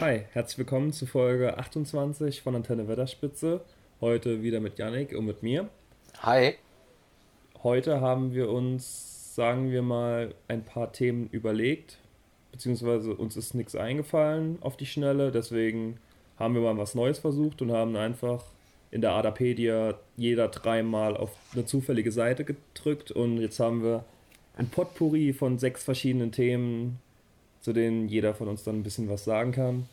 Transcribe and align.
Hi, 0.00 0.22
herzlich 0.32 0.56
willkommen 0.56 0.94
zu 0.94 1.04
Folge 1.04 1.58
28 1.58 2.40
von 2.40 2.54
Antenne 2.54 2.88
Wetterspitze. 2.88 3.60
Heute 4.00 4.42
wieder 4.42 4.58
mit 4.58 4.78
Yannick 4.78 5.14
und 5.14 5.26
mit 5.26 5.42
mir. 5.42 5.68
Hi. 6.20 6.54
Heute 7.62 8.00
haben 8.00 8.32
wir 8.32 8.48
uns, 8.48 9.34
sagen 9.34 9.70
wir 9.70 9.82
mal, 9.82 10.34
ein 10.48 10.64
paar 10.64 10.90
Themen 10.94 11.28
überlegt, 11.32 11.98
beziehungsweise 12.50 13.14
uns 13.14 13.36
ist 13.36 13.54
nichts 13.54 13.76
eingefallen 13.76 14.56
auf 14.62 14.78
die 14.78 14.86
Schnelle, 14.86 15.32
deswegen 15.32 15.98
haben 16.38 16.54
wir 16.54 16.62
mal 16.62 16.78
was 16.78 16.94
Neues 16.94 17.18
versucht 17.18 17.60
und 17.60 17.70
haben 17.70 17.94
einfach 17.94 18.42
in 18.90 19.02
der 19.02 19.12
Adapedia 19.12 19.98
jeder 20.16 20.48
dreimal 20.48 21.14
auf 21.14 21.32
eine 21.52 21.66
zufällige 21.66 22.10
Seite 22.10 22.46
gedrückt 22.46 23.10
und 23.10 23.36
jetzt 23.36 23.60
haben 23.60 23.82
wir 23.82 24.06
ein 24.56 24.70
Potpourri 24.70 25.34
von 25.34 25.58
sechs 25.58 25.84
verschiedenen 25.84 26.32
Themen, 26.32 27.00
zu 27.60 27.72
denen 27.72 28.08
jeder 28.08 28.34
von 28.34 28.48
uns 28.48 28.64
dann 28.64 28.80
ein 28.80 28.82
bisschen 28.82 29.08
was 29.08 29.24
sagen 29.24 29.52
kann. 29.52 29.88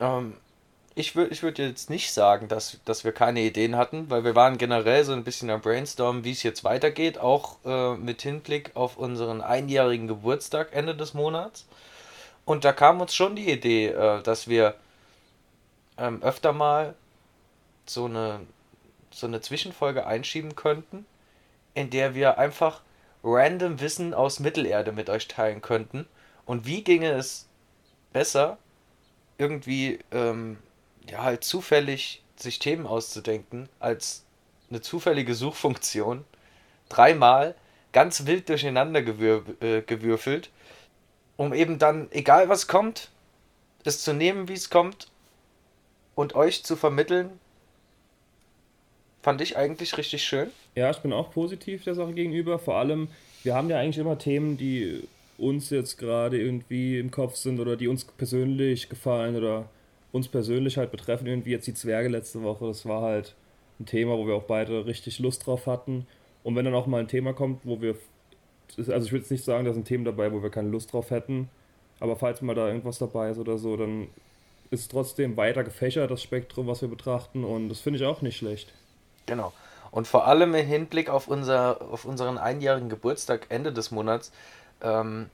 Ähm, 0.00 0.34
ich 0.94 1.14
würde 1.14 1.32
ich 1.32 1.42
würd 1.42 1.58
jetzt 1.58 1.90
nicht 1.90 2.12
sagen, 2.12 2.48
dass, 2.48 2.80
dass 2.84 3.04
wir 3.04 3.12
keine 3.12 3.40
Ideen 3.40 3.76
hatten, 3.76 4.10
weil 4.10 4.24
wir 4.24 4.34
waren 4.34 4.58
generell 4.58 5.04
so 5.04 5.12
ein 5.12 5.24
bisschen 5.24 5.50
am 5.50 5.60
Brainstormen, 5.60 6.24
wie 6.24 6.32
es 6.32 6.42
jetzt 6.42 6.64
weitergeht, 6.64 7.18
auch 7.18 7.58
äh, 7.64 7.96
mit 7.96 8.22
Hinblick 8.22 8.72
auf 8.74 8.96
unseren 8.96 9.40
einjährigen 9.40 10.08
Geburtstag 10.08 10.68
Ende 10.72 10.96
des 10.96 11.14
Monats. 11.14 11.66
Und 12.44 12.64
da 12.64 12.72
kam 12.72 13.00
uns 13.00 13.14
schon 13.14 13.36
die 13.36 13.50
Idee, 13.50 13.88
äh, 13.88 14.22
dass 14.22 14.48
wir 14.48 14.74
ähm, 15.96 16.22
öfter 16.22 16.52
mal 16.52 16.94
so 17.86 18.06
eine, 18.06 18.40
so 19.10 19.26
eine 19.26 19.40
Zwischenfolge 19.40 20.06
einschieben 20.06 20.56
könnten, 20.56 21.06
in 21.74 21.90
der 21.90 22.14
wir 22.14 22.38
einfach 22.38 22.80
random 23.22 23.80
Wissen 23.80 24.14
aus 24.14 24.40
Mittelerde 24.40 24.92
mit 24.92 25.10
euch 25.10 25.28
teilen 25.28 25.60
könnten. 25.62 26.06
Und 26.46 26.66
wie 26.66 26.82
ginge 26.82 27.10
es 27.12 27.46
besser, 28.12 28.58
irgendwie 29.38 29.98
ähm, 30.10 30.58
ja 31.08 31.22
halt 31.22 31.44
zufällig 31.44 32.22
sich 32.36 32.58
Themen 32.58 32.86
auszudenken, 32.86 33.68
als 33.78 34.24
eine 34.70 34.80
zufällige 34.80 35.34
Suchfunktion 35.34 36.24
dreimal 36.88 37.54
ganz 37.92 38.26
wild 38.26 38.48
durcheinander 38.48 39.02
gewür 39.02 39.44
äh, 39.60 39.82
gewürfelt, 39.82 40.50
um 41.36 41.52
eben 41.52 41.78
dann, 41.78 42.08
egal 42.12 42.48
was 42.48 42.66
kommt, 42.66 43.10
es 43.84 44.02
zu 44.02 44.12
nehmen, 44.12 44.48
wie 44.48 44.54
es 44.54 44.70
kommt 44.70 45.08
und 46.14 46.34
euch 46.34 46.64
zu 46.64 46.76
vermitteln, 46.76 47.30
fand 49.22 49.40
ich 49.40 49.56
eigentlich 49.56 49.96
richtig 49.96 50.24
schön. 50.24 50.50
Ja, 50.74 50.90
ich 50.90 50.98
bin 50.98 51.12
auch 51.12 51.30
positiv 51.30 51.84
der 51.84 51.94
Sache 51.94 52.12
gegenüber. 52.12 52.58
Vor 52.58 52.76
allem, 52.76 53.08
wir 53.42 53.54
haben 53.54 53.70
ja 53.70 53.78
eigentlich 53.78 53.98
immer 53.98 54.18
Themen, 54.18 54.56
die 54.56 55.08
uns 55.40 55.70
jetzt 55.70 55.96
gerade 55.98 56.40
irgendwie 56.40 56.98
im 56.98 57.10
Kopf 57.10 57.36
sind 57.36 57.60
oder 57.60 57.76
die 57.76 57.88
uns 57.88 58.04
persönlich 58.04 58.88
gefallen 58.88 59.36
oder 59.36 59.68
uns 60.12 60.28
persönlich 60.28 60.76
halt 60.76 60.90
betreffen. 60.90 61.26
Irgendwie 61.26 61.50
jetzt 61.50 61.66
die 61.66 61.74
Zwerge 61.74 62.08
letzte 62.08 62.42
Woche, 62.42 62.66
das 62.66 62.86
war 62.86 63.02
halt 63.02 63.34
ein 63.78 63.86
Thema, 63.86 64.16
wo 64.16 64.26
wir 64.26 64.34
auch 64.34 64.44
beide 64.44 64.86
richtig 64.86 65.18
Lust 65.18 65.46
drauf 65.46 65.66
hatten. 65.66 66.06
Und 66.42 66.56
wenn 66.56 66.64
dann 66.64 66.74
auch 66.74 66.86
mal 66.86 67.00
ein 67.00 67.08
Thema 67.08 67.32
kommt, 67.32 67.64
wo 67.64 67.80
wir, 67.80 67.96
also 68.76 69.06
ich 69.06 69.12
würde 69.12 69.22
jetzt 69.22 69.30
nicht 69.30 69.44
sagen, 69.44 69.64
da 69.64 69.72
sind 69.72 69.86
Themen 69.86 70.04
dabei, 70.04 70.32
wo 70.32 70.42
wir 70.42 70.50
keine 70.50 70.68
Lust 70.68 70.92
drauf 70.92 71.10
hätten, 71.10 71.48
aber 71.98 72.16
falls 72.16 72.40
mal 72.42 72.54
da 72.54 72.68
irgendwas 72.68 72.98
dabei 72.98 73.30
ist 73.30 73.38
oder 73.38 73.58
so, 73.58 73.76
dann 73.76 74.08
ist 74.70 74.90
trotzdem 74.90 75.36
weiter 75.36 75.64
gefächert, 75.64 76.10
das 76.10 76.22
Spektrum, 76.22 76.66
was 76.66 76.80
wir 76.80 76.88
betrachten 76.88 77.44
und 77.44 77.68
das 77.68 77.80
finde 77.80 77.98
ich 77.98 78.06
auch 78.06 78.22
nicht 78.22 78.36
schlecht. 78.36 78.72
Genau. 79.26 79.52
Und 79.90 80.06
vor 80.06 80.26
allem 80.26 80.54
im 80.54 80.66
Hinblick 80.66 81.10
auf, 81.10 81.26
unser, 81.26 81.82
auf 81.82 82.04
unseren 82.04 82.38
einjährigen 82.38 82.88
Geburtstag 82.88 83.46
Ende 83.48 83.72
des 83.72 83.90
Monats, 83.90 84.30
ähm, 84.82 85.30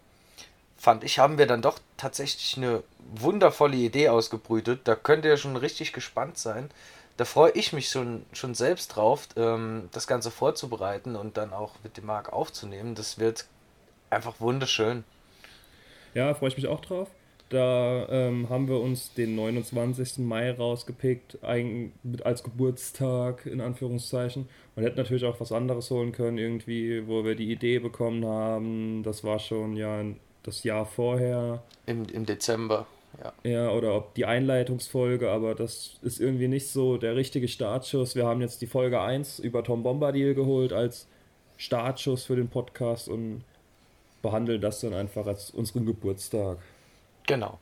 fand 0.77 1.05
ich, 1.05 1.19
haben 1.19 1.39
wir 1.39 1.47
dann 1.47 1.63
doch 1.63 1.79
tatsächlich 1.97 2.57
eine 2.57 2.83
wundervolle 2.99 3.77
Idee 3.77 4.09
ausgebrütet. 4.09 4.81
Da 4.85 4.95
könnt 4.95 5.25
ihr 5.25 5.37
schon 5.37 5.57
richtig 5.57 5.93
gespannt 5.93 6.39
sein. 6.39 6.71
Da 7.17 7.25
freue 7.25 7.53
ich 7.53 7.73
mich 7.73 7.89
schon, 7.89 8.27
schon 8.33 8.55
selbst 8.55 8.89
drauf, 8.89 9.29
ähm, 9.37 9.89
das 9.93 10.07
Ganze 10.07 10.31
vorzubereiten 10.31 11.17
und 11.17 11.37
dann 11.37 11.53
auch 11.53 11.73
mit 11.83 11.97
dem 11.97 12.07
Marc 12.07 12.33
aufzunehmen. 12.33 12.95
Das 12.95 13.19
wird 13.19 13.47
einfach 14.11 14.35
wunderschön. 14.39 15.05
Ja, 16.15 16.35
freue 16.35 16.51
ich 16.51 16.57
mich 16.57 16.67
auch 16.67 16.81
drauf. 16.81 17.09
Da 17.49 18.09
ähm, 18.11 18.49
haben 18.49 18.67
wir 18.67 18.81
uns 18.81 19.15
den 19.15 19.37
29. 19.37 20.19
Mai 20.19 20.51
rausgepickt, 20.51 21.39
ein, 21.43 21.93
als 22.25 22.43
Geburtstag 22.43 23.47
in 23.47 23.61
Anführungszeichen. 23.61 24.49
Man 24.75 24.85
hätte 24.85 24.97
natürlich 24.97 25.25
auch 25.25 25.39
was 25.39 25.53
anderes 25.53 25.91
holen 25.91 26.11
können, 26.11 26.39
irgendwie, 26.39 27.07
wo 27.07 27.25
wir 27.25 27.37
die 27.37 27.53
Idee 27.53 27.79
bekommen 27.79 28.27
haben. 28.27 29.05
Das 29.05 29.23
war 29.23 29.39
schon 29.39 29.77
ja 29.77 30.03
das 30.43 30.65
Jahr 30.65 30.87
vorher. 30.87 31.63
Im, 31.87 32.07
im 32.13 32.27
Dezember, 32.27 32.87
ja. 33.23 33.33
Ja, 33.49 33.71
oder 33.71 33.95
ob 33.95 34.15
die 34.15 34.27
Einleitungsfolge, 34.27 35.31
aber 35.31 35.55
das 35.55 35.99
ist 36.03 36.21
irgendwie 36.21 36.49
nicht 36.49 36.69
so 36.69 36.97
der 36.97 37.15
richtige 37.15 37.47
Startschuss. 37.47 38.17
Wir 38.17 38.27
haben 38.27 38.41
jetzt 38.41 38.61
die 38.61 38.67
Folge 38.67 39.01
1 39.01 39.39
über 39.39 39.63
Tom 39.63 39.85
Bombadil 39.85 40.35
geholt 40.35 40.73
als 40.73 41.07
Startschuss 41.59 42.25
für 42.25 42.37
den 42.37 42.49
Podcast 42.49 43.09
und 43.09 43.45
behandeln 44.21 44.61
das 44.61 44.81
dann 44.81 44.95
einfach 44.95 45.27
als 45.27 45.51
unseren 45.51 45.87
Geburtstag. 45.87 46.59
Genau. 47.27 47.59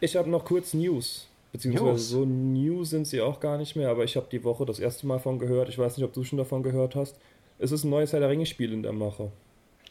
Ich 0.00 0.16
habe 0.16 0.30
noch 0.30 0.44
kurz 0.44 0.74
News. 0.74 1.26
Beziehungsweise 1.52 1.90
News. 1.90 2.08
so 2.08 2.24
new 2.24 2.84
sind 2.84 3.06
sie 3.06 3.20
auch 3.20 3.40
gar 3.40 3.58
nicht 3.58 3.74
mehr, 3.74 3.90
aber 3.90 4.04
ich 4.04 4.16
habe 4.16 4.28
die 4.30 4.44
Woche 4.44 4.64
das 4.64 4.78
erste 4.78 5.06
Mal 5.06 5.18
von 5.18 5.38
gehört. 5.38 5.68
Ich 5.68 5.78
weiß 5.78 5.96
nicht, 5.96 6.06
ob 6.06 6.12
du 6.12 6.22
schon 6.22 6.38
davon 6.38 6.62
gehört 6.62 6.94
hast. 6.94 7.18
Es 7.58 7.72
ist 7.72 7.84
ein 7.84 7.90
neues 7.90 8.12
Herr 8.12 8.20
der 8.20 8.28
Ringe-Spiel 8.28 8.72
in 8.72 8.82
der 8.82 8.92
Mache. 8.92 9.32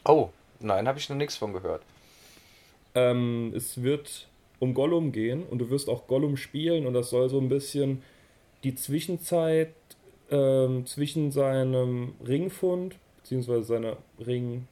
Oh, 0.04 0.30
nein, 0.60 0.88
habe 0.88 0.98
ich 0.98 1.08
noch 1.08 1.16
nichts 1.16 1.36
von 1.36 1.52
gehört. 1.52 1.82
Ähm, 2.94 3.52
es 3.54 3.82
wird 3.82 4.26
um 4.58 4.74
Gollum 4.74 5.12
gehen 5.12 5.44
und 5.44 5.58
du 5.58 5.70
wirst 5.70 5.88
auch 5.88 6.06
Gollum 6.06 6.36
spielen 6.36 6.86
und 6.86 6.94
das 6.94 7.10
soll 7.10 7.28
so 7.28 7.38
ein 7.38 7.48
bisschen 7.48 8.02
die 8.64 8.74
Zwischenzeit 8.74 9.72
ähm, 10.30 10.86
zwischen 10.86 11.30
seinem 11.30 12.14
Ringfund, 12.26 12.96
beziehungsweise 13.18 13.64
seiner 13.64 13.96
Ring, 14.24 14.66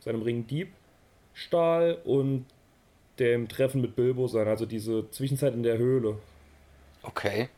seinem 0.00 0.22
Ringdiebstahl 0.22 1.98
und 2.04 2.46
dem 3.20 3.48
Treffen 3.48 3.80
mit 3.80 3.94
Bilbo 3.94 4.26
sein, 4.26 4.48
also 4.48 4.66
diese 4.66 5.08
Zwischenzeit 5.10 5.54
in 5.54 5.62
der 5.62 5.78
Höhle. 5.78 6.16
Okay. 7.02 7.48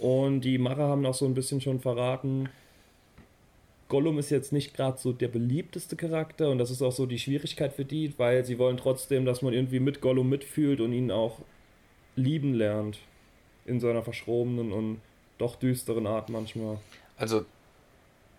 Und 0.00 0.40
die 0.40 0.58
Macher 0.58 0.88
haben 0.88 1.04
auch 1.06 1.14
so 1.14 1.26
ein 1.26 1.34
bisschen 1.34 1.60
schon 1.60 1.80
verraten, 1.80 2.48
Gollum 3.88 4.18
ist 4.18 4.30
jetzt 4.30 4.52
nicht 4.52 4.74
gerade 4.74 4.98
so 4.98 5.12
der 5.12 5.28
beliebteste 5.28 5.96
Charakter 5.96 6.50
und 6.50 6.58
das 6.58 6.70
ist 6.70 6.82
auch 6.82 6.92
so 6.92 7.06
die 7.06 7.18
Schwierigkeit 7.18 7.72
für 7.72 7.86
die, 7.86 8.12
weil 8.18 8.44
sie 8.44 8.58
wollen 8.58 8.76
trotzdem, 8.76 9.24
dass 9.24 9.40
man 9.40 9.54
irgendwie 9.54 9.80
mit 9.80 10.02
Gollum 10.02 10.28
mitfühlt 10.28 10.80
und 10.80 10.92
ihn 10.92 11.10
auch 11.10 11.38
lieben 12.14 12.52
lernt. 12.54 12.98
In 13.64 13.80
seiner 13.80 14.02
verschrobenen 14.02 14.72
und 14.72 15.00
doch 15.36 15.56
düsteren 15.56 16.06
Art 16.06 16.30
manchmal. 16.30 16.78
Also, 17.16 17.44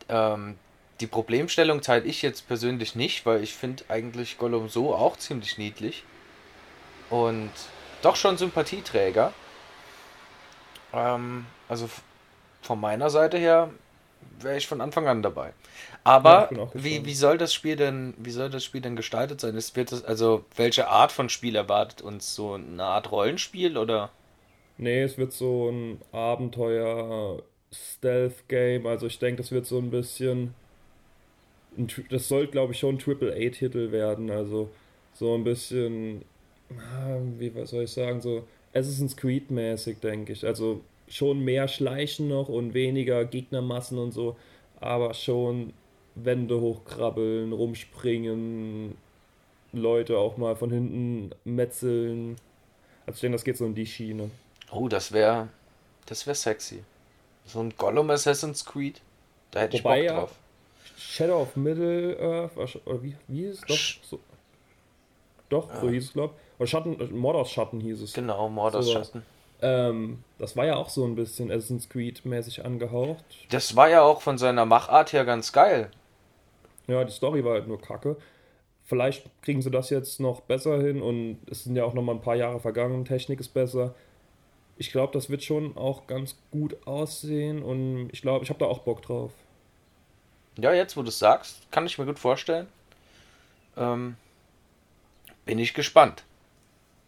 ähm, 0.07 0.56
die 0.99 1.07
Problemstellung 1.07 1.81
teile 1.81 2.05
ich 2.05 2.21
jetzt 2.21 2.47
persönlich 2.47 2.95
nicht, 2.95 3.25
weil 3.25 3.43
ich 3.43 3.53
finde 3.53 3.83
eigentlich 3.87 4.37
Gollum 4.37 4.69
so 4.69 4.93
auch 4.93 5.17
ziemlich 5.17 5.57
niedlich. 5.57 6.03
Und 7.09 7.51
doch 8.01 8.15
schon 8.15 8.37
Sympathieträger. 8.37 9.33
Ähm, 10.93 11.45
also 11.67 11.89
von 12.61 12.79
meiner 12.79 13.09
Seite 13.09 13.38
her 13.38 13.71
wäre 14.39 14.57
ich 14.57 14.67
von 14.67 14.81
Anfang 14.81 15.07
an 15.07 15.21
dabei. 15.21 15.53
Aber 16.03 16.49
ja, 16.53 16.69
wie, 16.73 17.05
wie 17.05 17.13
soll 17.13 17.38
das 17.38 17.53
Spiel 17.53 17.75
denn, 17.75 18.13
wie 18.17 18.31
soll 18.31 18.49
das 18.49 18.63
Spiel 18.63 18.81
denn 18.81 18.95
gestaltet 18.95 19.41
sein? 19.41 19.55
Es 19.55 19.75
wird 19.75 19.91
das, 19.91 20.03
also 20.03 20.45
welche 20.55 20.88
Art 20.88 21.11
von 21.11 21.29
Spiel 21.29 21.55
erwartet 21.55 22.01
uns? 22.01 22.35
So 22.35 22.53
eine 22.53 22.83
Art 22.83 23.11
Rollenspiel 23.11 23.77
oder? 23.77 24.11
Nee, 24.77 25.03
es 25.03 25.17
wird 25.17 25.33
so 25.33 25.69
ein 25.69 26.01
Abenteuer 26.11 27.41
Stealth-Game. 27.71 28.85
Also 28.88 29.07
ich 29.07 29.19
denke, 29.19 29.41
das 29.41 29.51
wird 29.51 29.65
so 29.65 29.77
ein 29.77 29.91
bisschen 29.91 30.53
das 32.09 32.28
soll, 32.28 32.47
glaube 32.47 32.74
ich, 32.74 32.80
schon 32.80 32.96
ein 32.96 33.00
Triple-A-Titel 33.00 33.91
werden. 33.91 34.30
Also 34.31 34.69
so 35.13 35.35
ein 35.35 35.44
bisschen, 35.44 36.24
ah, 36.78 37.18
wie 37.38 37.54
was 37.56 37.71
soll 37.71 37.83
ich 37.83 37.92
sagen, 37.92 38.21
so 38.21 38.44
Assassin's 38.74 39.16
Creed-mäßig, 39.16 40.00
denke 40.00 40.33
ich. 40.33 40.45
Also 40.45 40.81
schon 41.07 41.44
mehr 41.44 41.68
Schleichen 41.68 42.27
noch 42.27 42.50
und 42.50 42.74
weniger 42.74 43.25
Gegnermassen 43.25 43.98
und 43.98 44.12
so, 44.12 44.36
aber 44.80 45.13
schon 45.13 45.74
Wände 46.16 46.60
hochkrabbeln, 46.60 47.51
rumspringen, 47.51 48.95
Leute 49.74 50.18
auch 50.18 50.38
mal 50.38 50.56
von 50.56 50.72
hinten 50.72 51.31
metzeln. 51.45 52.36
Also 53.06 53.18
ich 53.18 53.22
denke, 53.22 53.36
das 53.36 53.44
geht 53.44 53.57
so 53.57 53.65
in 53.65 53.75
die 53.75 53.86
Schiene. 53.86 54.30
Oh, 54.72 54.88
das 54.88 55.12
wäre 55.12 55.50
das 56.10 56.25
wäre 56.25 56.36
sexy. 56.36 56.83
So 57.45 57.60
ein 57.60 57.74
Gollum 57.77 58.10
Assassin's 58.10 58.65
Creed, 58.65 59.01
da 59.51 59.62
hätte 59.62 59.77
Wobei 59.80 60.01
ich 60.01 60.07
Bock 60.07 60.18
drauf. 60.18 60.36
Shadow 61.09 61.41
of 61.41 61.56
Middle 61.56 62.17
Earth, 62.19 62.56
oder 62.85 63.01
wie, 63.01 63.15
wie 63.27 63.47
hieß 63.47 63.61
es? 63.67 63.67
Doch, 63.67 64.03
so, 64.03 64.19
doch 65.50 65.81
so 65.81 65.89
hieß 65.89 66.03
es, 66.06 66.13
glaube 66.13 66.35
ich. 66.35 66.59
Oder 66.59 66.67
Schatten, 66.67 67.00
äh, 67.00 67.06
Mordors 67.06 67.51
Schatten 67.51 67.79
hieß 67.79 68.01
es. 68.01 68.13
Genau, 68.13 68.47
Mordors 68.47 68.85
so 68.85 68.94
Schatten. 68.94 69.23
Ähm, 69.61 70.23
das 70.38 70.56
war 70.56 70.67
ja 70.67 70.75
auch 70.75 70.89
so 70.89 71.06
ein 71.06 71.15
bisschen 71.15 71.50
Assassin's 71.51 71.89
Creed-mäßig 71.89 72.63
angehaucht. 72.63 73.25
Das 73.50 73.75
war 73.75 73.89
ja 73.89 74.03
auch 74.03 74.21
von 74.21 74.38
seiner 74.38 74.65
Machart 74.65 75.11
her 75.11 75.25
ganz 75.25 75.51
geil. 75.51 75.89
Ja, 76.85 77.03
die 77.03 77.12
Story 77.12 77.44
war 77.44 77.53
halt 77.53 77.67
nur 77.67 77.81
kacke. 77.81 78.15
Vielleicht 78.83 79.25
kriegen 79.41 79.63
sie 79.63 79.71
das 79.71 79.89
jetzt 79.89 80.19
noch 80.19 80.41
besser 80.41 80.79
hin 80.79 81.01
und 81.01 81.39
es 81.50 81.63
sind 81.63 81.75
ja 81.75 81.85
auch 81.85 81.95
noch 81.95 82.03
mal 82.03 82.13
ein 82.13 82.21
paar 82.21 82.35
Jahre 82.35 82.59
vergangen, 82.59 83.03
Technik 83.03 83.39
ist 83.39 83.50
besser. 83.50 83.95
Ich 84.77 84.91
glaube, 84.91 85.12
das 85.13 85.29
wird 85.31 85.44
schon 85.44 85.75
auch 85.75 86.05
ganz 86.05 86.38
gut 86.51 86.77
aussehen 86.85 87.63
und 87.63 88.09
ich 88.12 88.21
glaube, 88.21 88.44
ich 88.44 88.50
habe 88.50 88.59
da 88.59 88.65
auch 88.65 88.79
Bock 88.79 89.01
drauf. 89.01 89.31
Ja, 90.61 90.73
jetzt 90.73 90.97
wo 90.97 91.01
du 91.01 91.09
es 91.09 91.19
sagst, 91.19 91.71
kann 91.71 91.85
ich 91.85 91.97
mir 91.97 92.06
gut 92.06 92.19
vorstellen. 92.19 92.67
Ähm, 93.77 94.15
bin 95.45 95.59
ich 95.59 95.73
gespannt. 95.73 96.23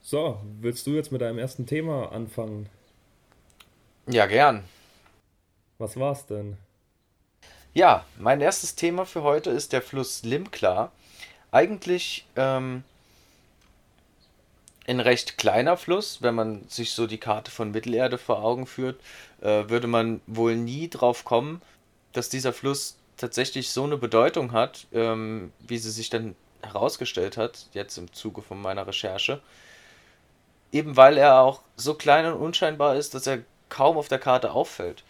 So, 0.01 0.39
willst 0.59 0.87
du 0.87 0.91
jetzt 0.91 1.11
mit 1.11 1.21
deinem 1.21 1.37
ersten 1.37 1.65
Thema 1.65 2.11
anfangen? 2.11 2.69
Ja, 4.07 4.25
gern. 4.25 4.63
Was 5.77 5.97
war's 5.97 6.25
denn? 6.25 6.57
Ja, 7.73 8.05
mein 8.17 8.41
erstes 8.41 8.75
Thema 8.75 9.05
für 9.05 9.23
heute 9.23 9.49
ist 9.51 9.73
der 9.73 9.81
Fluss 9.81 10.23
Limklar. 10.23 10.91
Eigentlich 11.51 12.25
ähm, 12.35 12.83
ein 14.87 14.99
recht 14.99 15.37
kleiner 15.37 15.77
Fluss, 15.77 16.21
wenn 16.21 16.35
man 16.35 16.67
sich 16.67 16.91
so 16.91 17.07
die 17.07 17.17
Karte 17.17 17.51
von 17.51 17.71
Mittelerde 17.71 18.17
vor 18.17 18.43
Augen 18.43 18.65
führt, 18.65 18.99
äh, 19.41 19.69
würde 19.69 19.87
man 19.87 20.21
wohl 20.27 20.55
nie 20.55 20.89
drauf 20.89 21.23
kommen, 21.23 21.61
dass 22.13 22.29
dieser 22.29 22.53
Fluss 22.53 22.97
tatsächlich 23.21 23.69
so 23.69 23.83
eine 23.83 23.97
Bedeutung 23.97 24.51
hat, 24.51 24.87
ähm, 24.91 25.53
wie 25.59 25.77
sie 25.77 25.91
sich 25.91 26.09
dann 26.09 26.35
herausgestellt 26.61 27.37
hat, 27.37 27.67
jetzt 27.73 27.97
im 27.97 28.11
Zuge 28.13 28.41
von 28.41 28.61
meiner 28.61 28.85
Recherche. 28.87 29.41
Eben 30.71 30.97
weil 30.97 31.17
er 31.17 31.41
auch 31.41 31.61
so 31.75 31.93
klein 31.93 32.25
und 32.25 32.33
unscheinbar 32.33 32.95
ist, 32.95 33.13
dass 33.13 33.27
er 33.27 33.39
kaum 33.69 33.97
auf 33.97 34.07
der 34.07 34.19
Karte 34.19 34.51
auffällt. 34.51 35.03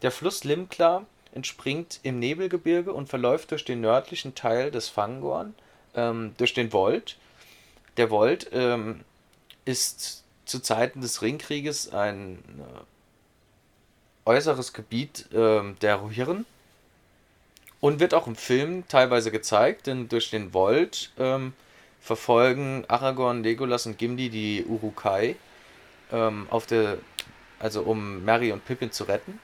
Der 0.00 0.10
Fluss 0.10 0.44
Limklar 0.44 1.06
entspringt 1.32 2.00
im 2.02 2.18
Nebelgebirge 2.18 2.92
und 2.92 3.08
verläuft 3.08 3.50
durch 3.50 3.64
den 3.64 3.80
nördlichen 3.80 4.34
Teil 4.34 4.70
des 4.70 4.88
Fangorn, 4.88 5.54
ähm, 5.94 6.34
durch 6.38 6.54
den 6.54 6.72
Volt. 6.72 7.16
Der 7.96 8.10
Volt 8.10 8.48
ähm, 8.52 9.04
ist 9.64 10.24
zu 10.46 10.60
Zeiten 10.60 11.00
des 11.00 11.22
Ringkrieges 11.22 11.92
ein 11.92 12.38
äh, 12.58 14.30
äußeres 14.30 14.72
Gebiet 14.72 15.30
äh, 15.32 15.62
der 15.80 15.96
Rohirren 15.96 16.46
und 17.82 17.98
wird 17.98 18.14
auch 18.14 18.28
im 18.28 18.36
Film 18.36 18.86
teilweise 18.86 19.32
gezeigt, 19.32 19.88
denn 19.88 20.08
durch 20.08 20.30
den 20.30 20.54
Volt 20.54 21.10
ähm, 21.18 21.52
verfolgen 22.00 22.84
Aragorn, 22.86 23.42
Legolas 23.42 23.86
und 23.86 23.98
Gimli 23.98 24.30
die 24.30 24.64
Urukai 24.64 25.34
ähm, 26.12 26.46
auf 26.48 26.64
der, 26.66 26.98
also 27.58 27.82
um 27.82 28.24
Merry 28.24 28.52
und 28.52 28.64
Pippin 28.64 28.92
zu 28.92 29.02
retten. 29.02 29.40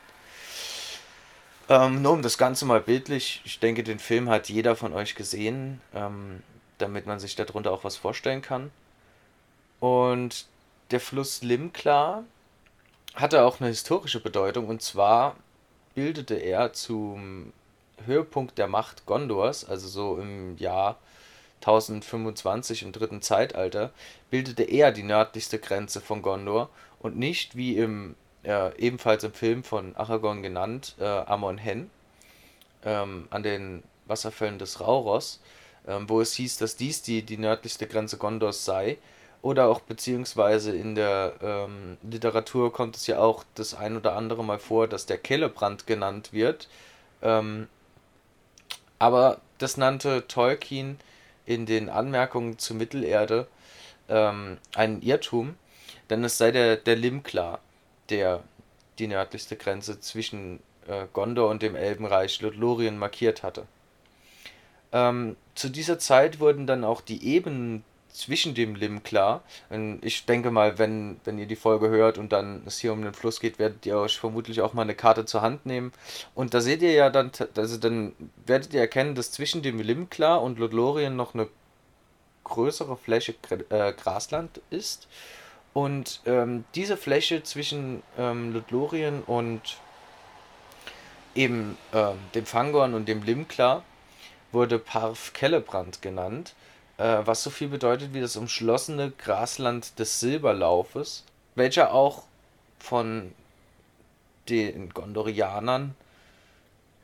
Ähm, 1.69 2.00
nur 2.00 2.12
um 2.12 2.23
das 2.23 2.38
Ganze 2.38 2.64
mal 2.64 2.81
bildlich, 2.81 3.43
ich 3.44 3.58
denke, 3.58 3.82
den 3.82 3.99
Film 3.99 4.31
hat 4.31 4.49
jeder 4.49 4.76
von 4.76 4.93
euch 4.93 5.17
gesehen, 5.17 5.81
ähm, 5.93 6.44
damit 6.79 7.06
man 7.06 7.19
sich 7.19 7.34
darunter 7.34 7.73
auch 7.73 7.82
was 7.82 7.96
vorstellen 7.96 8.41
kann. 8.41 8.70
Und 9.81 10.46
der 10.93 11.00
Fluss 11.00 11.43
Limklar 11.43 12.23
hatte 13.14 13.43
auch 13.43 13.61
eine 13.61 13.69
historische 13.69 14.20
Bedeutung 14.20 14.69
und 14.69 14.81
zwar 14.81 15.34
bildete 15.96 16.37
er 16.37 16.73
zum 16.73 17.52
Höhepunkt 18.06 18.59
der 18.59 18.69
Macht 18.69 19.06
Gondors, 19.06 19.65
also 19.65 19.89
so 19.89 20.19
im 20.19 20.56
Jahr 20.59 20.99
1025 21.61 22.83
im 22.83 22.93
dritten 22.93 23.23
Zeitalter, 23.23 23.91
bildete 24.31 24.62
er 24.62 24.93
die 24.93 25.03
nördlichste 25.03 25.59
Grenze 25.59 26.00
von 26.00 26.23
Gondor 26.23 26.71
und 27.00 27.17
nicht 27.17 27.56
wie 27.56 27.77
im 27.77 28.15
äh, 28.45 28.77
ebenfalls 28.79 29.25
im 29.25 29.33
Film 29.33 29.65
von 29.65 29.97
Aragorn 29.97 30.43
genannt, 30.43 30.95
äh, 30.99 31.05
Amon 31.05 31.59
Hen, 31.59 31.91
ähm, 32.85 33.27
an 33.31 33.43
den 33.43 33.83
Wasserfällen 34.06 34.59
des 34.59 34.81
Rauros, 34.81 35.41
ähm, 35.87 36.09
wo 36.09 36.21
es 36.21 36.35
hieß, 36.35 36.59
dass 36.59 36.77
dies 36.77 37.03
die, 37.03 37.23
die 37.23 37.37
nördlichste 37.37 37.87
Grenze 37.87 38.17
Gondors 38.17 38.65
sei. 38.65 38.99
Oder 39.41 39.69
auch 39.69 39.81
beziehungsweise 39.81 40.75
in 40.75 40.97
der 40.97 41.35
ähm, 41.41 41.97
Literatur 42.03 42.73
kommt 42.73 42.97
es 42.97 43.06
ja 43.06 43.21
auch 43.21 43.44
das 43.55 43.73
ein 43.75 43.97
oder 43.97 44.17
andere 44.17 44.43
Mal 44.43 44.59
vor, 44.59 44.89
dass 44.89 45.06
der 45.06 45.19
Kellebrand 45.19 45.87
genannt 45.87 46.33
wird. 46.33 46.69
Ähm, 47.23 47.69
aber 48.99 49.41
das 49.59 49.77
nannte 49.77 50.27
Tolkien 50.29 50.99
in 51.47 51.67
den 51.67 51.89
Anmerkungen 51.89 52.59
zu 52.59 52.75
Mittelerde 52.75 53.47
ähm, 54.09 54.59
einen 54.75 55.03
Irrtum, 55.03 55.56
denn 56.11 56.25
es 56.25 56.39
sei 56.39 56.50
der, 56.50 56.77
der 56.77 56.97
Limklar, 56.97 57.61
der 58.11 58.43
die 58.99 59.06
nördlichste 59.06 59.56
Grenze 59.56 60.00
zwischen 60.00 60.61
äh, 60.87 61.06
Gondor 61.12 61.50
und 61.50 61.62
dem 61.62 61.77
Elbenreich 61.77 62.41
Lothlorien 62.41 62.99
markiert 62.99 63.43
hatte. 63.43 63.67
Ähm, 64.93 65.37
zu 65.55 65.69
dieser 65.69 65.99
Zeit 65.99 66.41
wurden 66.41 66.67
dann 66.67 66.85
auch 66.85 67.01
die 67.01 67.25
Ebenen 67.25 67.85
zwischen 68.12 68.55
dem 68.55 68.75
Lim 68.75 69.02
klar. 69.02 69.43
Ich 70.00 70.26
denke 70.26 70.50
mal, 70.50 70.78
wenn, 70.78 71.20
wenn 71.25 71.38
ihr 71.38 71.46
die 71.46 71.56
Folge 71.56 71.88
hört 71.88 72.19
und 72.19 72.32
dann 72.32 72.62
es 72.66 72.78
hier 72.78 72.93
um 72.93 73.02
den 73.02 73.14
Fluss 73.14 73.40
geht, 73.40 73.58
werdet 73.58 73.87
ihr 73.87 73.99
euch 73.99 74.19
vermutlich 74.19 74.60
auch 74.60 74.75
mal 74.75 74.82
eine 74.82 74.94
Karte 74.94 75.25
zur 75.25 75.43
Hand 75.43 75.66
nehmen. 75.66 75.93
Und 76.34 76.55
da 76.55 76.60
seht 76.60 76.82
ihr 76.82 76.93
ja 76.93 77.10
dann, 77.10 77.31
also 77.56 77.76
dann 77.76 78.14
werdet 78.46 78.75
ihr 78.75 78.81
erkennen, 78.81 79.14
dass 79.14 79.31
zwischen 79.31 79.62
dem 79.62 79.81
Lim 79.81 80.10
klar 80.10 80.43
und 80.43 80.58
Lothlorien 80.58 81.16
noch 81.16 81.34
eine 81.34 81.49
größere 82.44 82.96
Fläche 82.96 83.34
äh, 83.70 83.93
Grasland 83.93 84.60
ist. 84.70 85.06
Und 85.75 86.22
ähm, 86.26 86.64
diese 86.75 86.96
Fläche 86.96 87.43
zwischen 87.43 88.02
ähm, 88.19 88.52
Lothlorien 88.52 89.22
und 89.22 89.76
eben 91.34 91.76
ähm, 91.93 92.16
dem 92.34 92.46
Fangorn 92.46 92.94
und 92.94 93.06
dem 93.06 93.22
Limklar 93.22 93.84
wurde 94.50 94.78
Parv 94.78 95.32
Kellebrand 95.34 96.02
genannt 96.02 96.55
äh, 96.99 97.19
was 97.25 97.43
so 97.43 97.50
viel 97.50 97.69
bedeutet 97.69 98.12
wie 98.12 98.21
das 98.21 98.37
umschlossene 98.37 99.12
Grasland 99.12 99.99
des 99.99 100.21
Silberlaufes, 100.21 101.25
welcher 101.55 101.95
auch 101.95 102.25
von 102.79 103.33
den 104.49 104.91
Gondorianern 104.91 105.95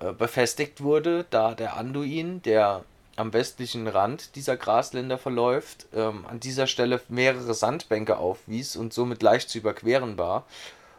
äh, 0.00 0.12
befestigt 0.12 0.82
wurde, 0.82 1.24
da 1.30 1.54
der 1.54 1.76
Anduin, 1.76 2.42
der 2.42 2.84
am 3.16 3.32
westlichen 3.32 3.86
Rand 3.86 4.34
dieser 4.34 4.56
Grasländer 4.56 5.18
verläuft, 5.18 5.86
ähm, 5.94 6.26
an 6.26 6.40
dieser 6.40 6.66
Stelle 6.66 7.00
mehrere 7.08 7.54
Sandbänke 7.54 8.16
aufwies 8.18 8.76
und 8.76 8.92
somit 8.92 9.22
leicht 9.22 9.48
zu 9.48 9.58
überqueren 9.58 10.18
war. 10.18 10.44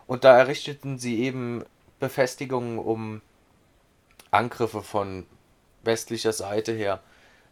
Und 0.07 0.23
da 0.23 0.37
errichteten 0.37 0.97
sie 0.97 1.19
eben 1.19 1.65
Befestigungen, 1.99 2.79
um 2.79 3.21
Angriffe 4.31 4.81
von 4.81 5.25
westlicher 5.83 6.31
Seite 6.31 6.71
her 6.71 7.01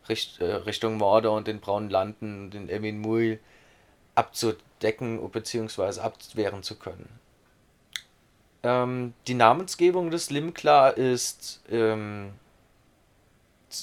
Richt, 0.09 0.41
äh, 0.41 0.53
Richtung 0.53 0.97
Mordor 0.97 1.37
und 1.37 1.47
den 1.47 1.59
Braunen 1.59 1.89
Landen, 1.89 2.51
den 2.51 2.69
Emin 2.69 2.99
Muil 2.99 3.39
abzudecken 4.15 5.29
bzw. 5.29 5.99
abwehren 5.99 6.63
zu 6.63 6.75
können. 6.75 7.07
Ähm, 8.63 9.13
die 9.27 9.33
Namensgebung 9.33 10.11
des 10.11 10.29
Limkla 10.29 10.89
ist 10.89 11.61
ähm, 11.69 12.31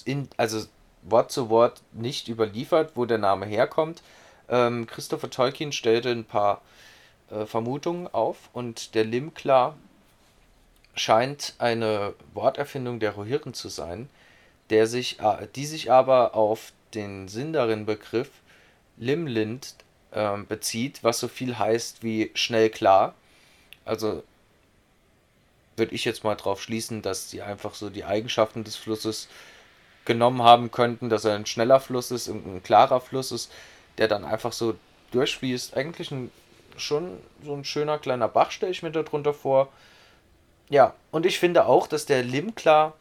in, 0.04 0.28
also 0.36 0.66
Wort 1.02 1.32
zu 1.32 1.50
Wort 1.50 1.82
nicht 1.92 2.28
überliefert, 2.28 2.92
wo 2.94 3.04
der 3.04 3.18
Name 3.18 3.46
herkommt. 3.46 4.02
Ähm, 4.48 4.86
Christopher 4.86 5.30
Tolkien 5.30 5.72
stellte 5.72 6.10
ein 6.10 6.24
paar 6.24 6.62
äh, 7.30 7.46
Vermutungen 7.46 8.08
auf 8.08 8.50
und 8.52 8.94
der 8.94 9.04
Limkla 9.04 9.76
scheint 10.94 11.54
eine 11.58 12.14
Worterfindung 12.34 13.00
der 13.00 13.12
Rohirren 13.12 13.54
zu 13.54 13.68
sein, 13.68 14.08
der 14.70 14.86
sich, 14.86 15.18
die 15.56 15.66
sich 15.66 15.90
aber 15.90 16.34
auf 16.34 16.72
den 16.94 17.28
Sindarin-Begriff 17.28 18.30
Limlind 18.96 19.74
äh, 20.12 20.36
bezieht, 20.38 21.02
was 21.02 21.18
so 21.18 21.28
viel 21.28 21.58
heißt 21.58 22.02
wie 22.02 22.30
schnell 22.34 22.70
klar. 22.70 23.14
Also 23.84 24.22
würde 25.76 25.94
ich 25.94 26.04
jetzt 26.04 26.24
mal 26.24 26.34
drauf 26.34 26.62
schließen, 26.62 27.02
dass 27.02 27.30
sie 27.30 27.42
einfach 27.42 27.74
so 27.74 27.90
die 27.90 28.04
Eigenschaften 28.04 28.64
des 28.64 28.76
Flusses 28.76 29.28
genommen 30.04 30.42
haben 30.42 30.70
könnten, 30.70 31.08
dass 31.08 31.24
er 31.24 31.34
ein 31.34 31.46
schneller 31.46 31.80
Fluss 31.80 32.10
ist, 32.10 32.28
ein 32.28 32.62
klarer 32.62 33.00
Fluss 33.00 33.32
ist, 33.32 33.50
der 33.98 34.08
dann 34.08 34.24
einfach 34.24 34.52
so 34.52 34.74
durchfließt. 35.12 35.76
Eigentlich 35.76 36.10
ein, 36.10 36.30
schon 36.76 37.18
so 37.44 37.54
ein 37.54 37.64
schöner 37.64 37.98
kleiner 37.98 38.28
Bach 38.28 38.50
stelle 38.50 38.72
ich 38.72 38.82
mir 38.82 38.90
darunter 38.92 39.34
vor. 39.34 39.68
Ja, 40.68 40.94
und 41.10 41.26
ich 41.26 41.38
finde 41.38 41.66
auch, 41.66 41.86
dass 41.86 42.06
der 42.06 42.22
Limklar 42.22 42.94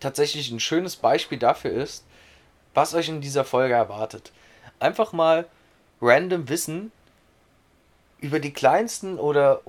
tatsächlich 0.00 0.50
ein 0.50 0.60
schönes 0.60 0.96
Beispiel 0.96 1.38
dafür 1.38 1.70
ist, 1.70 2.04
was 2.74 2.94
euch 2.94 3.08
in 3.08 3.20
dieser 3.20 3.44
Folge 3.44 3.74
erwartet. 3.74 4.32
Einfach 4.78 5.12
mal 5.12 5.46
random 6.00 6.48
Wissen 6.48 6.92
über 8.20 8.40
die 8.40 8.52
kleinsten 8.52 9.18
oder 9.18 9.62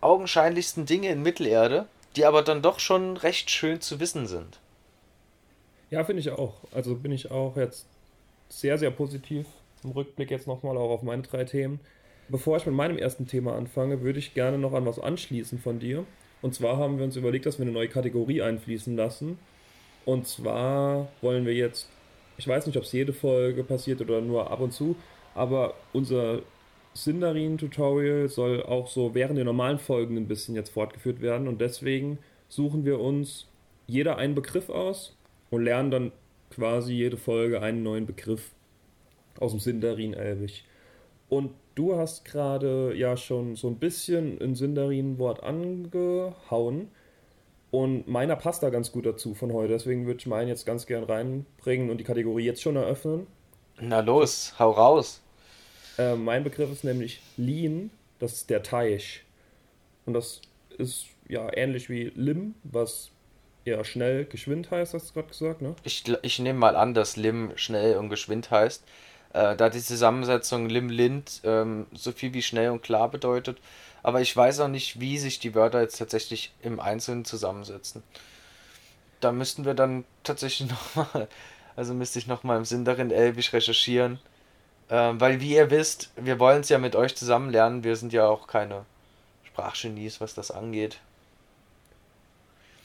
unaugenscheinlichsten 0.00 0.86
Dinge 0.86 1.08
in 1.08 1.22
Mittelerde, 1.22 1.86
die 2.16 2.24
aber 2.24 2.42
dann 2.42 2.62
doch 2.62 2.80
schon 2.80 3.16
recht 3.16 3.50
schön 3.50 3.80
zu 3.80 4.00
wissen 4.00 4.26
sind. 4.26 4.58
Ja, 5.90 6.04
finde 6.04 6.20
ich 6.20 6.30
auch. 6.30 6.54
Also 6.72 6.94
bin 6.94 7.12
ich 7.12 7.30
auch 7.30 7.56
jetzt 7.56 7.86
sehr, 8.48 8.78
sehr 8.78 8.90
positiv 8.90 9.46
im 9.82 9.90
Rückblick 9.90 10.30
jetzt 10.30 10.46
nochmal 10.46 10.76
auch 10.76 10.90
auf 10.90 11.02
meine 11.02 11.22
drei 11.22 11.44
Themen. 11.44 11.80
Bevor 12.28 12.56
ich 12.56 12.66
mit 12.66 12.74
meinem 12.74 12.98
ersten 12.98 13.26
Thema 13.26 13.56
anfange, 13.56 14.02
würde 14.02 14.18
ich 14.18 14.34
gerne 14.34 14.58
noch 14.58 14.72
an 14.72 14.86
was 14.86 14.98
anschließen 14.98 15.58
von 15.58 15.80
dir. 15.80 16.04
Und 16.42 16.54
zwar 16.54 16.76
haben 16.76 16.98
wir 16.98 17.04
uns 17.04 17.16
überlegt, 17.16 17.46
dass 17.46 17.58
wir 17.58 17.64
eine 17.64 17.72
neue 17.72 17.88
Kategorie 17.88 18.42
einfließen 18.42 18.96
lassen. 18.96 19.38
Und 20.04 20.26
zwar 20.26 21.08
wollen 21.20 21.46
wir 21.46 21.54
jetzt 21.54 21.88
ich 22.40 22.48
weiß 22.48 22.66
nicht, 22.66 22.78
ob 22.78 22.84
es 22.84 22.92
jede 22.92 23.12
Folge 23.12 23.62
passiert 23.64 24.00
oder 24.00 24.22
nur 24.22 24.50
ab 24.50 24.60
und 24.60 24.72
zu, 24.72 24.96
aber 25.34 25.74
unser 25.92 26.40
Sindarin-Tutorial 26.94 28.30
soll 28.30 28.62
auch 28.62 28.88
so 28.88 29.14
während 29.14 29.36
der 29.36 29.44
normalen 29.44 29.78
Folgen 29.78 30.16
ein 30.16 30.26
bisschen 30.26 30.54
jetzt 30.54 30.70
fortgeführt 30.70 31.20
werden 31.20 31.48
und 31.48 31.60
deswegen 31.60 32.18
suchen 32.48 32.86
wir 32.86 32.98
uns 32.98 33.46
jeder 33.86 34.16
einen 34.16 34.34
Begriff 34.34 34.70
aus 34.70 35.14
und 35.50 35.64
lernen 35.64 35.90
dann 35.90 36.12
quasi 36.50 36.94
jede 36.94 37.18
Folge 37.18 37.60
einen 37.60 37.82
neuen 37.82 38.06
Begriff 38.06 38.52
aus 39.38 39.52
dem 39.52 39.60
Sindarin-Elbisch. 39.60 40.64
Und 41.30 41.52
du 41.76 41.96
hast 41.96 42.26
gerade 42.26 42.94
ja 42.94 43.16
schon 43.16 43.56
so 43.56 43.68
ein 43.68 43.76
bisschen 43.76 44.38
ein 44.42 44.54
Sindarin-Wort 44.54 45.42
angehauen. 45.42 46.88
Und 47.70 48.08
meiner 48.08 48.34
passt 48.34 48.64
da 48.64 48.70
ganz 48.70 48.90
gut 48.90 49.06
dazu 49.06 49.34
von 49.34 49.52
heute. 49.52 49.72
Deswegen 49.72 50.06
würde 50.06 50.18
ich 50.18 50.26
meinen 50.26 50.48
jetzt 50.48 50.66
ganz 50.66 50.86
gern 50.86 51.04
reinbringen 51.04 51.88
und 51.88 51.98
die 51.98 52.04
Kategorie 52.04 52.44
jetzt 52.44 52.60
schon 52.60 52.74
eröffnen. 52.76 53.28
Na 53.80 54.00
los, 54.00 54.54
hau 54.58 54.72
raus. 54.72 55.22
Äh, 55.96 56.16
mein 56.16 56.42
Begriff 56.42 56.70
ist 56.72 56.82
nämlich 56.82 57.22
Lean, 57.36 57.90
das 58.18 58.32
ist 58.32 58.50
der 58.50 58.64
Teich. 58.64 59.24
Und 60.06 60.14
das 60.14 60.42
ist 60.78 61.06
ja 61.28 61.48
ähnlich 61.56 61.88
wie 61.88 62.12
Lim, 62.16 62.56
was 62.64 63.12
eher 63.64 63.84
schnell, 63.84 64.24
geschwind 64.24 64.70
heißt, 64.70 64.94
hast 64.94 65.10
du 65.10 65.14
gerade 65.14 65.28
gesagt, 65.28 65.62
ne? 65.62 65.76
Ich, 65.84 66.04
ich 66.22 66.38
nehme 66.40 66.58
mal 66.58 66.74
an, 66.74 66.94
dass 66.94 67.16
Lim 67.16 67.52
schnell 67.54 67.96
und 67.98 68.08
geschwind 68.08 68.50
heißt. 68.50 68.84
Äh, 69.32 69.56
da 69.56 69.68
die 69.68 69.82
Zusammensetzung 69.82 70.68
Lim-Lind 70.68 71.42
ähm, 71.44 71.86
so 71.92 72.12
viel 72.12 72.34
wie 72.34 72.42
schnell 72.42 72.70
und 72.70 72.82
klar 72.82 73.08
bedeutet. 73.10 73.58
Aber 74.02 74.20
ich 74.20 74.36
weiß 74.36 74.60
auch 74.60 74.68
nicht, 74.68 74.98
wie 75.00 75.18
sich 75.18 75.38
die 75.38 75.54
Wörter 75.54 75.80
jetzt 75.80 75.98
tatsächlich 75.98 76.52
im 76.62 76.80
Einzelnen 76.80 77.24
zusammensetzen. 77.24 78.02
Da 79.20 79.32
müssten 79.32 79.64
wir 79.64 79.74
dann 79.74 80.04
tatsächlich 80.24 80.70
nochmal, 80.96 81.28
also 81.76 81.94
müsste 81.94 82.18
ich 82.18 82.26
nochmal 82.26 82.58
im 82.58 82.64
Sinn 82.64 82.84
darin 82.84 83.10
Elbisch 83.10 83.52
recherchieren. 83.52 84.18
Ähm, 84.90 85.20
weil, 85.20 85.40
wie 85.40 85.54
ihr 85.54 85.70
wisst, 85.70 86.10
wir 86.16 86.40
wollen 86.40 86.62
es 86.62 86.68
ja 86.68 86.78
mit 86.78 86.96
euch 86.96 87.14
zusammen 87.14 87.50
lernen. 87.50 87.84
Wir 87.84 87.94
sind 87.94 88.12
ja 88.12 88.26
auch 88.26 88.48
keine 88.48 88.84
Sprachgenies, 89.44 90.20
was 90.20 90.34
das 90.34 90.50
angeht. 90.50 90.98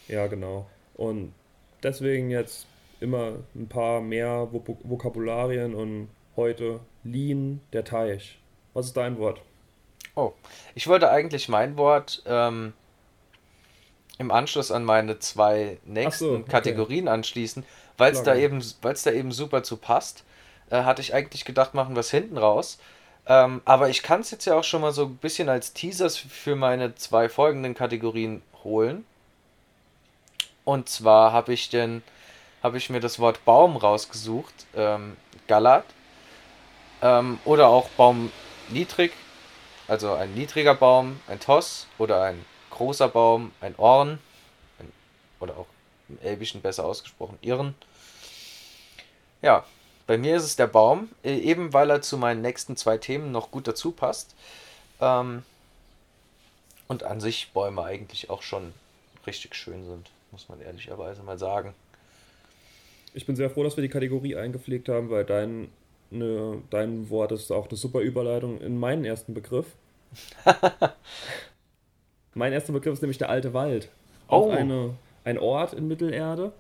Ja, 0.08 0.28
genau. 0.28 0.68
Und 0.94 1.34
deswegen 1.82 2.30
jetzt 2.30 2.68
immer 3.00 3.34
ein 3.56 3.68
paar 3.68 4.02
mehr 4.02 4.50
Vok 4.52 4.78
Vokabularien 4.84 5.74
und 5.74 6.10
heute 6.36 6.80
Lean, 7.04 7.62
der 7.74 7.84
Teich. 7.84 8.38
Was 8.74 8.88
ist 8.88 8.98
dein 8.98 9.18
Wort? 9.18 9.42
Oh, 10.16 10.34
ich 10.76 10.88
wollte 10.88 11.10
eigentlich 11.10 11.50
mein 11.50 11.78
Wort 11.78 12.24
ähm, 12.26 12.74
im 14.18 14.32
Anschluss 14.32 14.72
an 14.72 14.86
meine 14.86 15.20
zwei 15.20 15.78
nächsten 15.86 16.26
so, 16.26 16.34
okay. 16.36 16.50
Kategorien 16.50 17.08
anschließen, 17.08 17.66
weil 17.98 18.14
es 18.14 18.24
da 18.24 18.36
eben, 18.36 18.64
weil 18.82 18.94
es 18.94 19.04
da 19.04 19.12
eben 19.12 19.32
super 19.32 19.64
zu 19.64 19.78
passt. 19.78 20.24
Äh, 20.70 20.84
hatte 20.84 21.02
ich 21.02 21.14
eigentlich 21.14 21.46
gedacht, 21.46 21.74
machen 21.74 21.96
wir 21.96 22.00
es 22.00 22.12
hinten 22.12 22.38
raus. 22.38 22.80
Ähm, 23.28 23.62
aber 23.66 23.90
ich 23.90 24.04
kann 24.04 24.22
es 24.22 24.32
jetzt 24.32 24.46
ja 24.46 24.56
auch 24.56 24.64
schon 24.64 24.82
mal 24.82 24.92
so 24.92 25.06
ein 25.06 25.18
bisschen 25.18 25.50
als 25.50 25.74
Teasers 25.74 26.18
für 26.18 26.56
meine 26.56 26.96
zwei 26.96 27.28
folgenden 27.28 27.74
Kategorien 27.74 28.42
holen. 28.64 29.06
Und 30.64 30.90
zwar 30.90 31.32
habe 31.32 31.54
ich 31.54 31.70
denn, 31.70 32.04
habe 32.64 32.78
ich 32.78 32.90
mir 32.90 33.00
das 33.00 33.20
Wort 33.20 33.44
Baum 33.46 33.78
rausgesucht, 33.78 34.54
ähm, 34.76 35.18
Galat. 35.48 35.86
Ähm, 37.06 37.38
oder 37.46 37.68
auch 37.68 37.88
Baum 37.90 38.32
niedrig, 38.70 39.12
also 39.88 40.14
ein 40.14 40.34
niedriger 40.34 40.74
Baum, 40.74 41.20
ein 41.28 41.40
Toss 41.40 41.86
oder 42.00 42.24
ein 42.24 42.44
großer 42.72 43.08
Baum, 43.10 43.52
ein 43.62 43.76
Orn. 43.78 44.18
Ein, 44.80 44.92
oder 45.40 45.56
auch 45.56 45.68
im 46.10 46.18
Elbischen 46.22 46.62
besser 46.62 46.84
ausgesprochen, 46.84 47.38
Irren. 47.42 47.76
Ja, 49.44 49.66
bei 50.08 50.18
mir 50.18 50.36
ist 50.36 50.46
es 50.46 50.56
der 50.56 50.66
Baum, 50.66 51.10
äh, 51.24 51.38
eben 51.38 51.74
weil 51.74 51.92
er 51.92 52.02
zu 52.02 52.18
meinen 52.18 52.42
nächsten 52.42 52.76
zwei 52.76 52.98
Themen 52.98 53.32
noch 53.32 53.52
gut 53.52 53.68
dazu 53.68 53.92
passt. 53.92 54.34
Ähm, 55.00 55.44
und 56.88 57.04
an 57.04 57.22
sich 57.22 57.52
Bäume 57.54 57.84
eigentlich 57.84 58.32
auch 58.32 58.42
schon 58.42 58.74
richtig 59.28 59.54
schön 59.54 59.86
sind, 59.86 60.10
muss 60.32 60.50
man 60.50 60.60
ehrlicherweise 60.60 61.22
mal 61.22 61.38
sagen. 61.38 61.76
Ich 63.14 63.28
bin 63.28 63.36
sehr 63.36 63.52
froh, 63.52 63.64
dass 63.64 63.78
wir 63.78 63.84
die 63.84 63.90
Kategorie 63.90 64.36
eingepflegt 64.36 64.90
haben, 64.90 65.12
weil 65.12 65.24
dein, 65.24 65.70
ne, 66.18 66.62
dein 66.70 67.10
Wort 67.10 67.32
ist 67.32 67.52
auch 67.52 67.68
eine 67.68 67.78
super 67.78 68.00
Überleitung 68.00 68.60
in 68.60 68.78
meinen 68.78 69.06
ersten 69.06 69.34
Begriff. 69.34 69.76
mein 72.34 72.54
erster 72.54 72.74
Begriff 72.74 72.94
ist 72.94 73.02
nämlich 73.02 73.18
der 73.18 73.30
alte 73.30 73.54
Wald. 73.54 73.90
Auch 74.28 74.48
oh. 74.48 74.52
eine, 74.52 74.96
ein 75.24 75.38
Ort 75.38 75.74
in 75.74 75.88
Mittelerde. 75.88 76.52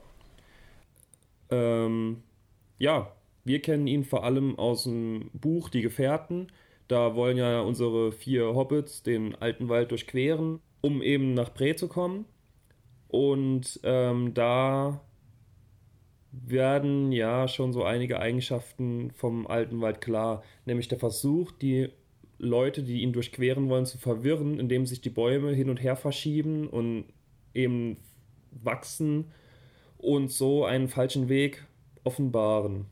Ähm, 1.50 2.24
ja, 2.77 3.12
wir 3.43 3.62
kennen 3.62 3.88
ihn 3.88 4.03
vor 4.03 4.24
allem 4.24 4.57
aus 4.57 4.83
dem 4.83 5.29
Buch 5.33 5.69
Die 5.69 5.81
Gefährten. 5.81 6.47
Da 6.88 7.15
wollen 7.15 7.38
ja 7.38 7.62
unsere 7.62 8.12
vier 8.12 8.53
Hobbits 8.53 9.03
den 9.03 9.35
alten 9.35 9.69
Wald 9.69 9.91
durchqueren, 9.91 10.59
um 10.81 11.01
eben 11.01 11.33
nach 11.33 11.50
Bre 11.50 11.75
zu 11.75 11.88
kommen. 11.88 12.25
Und 13.07 13.79
ähm, 13.83 14.33
da 14.33 15.01
werden 16.46 17.12
ja 17.12 17.48
schon 17.48 17.74
so 17.74 17.84
einige 17.84 18.20
Eigenschaften 18.20 19.12
vom 19.12 19.48
alten 19.48 19.82
Wald 19.82 20.01
klar. 20.01 20.44
Nämlich 20.65 20.88
der 20.88 21.00
Versuch, 21.00 21.51
die 21.51 21.89
Leute, 22.38 22.84
die 22.84 23.01
ihn 23.01 23.13
durchqueren 23.13 23.70
wollen, 23.70 23.86
zu 23.86 23.98
verwirren, 23.98 24.60
indem 24.60 24.86
sich 24.86 25.01
die 25.01 25.10
Bäume 25.10 25.54
hin 25.54 25.70
und 25.70 25.82
her 25.82 25.96
verschieben 25.96 26.68
und 26.68 27.06
eben 27.54 27.98
wachsen 28.51 29.32
und 29.98 30.32
so 30.32 30.65
einen 30.65 30.88
falschen 30.88 31.30
Weg 31.30 31.65
offenbaren. 32.04 32.86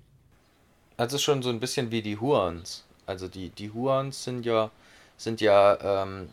Also 0.97 1.17
schon 1.17 1.41
so 1.41 1.49
ein 1.49 1.59
bisschen 1.59 1.91
wie 1.91 2.01
die 2.01 2.17
Huans. 2.17 2.85
Also 3.05 3.27
die, 3.27 3.49
die 3.49 3.71
Huans 3.71 4.23
sind 4.23 4.45
ja, 4.45 4.71
sind 5.17 5.41
ja 5.41 6.03
ähm, 6.03 6.29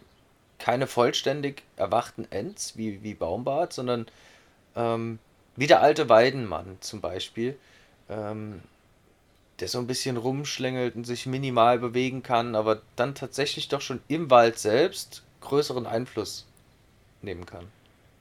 keine 0.58 0.86
vollständig 0.86 1.62
erwachten 1.76 2.26
Ents 2.30 2.76
wie, 2.76 3.02
wie 3.02 3.14
Baumbart, 3.14 3.72
sondern 3.72 4.06
ähm, 4.76 5.18
wie 5.56 5.66
der 5.66 5.82
alte 5.82 6.08
Weidenmann 6.08 6.78
zum 6.80 7.00
Beispiel, 7.00 7.58
ähm, 8.08 8.62
der 9.60 9.68
so 9.68 9.78
ein 9.78 9.86
bisschen 9.86 10.16
rumschlängelt 10.16 10.96
und 10.96 11.04
sich 11.04 11.26
minimal 11.26 11.78
bewegen 11.78 12.22
kann, 12.22 12.54
aber 12.54 12.82
dann 12.96 13.14
tatsächlich 13.14 13.68
doch 13.68 13.80
schon 13.80 14.00
im 14.08 14.30
Wald 14.30 14.58
selbst 14.58 15.22
größeren 15.40 15.86
Einfluss 15.86 16.46
nehmen 17.22 17.46
kann. 17.46 17.66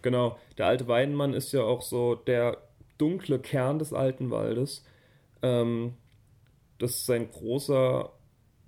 Genau, 0.01 0.37
der 0.57 0.67
alte 0.67 0.87
Weidenmann 0.87 1.33
ist 1.33 1.51
ja 1.51 1.61
auch 1.61 1.81
so 1.81 2.15
der 2.15 2.57
dunkle 2.97 3.39
Kern 3.39 3.79
des 3.79 3.93
alten 3.93 4.31
Waldes. 4.31 4.83
Ähm, 5.41 5.93
das 6.77 6.97
ist 6.97 7.09
ein 7.09 7.29
großer, 7.29 8.11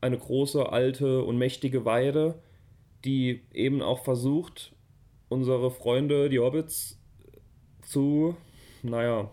eine 0.02 0.18
große, 0.18 0.70
alte 0.70 1.24
und 1.24 1.38
mächtige 1.38 1.86
Weide, 1.86 2.36
die 3.06 3.44
eben 3.54 3.82
auch 3.82 4.04
versucht, 4.04 4.74
unsere 5.30 5.72
Freunde, 5.72 6.30
die 6.30 6.40
Hobbits, 6.40 6.98
zu, 7.82 8.36
naja, 8.84 9.30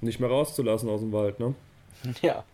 nicht 0.00 0.20
mehr 0.20 0.28
rauszulassen 0.28 0.88
aus 0.88 1.00
dem 1.00 1.12
Wald, 1.12 1.40
ne? 1.40 1.54
Ja. 2.22 2.44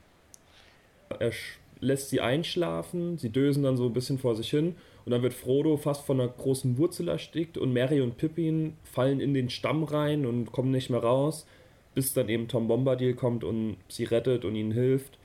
Er 1.18 1.32
lässt 1.80 2.10
sie 2.10 2.20
einschlafen, 2.20 3.18
sie 3.18 3.30
dösen 3.30 3.64
dann 3.64 3.76
so 3.76 3.86
ein 3.86 3.92
bisschen 3.92 4.18
vor 4.18 4.36
sich 4.36 4.50
hin 4.50 4.76
und 5.04 5.10
dann 5.10 5.22
wird 5.22 5.34
Frodo 5.34 5.76
fast 5.76 6.06
von 6.06 6.20
einer 6.20 6.30
großen 6.30 6.78
Wurzel 6.78 7.08
erstickt 7.08 7.58
und 7.58 7.72
Mary 7.72 8.00
und 8.00 8.16
Pippin 8.16 8.76
fallen 8.84 9.18
in 9.18 9.34
den 9.34 9.50
Stamm 9.50 9.82
rein 9.82 10.24
und 10.24 10.52
kommen 10.52 10.70
nicht 10.70 10.90
mehr 10.90 11.02
raus 11.02 11.46
bis 11.94 12.12
dann 12.12 12.28
eben 12.28 12.48
Tom 12.48 12.68
Bombadil 12.68 13.14
kommt 13.14 13.44
und 13.44 13.76
sie 13.88 14.04
rettet 14.04 14.44
und 14.44 14.54
ihnen 14.54 14.72
hilft 14.72 15.18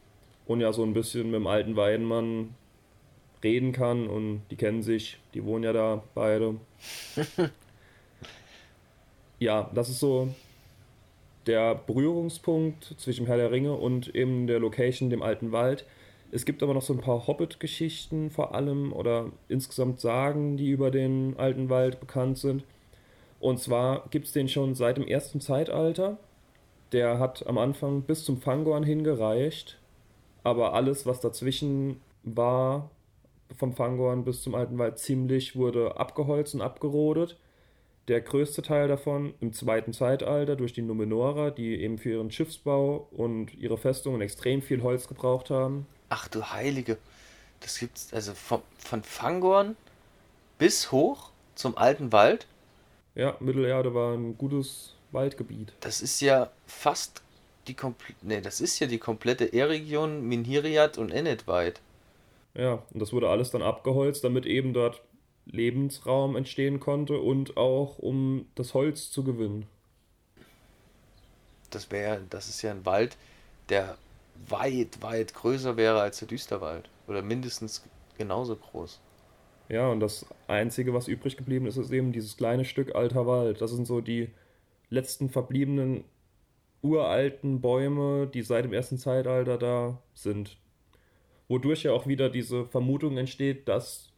und 0.46 0.62
ja 0.62 0.74
so 0.74 0.84
ein 0.84 0.94
bisschen 0.94 1.26
mit 1.26 1.36
dem 1.36 1.48
alten 1.48 1.76
Weidenmann 1.76 2.56
reden 3.44 3.72
kann 3.72 4.08
und 4.08 4.42
die 4.50 4.56
kennen 4.56 4.82
sich, 4.82 5.18
die 5.34 5.44
wohnen 5.44 5.64
ja 5.64 5.74
da 5.74 6.04
beide. 6.16 6.56
ja, 9.40 9.70
das 9.74 9.90
ist 9.90 10.00
so 10.00 10.30
der 11.46 11.76
Berührungspunkt 11.76 12.96
zwischen 12.98 13.28
Herr 13.28 13.38
der 13.38 13.52
Ringe 13.52 13.74
und 13.74 14.16
eben 14.16 14.48
der 14.48 14.60
Location, 14.60 15.10
dem 15.10 15.22
alten 15.22 15.52
Wald. 15.52 15.86
Es 16.32 16.46
gibt 16.46 16.64
aber 16.64 16.74
noch 16.74 16.82
so 16.82 16.94
ein 16.94 17.02
paar 17.02 17.28
Hobbit-Geschichten 17.28 18.32
vor 18.32 18.56
allem 18.56 18.92
oder 18.92 19.32
insgesamt 19.48 20.00
Sagen, 20.00 20.58
die 20.58 20.70
über 20.70 20.92
den 20.92 21.36
alten 21.38 21.70
Wald 21.70 22.00
bekannt 22.00 22.40
sind. 22.40 22.64
Und 23.40 23.60
zwar 23.60 24.08
gibt 24.10 24.26
es 24.26 24.34
den 24.34 24.50
schon 24.50 24.74
seit 24.74 24.98
dem 24.98 25.08
ersten 25.08 25.40
Zeitalter 25.40 26.18
der 26.92 27.20
hat 27.20 27.46
am 27.48 27.58
Anfang 27.58 28.04
bis 28.04 28.24
zum 28.24 28.38
Fangorn 28.38 28.84
hingereicht, 28.84 29.78
aber 30.44 30.74
alles, 30.74 31.06
was 31.06 31.20
dazwischen 31.20 32.02
war, 32.24 32.90
vom 33.58 33.74
Fangorn 33.74 34.24
bis 34.24 34.42
zum 34.42 34.56
Alten 34.56 34.78
Wald 34.78 34.98
ziemlich, 34.98 35.56
wurde 35.56 35.98
abgeholzt 35.98 36.56
und 36.56 36.62
abgerodet. 36.62 37.38
Der 38.08 38.22
größte 38.22 38.62
Teil 38.62 38.88
davon 38.88 39.34
im 39.40 39.52
zweiten 39.54 39.92
Zeitalter 39.92 40.56
durch 40.56 40.74
die 40.74 40.84
Numenorer, 40.84 41.50
die 41.50 41.82
eben 41.82 41.98
für 41.98 42.12
ihren 42.12 42.32
Schiffsbau 42.32 43.08
und 43.12 43.54
ihre 43.56 43.78
Festungen 43.78 44.22
extrem 44.22 44.62
viel 44.62 44.84
Holz 44.84 45.08
gebraucht 45.08 45.50
haben. 45.50 45.88
Ach 46.10 46.28
du 46.28 46.44
Heilige, 46.44 46.98
das 47.62 47.80
gibt's 47.80 48.14
also 48.14 48.34
vom, 48.36 48.62
von 48.78 49.02
Fangorn 49.02 49.76
bis 50.60 50.92
hoch 50.92 51.32
zum 51.56 51.78
Alten 51.78 52.12
Wald? 52.12 52.46
Ja, 53.16 53.36
Mittelerde 53.40 53.96
war 53.96 54.14
ein 54.14 54.38
gutes 54.38 54.94
Waldgebiet. 55.12 55.74
Das 55.80 56.02
ist 56.02 56.22
ja 56.22 56.52
fast 56.68 57.24
die 57.68 57.74
komplette, 57.74 58.20
nee, 58.22 58.42
das 58.42 58.62
ist 58.62 58.78
ja 58.80 58.86
die 58.86 59.00
komplette 59.00 59.46
E-Region, 59.46 60.22
Minhiriat 60.28 61.00
und 61.00 61.12
Enetweit. 61.12 61.82
Ja, 62.54 62.84
und 62.94 63.02
das 63.02 63.12
wurde 63.12 63.30
alles 63.30 63.50
dann 63.50 63.64
abgeholzt, 63.64 64.24
damit 64.24 64.46
eben 64.46 64.74
dort 64.74 65.02
Lebensraum 65.46 66.36
entstehen 66.36 66.80
konnte 66.80 67.20
und 67.20 67.58
auch 67.58 68.00
um 68.00 68.48
das 68.56 68.74
Holz 68.74 69.12
zu 69.12 69.24
gewinnen. 69.24 69.66
Das 71.70 71.92
wäre, 71.92 72.22
das 72.30 72.50
ist 72.50 72.62
ja 72.62 72.72
ein 72.72 72.86
Wald, 72.86 73.18
der 73.70 73.98
weit, 74.48 75.02
weit 75.02 75.34
größer 75.34 75.78
wäre 75.78 76.02
als 76.02 76.20
der 76.20 76.28
Düsterwald. 76.28 76.90
Oder 77.08 77.22
mindestens 77.22 77.84
genauso 78.18 78.56
groß. 78.56 79.00
Ja, 79.70 79.90
und 79.90 80.00
das 80.00 80.26
Einzige, 80.48 80.94
was 80.94 81.08
übrig 81.08 81.38
geblieben 81.38 81.66
ist, 81.66 81.78
ist 81.78 81.92
eben 81.92 82.12
dieses 82.12 82.38
kleine 82.38 82.66
Stück 82.66 82.96
alter 82.96 83.26
Wald. 83.26 83.62
Das 83.62 83.72
sind 83.72 83.86
so 83.86 84.02
die 84.02 84.30
letzten 84.90 85.30
verbliebenen 85.30 86.04
uralten 86.82 87.62
Bäume, 87.62 88.28
die 88.28 88.44
seit 88.44 88.66
dem 88.66 88.74
ersten 88.74 88.98
Zeitalter 88.98 89.58
da 89.58 90.02
sind. 90.14 90.58
Wodurch 91.48 91.84
ja 91.84 91.94
auch 91.94 92.06
wieder 92.06 92.30
diese 92.30 92.66
Vermutung 92.66 93.18
entsteht, 93.18 93.68
dass 93.68 94.12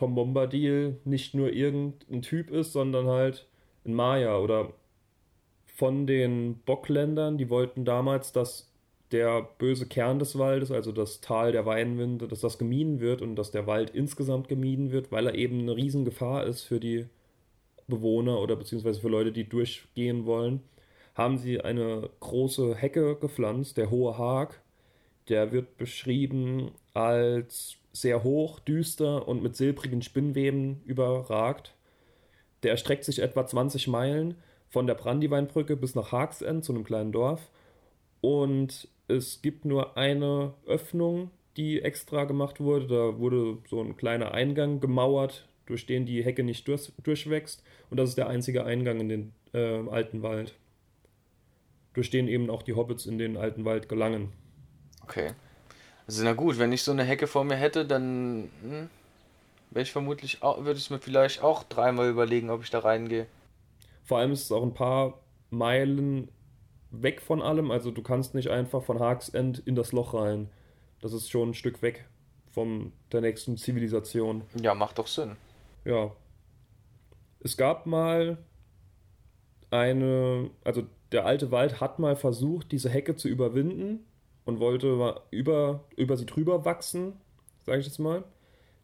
Tom 0.00 0.14
Bombadil 0.14 0.96
nicht 1.04 1.34
nur 1.34 1.52
irgendein 1.52 2.22
Typ 2.22 2.50
ist, 2.50 2.72
sondern 2.72 3.06
halt 3.06 3.46
ein 3.84 3.92
Maya 3.92 4.38
oder 4.38 4.72
von 5.66 6.06
den 6.06 6.58
Bockländern, 6.64 7.36
die 7.36 7.50
wollten 7.50 7.84
damals, 7.84 8.32
dass 8.32 8.72
der 9.12 9.42
böse 9.58 9.86
Kern 9.86 10.18
des 10.18 10.38
Waldes, 10.38 10.70
also 10.70 10.90
das 10.90 11.20
Tal 11.20 11.52
der 11.52 11.66
Weinwinde, 11.66 12.28
dass 12.28 12.40
das 12.40 12.56
gemieden 12.56 13.00
wird 13.00 13.20
und 13.20 13.36
dass 13.36 13.50
der 13.50 13.66
Wald 13.66 13.90
insgesamt 13.90 14.48
gemieden 14.48 14.90
wird, 14.90 15.12
weil 15.12 15.26
er 15.26 15.34
eben 15.34 15.60
eine 15.60 15.76
Riesengefahr 15.76 16.46
ist 16.46 16.62
für 16.62 16.80
die 16.80 17.04
Bewohner 17.86 18.40
oder 18.40 18.56
beziehungsweise 18.56 19.02
für 19.02 19.10
Leute, 19.10 19.32
die 19.32 19.50
durchgehen 19.50 20.24
wollen, 20.24 20.62
haben 21.14 21.36
sie 21.36 21.60
eine 21.60 22.08
große 22.20 22.74
Hecke 22.74 23.16
gepflanzt, 23.16 23.76
der 23.76 23.90
Hohe 23.90 24.16
Haag. 24.16 24.62
Der 25.28 25.52
wird 25.52 25.76
beschrieben 25.76 26.70
als 26.94 27.79
sehr 27.92 28.22
hoch, 28.22 28.60
düster 28.60 29.26
und 29.26 29.42
mit 29.42 29.56
silbrigen 29.56 30.02
Spinnweben 30.02 30.82
überragt. 30.84 31.74
Der 32.62 32.70
erstreckt 32.72 33.04
sich 33.04 33.20
etwa 33.20 33.46
20 33.46 33.88
Meilen 33.88 34.36
von 34.68 34.86
der 34.86 34.94
Brandyweinbrücke 34.94 35.76
bis 35.76 35.94
nach 35.94 36.12
Haagsend 36.12 36.64
zu 36.64 36.72
einem 36.72 36.84
kleinen 36.84 37.12
Dorf. 37.12 37.50
Und 38.20 38.88
es 39.08 39.42
gibt 39.42 39.64
nur 39.64 39.96
eine 39.96 40.54
Öffnung, 40.66 41.30
die 41.56 41.82
extra 41.82 42.24
gemacht 42.24 42.60
wurde. 42.60 42.86
Da 42.86 43.18
wurde 43.18 43.58
so 43.68 43.80
ein 43.80 43.96
kleiner 43.96 44.32
Eingang 44.32 44.80
gemauert, 44.80 45.48
durch 45.66 45.86
den 45.86 46.06
die 46.06 46.24
Hecke 46.24 46.44
nicht 46.44 46.68
durch, 46.68 46.92
durchwächst. 47.02 47.62
Und 47.90 47.98
das 47.98 48.10
ist 48.10 48.18
der 48.18 48.28
einzige 48.28 48.64
Eingang 48.64 49.00
in 49.00 49.08
den 49.08 49.32
äh, 49.52 49.88
alten 49.88 50.22
Wald. 50.22 50.54
Durch 51.92 52.10
den 52.10 52.28
eben 52.28 52.50
auch 52.50 52.62
die 52.62 52.74
Hobbits 52.74 53.06
in 53.06 53.18
den 53.18 53.36
alten 53.36 53.64
Wald 53.64 53.88
gelangen. 53.88 54.32
Okay. 55.02 55.32
Also 56.10 56.24
na 56.24 56.32
gut, 56.32 56.58
wenn 56.58 56.72
ich 56.72 56.82
so 56.82 56.90
eine 56.90 57.04
Hecke 57.04 57.28
vor 57.28 57.44
mir 57.44 57.54
hätte, 57.54 57.86
dann 57.86 58.50
hm, 58.62 58.90
wäre 59.70 59.84
ich 59.84 59.92
vermutlich 59.92 60.42
auch, 60.42 60.64
würde 60.64 60.80
ich 60.80 60.90
mir 60.90 60.98
vielleicht 60.98 61.40
auch 61.40 61.62
dreimal 61.62 62.08
überlegen, 62.08 62.50
ob 62.50 62.64
ich 62.64 62.70
da 62.70 62.80
reingehe. 62.80 63.28
Vor 64.02 64.18
allem 64.18 64.32
ist 64.32 64.42
es 64.42 64.50
auch 64.50 64.64
ein 64.64 64.74
paar 64.74 65.20
Meilen 65.50 66.28
weg 66.90 67.20
von 67.20 67.40
allem. 67.40 67.70
Also 67.70 67.92
du 67.92 68.02
kannst 68.02 68.34
nicht 68.34 68.50
einfach 68.50 68.82
von 68.82 68.98
Haagsend 68.98 69.60
in 69.60 69.76
das 69.76 69.92
Loch 69.92 70.12
rein. 70.12 70.50
Das 71.00 71.12
ist 71.12 71.30
schon 71.30 71.50
ein 71.50 71.54
Stück 71.54 71.80
weg 71.80 72.08
von 72.50 72.90
der 73.12 73.20
nächsten 73.20 73.56
Zivilisation. 73.56 74.42
Ja, 74.60 74.74
macht 74.74 74.98
doch 74.98 75.06
Sinn. 75.06 75.36
Ja. 75.84 76.10
Es 77.38 77.56
gab 77.56 77.86
mal 77.86 78.36
eine, 79.70 80.50
also 80.64 80.82
der 81.12 81.24
alte 81.24 81.52
Wald 81.52 81.80
hat 81.80 82.00
mal 82.00 82.16
versucht, 82.16 82.72
diese 82.72 82.90
Hecke 82.90 83.14
zu 83.14 83.28
überwinden 83.28 84.04
und 84.44 84.60
wollte 84.60 85.14
über, 85.30 85.84
über 85.96 86.16
sie 86.16 86.26
drüber 86.26 86.64
wachsen, 86.64 87.14
sage 87.64 87.80
ich 87.80 87.86
jetzt 87.86 87.98
mal. 87.98 88.24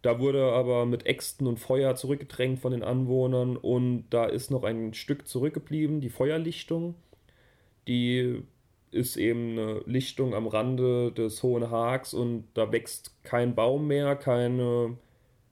Da 0.03 0.21
wurde 0.21 0.53
aber 0.53 0.87
mit 0.87 1.07
Äxten 1.07 1.47
und 1.47 1.59
Feuer 1.59 1.97
zurückgedrängt 1.97 2.61
von 2.61 2.73
den 2.73 2.85
Anwohnern 2.85 3.57
und 3.57 4.05
da 4.11 4.27
ist 4.27 4.51
noch 4.51 4.63
ein 4.63 4.95
Stück 4.95 5.27
zurückgeblieben, 5.27 6.01
die 6.01 6.11
Feuerlichtung. 6.11 6.95
Die 7.89 8.43
ist 8.93 9.17
eben 9.17 9.59
eine 9.59 9.81
Lichtung 9.87 10.35
am 10.35 10.47
Rande 10.47 11.13
des 11.13 11.43
Hohen 11.43 11.71
Hags 11.71 12.15
und 12.15 12.45
da 12.55 12.73
wächst 12.73 13.13
kein 13.25 13.55
Baum 13.55 13.87
mehr, 13.87 14.17
keine, 14.17 14.97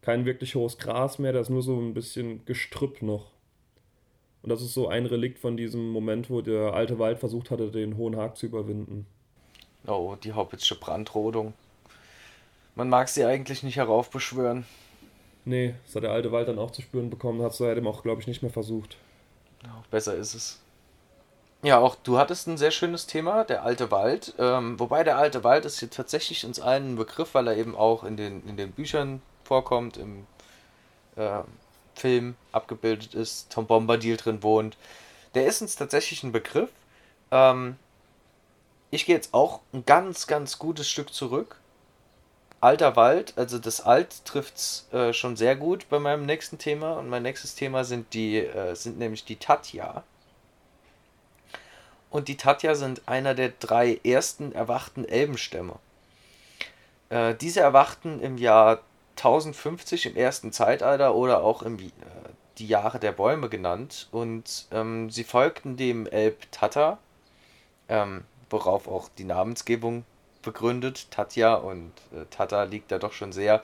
kein 0.02 0.24
wirklich 0.24 0.54
hohes 0.54 0.78
Gras 0.78 1.18
mehr, 1.18 1.32
da 1.32 1.40
ist 1.40 1.50
nur 1.50 1.62
so 1.62 1.78
ein 1.78 1.94
bisschen 1.94 2.44
Gestrüpp 2.44 3.02
noch. 3.02 3.32
Und 4.42 4.50
das 4.50 4.62
ist 4.62 4.74
so 4.74 4.88
ein 4.88 5.06
Relikt 5.06 5.38
von 5.38 5.56
diesem 5.56 5.90
Moment, 5.90 6.30
wo 6.30 6.42
der 6.42 6.74
alte 6.74 6.98
Wald 6.98 7.18
versucht 7.18 7.50
hatte, 7.50 7.70
den 7.70 7.96
Hohen 7.96 8.16
Hag 8.16 8.36
zu 8.36 8.46
überwinden. 8.46 9.06
Oh, 9.86 10.16
die 10.22 10.32
Hobbitsche 10.32 10.76
Brandrodung. 10.76 11.54
Man 12.74 12.88
mag 12.88 13.08
sie 13.08 13.24
eigentlich 13.24 13.62
nicht 13.62 13.76
heraufbeschwören. 13.76 14.66
Nee, 15.44 15.74
das 15.84 15.94
hat 15.94 16.02
der 16.04 16.10
alte 16.10 16.32
Wald 16.32 16.48
dann 16.48 16.58
auch 16.58 16.70
zu 16.70 16.82
spüren 16.82 17.10
bekommen, 17.10 17.42
hat 17.42 17.54
seitdem 17.54 17.86
auch, 17.86 18.02
glaube 18.02 18.20
ich, 18.20 18.26
nicht 18.26 18.42
mehr 18.42 18.50
versucht. 18.50 18.96
Besser 19.90 20.16
ist 20.16 20.34
es. 20.34 20.60
Ja, 21.62 21.78
auch 21.78 21.94
du 21.94 22.18
hattest 22.18 22.46
ein 22.46 22.58
sehr 22.58 22.70
schönes 22.70 23.06
Thema, 23.06 23.44
der 23.44 23.62
alte 23.62 23.90
Wald. 23.90 24.34
Ähm, 24.38 24.78
wobei 24.78 25.04
der 25.04 25.16
alte 25.16 25.44
Wald 25.44 25.64
ist 25.64 25.78
hier 25.78 25.88
tatsächlich 25.88 26.44
uns 26.44 26.60
allen 26.60 26.92
ein 26.92 26.96
Begriff, 26.96 27.34
weil 27.34 27.46
er 27.46 27.56
eben 27.56 27.74
auch 27.76 28.04
in 28.04 28.16
den, 28.16 28.46
in 28.46 28.56
den 28.56 28.72
Büchern 28.72 29.22
vorkommt, 29.44 29.96
im 29.96 30.26
äh, 31.16 31.42
Film 31.94 32.34
abgebildet 32.52 33.14
ist, 33.14 33.50
Tom 33.50 33.66
Bombadil 33.66 34.16
drin 34.16 34.42
wohnt. 34.42 34.76
Der 35.34 35.46
ist 35.46 35.62
uns 35.62 35.76
tatsächlich 35.76 36.22
ein 36.22 36.32
Begriff. 36.32 36.70
Ähm, 37.30 37.76
ich 38.94 39.06
gehe 39.06 39.16
jetzt 39.16 39.34
auch 39.34 39.60
ein 39.72 39.84
ganz, 39.84 40.26
ganz 40.26 40.58
gutes 40.58 40.88
Stück 40.88 41.12
zurück. 41.12 41.56
Alter 42.60 42.96
Wald, 42.96 43.34
also 43.36 43.58
das 43.58 43.80
Alt 43.80 44.24
trifft 44.24 44.56
es 44.56 44.88
äh, 44.92 45.12
schon 45.12 45.36
sehr 45.36 45.56
gut 45.56 45.88
bei 45.90 45.98
meinem 45.98 46.24
nächsten 46.24 46.58
Thema. 46.58 46.94
Und 46.94 47.08
mein 47.08 47.22
nächstes 47.22 47.56
Thema 47.56 47.84
sind 47.84 48.14
die, 48.14 48.38
äh, 48.38 48.74
sind 48.74 48.98
nämlich 48.98 49.24
die 49.24 49.36
Tatja. 49.36 50.04
Und 52.08 52.28
die 52.28 52.36
Tatja 52.36 52.76
sind 52.76 53.02
einer 53.06 53.34
der 53.34 53.50
drei 53.58 54.00
ersten 54.04 54.52
erwachten 54.52 55.04
Elbenstämme. 55.04 55.74
Äh, 57.10 57.34
diese 57.34 57.60
erwachten 57.60 58.20
im 58.20 58.38
Jahr 58.38 58.80
1050 59.16 60.06
im 60.06 60.16
ersten 60.16 60.52
Zeitalter 60.52 61.14
oder 61.16 61.42
auch 61.42 61.62
im 61.62 61.78
äh, 61.78 61.90
die 62.58 62.68
Jahre 62.68 63.00
der 63.00 63.12
Bäume 63.12 63.48
genannt. 63.48 64.08
Und 64.12 64.68
ähm, 64.70 65.10
sie 65.10 65.24
folgten 65.24 65.76
dem 65.76 66.06
Elb 66.06 66.50
Tata. 66.52 66.98
Ähm, 67.88 68.24
worauf 68.54 68.86
auch 68.86 69.08
die 69.18 69.24
Namensgebung 69.24 70.04
begründet. 70.42 71.10
Tatja 71.10 71.54
und 71.54 71.90
äh, 72.12 72.24
Tata 72.30 72.62
liegt 72.62 72.92
da 72.92 72.98
doch 72.98 73.12
schon 73.12 73.32
sehr 73.32 73.62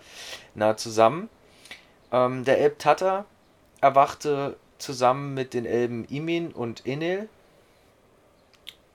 nah 0.54 0.76
zusammen. 0.76 1.30
Ähm, 2.10 2.44
der 2.44 2.58
Elb 2.58 2.80
Tata 2.80 3.24
erwachte 3.80 4.56
zusammen 4.78 5.32
mit 5.34 5.54
den 5.54 5.64
Elben 5.64 6.04
Imin 6.06 6.50
und 6.50 6.86
Enel. 6.86 7.28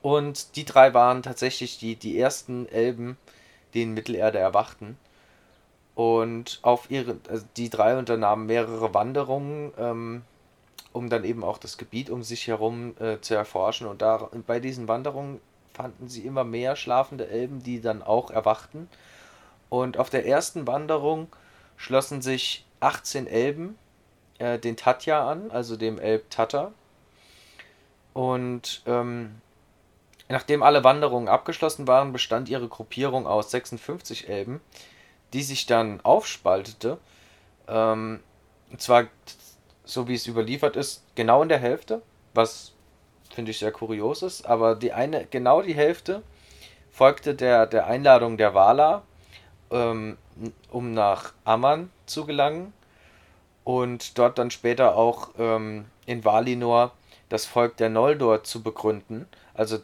Und 0.02 0.58
die 0.58 0.66
drei 0.66 0.94
waren 0.94 1.24
tatsächlich 1.24 1.80
die, 1.80 1.96
die 1.96 2.20
ersten 2.20 2.68
Elben, 2.68 3.18
die 3.74 3.84
in 3.84 3.94
Mittelerde 3.94 4.38
erwachten. 4.38 4.98
Und 5.96 6.60
auf 6.62 6.92
ihre, 6.92 7.18
also 7.30 7.46
die 7.56 7.70
drei 7.70 7.98
unternahmen 7.98 8.48
mehrere 8.48 8.94
Wanderungen, 8.94 9.72
ähm, 9.80 10.24
um 10.92 11.10
dann 11.10 11.24
eben 11.24 11.44
auch 11.44 11.58
das 11.58 11.78
Gebiet 11.78 12.10
um 12.10 12.22
sich 12.22 12.48
herum 12.48 12.96
äh, 13.00 13.22
zu 13.22 13.34
erforschen. 13.34 13.88
Und 13.88 14.02
da, 14.02 14.30
bei 14.46 14.60
diesen 14.60 14.90
Wanderungen 14.90 15.40
fanden 15.76 16.08
sie 16.08 16.26
immer 16.26 16.44
mehr 16.44 16.76
schlafende 16.76 17.28
Elben, 17.28 17.62
die 17.62 17.82
dann 17.82 18.02
auch 18.02 18.32
erwachten. 18.32 18.90
Und 19.70 19.98
auf 19.98 20.10
der 20.10 20.26
ersten 20.26 20.68
Wanderung 20.68 21.28
schlossen 21.78 22.22
sich 22.22 22.66
18 22.80 23.28
Elben 23.28 23.78
äh, 24.40 24.58
den 24.58 24.78
Tatja 24.78 25.30
an, 25.30 25.52
also 25.52 25.76
dem 25.76 26.00
Elb 26.00 26.30
Tata. 26.30 26.72
Und 28.14 28.82
ähm, 28.86 29.42
nachdem 30.30 30.64
alle 30.64 30.84
Wanderungen 30.84 31.28
abgeschlossen 31.28 31.88
waren, 31.88 32.14
bestand 32.14 32.48
ihre 32.48 32.70
Gruppierung 32.70 33.28
aus 33.28 33.52
56 33.52 34.30
Elben, 34.30 34.62
die 35.34 35.44
sich 35.44 35.66
dann 35.66 36.00
aufspaltete. 36.02 36.98
Ähm, 37.68 38.22
und 38.72 38.82
zwar, 38.82 39.08
so 39.84 40.08
wie 40.08 40.16
es 40.16 40.28
überliefert 40.28 40.78
ist, 40.78 41.04
genau 41.16 41.42
in 41.44 41.50
der 41.50 41.60
Hälfte, 41.60 42.02
was 42.34 42.75
finde 43.36 43.52
ich 43.52 43.60
sehr 43.60 43.72
kurios 43.72 44.24
ist, 44.24 44.48
aber 44.48 44.76
die 44.76 44.94
eine, 44.94 45.26
genau 45.26 45.62
die 45.62 45.76
Hälfte 45.76 46.24
folgte 46.90 47.36
der, 47.36 47.68
der 47.68 47.88
Einladung 47.88 48.38
der 48.38 48.54
Wala, 48.54 49.04
ähm, 49.70 50.18
um 50.72 50.94
nach 50.94 51.34
Amman 51.44 51.92
zu 52.06 52.26
gelangen 52.26 52.74
und 53.64 54.18
dort 54.18 54.38
dann 54.38 54.52
später 54.52 54.96
auch 54.96 55.30
ähm, 55.38 55.86
in 56.06 56.24
Valinor 56.24 56.94
das 57.30 57.46
Volk 57.46 57.78
der 57.78 57.90
Noldor 57.90 58.44
zu 58.44 58.64
begründen. 58.64 59.28
Also 59.54 59.80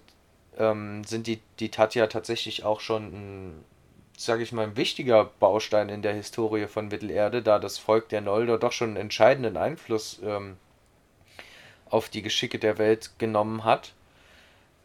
ähm, 0.58 1.04
sind 1.04 1.28
die, 1.28 1.42
die 1.60 1.70
Tatja 1.70 2.08
tatsächlich 2.08 2.64
auch 2.64 2.80
schon 2.80 3.04
ein, 3.08 3.66
sage 4.18 4.44
ich 4.44 4.52
mal, 4.52 4.64
ein 4.64 4.78
wichtiger 4.78 5.26
Baustein 5.40 5.90
in 5.90 6.02
der 6.02 6.14
Historie 6.14 6.68
von 6.68 6.88
Mittelerde, 6.88 7.42
da 7.42 7.60
das 7.60 7.78
Volk 7.78 8.10
der 8.10 8.22
Noldor 8.22 8.60
doch 8.60 8.72
schon 8.72 8.90
einen 8.90 8.98
entscheidenden 8.98 9.58
Einfluss 9.58 10.22
ähm, 10.24 10.58
auf 11.92 12.10
die 12.10 12.22
Geschicke 12.22 12.58
der 12.58 12.78
Welt 12.78 13.12
genommen 13.20 13.64
hat. 13.64 13.94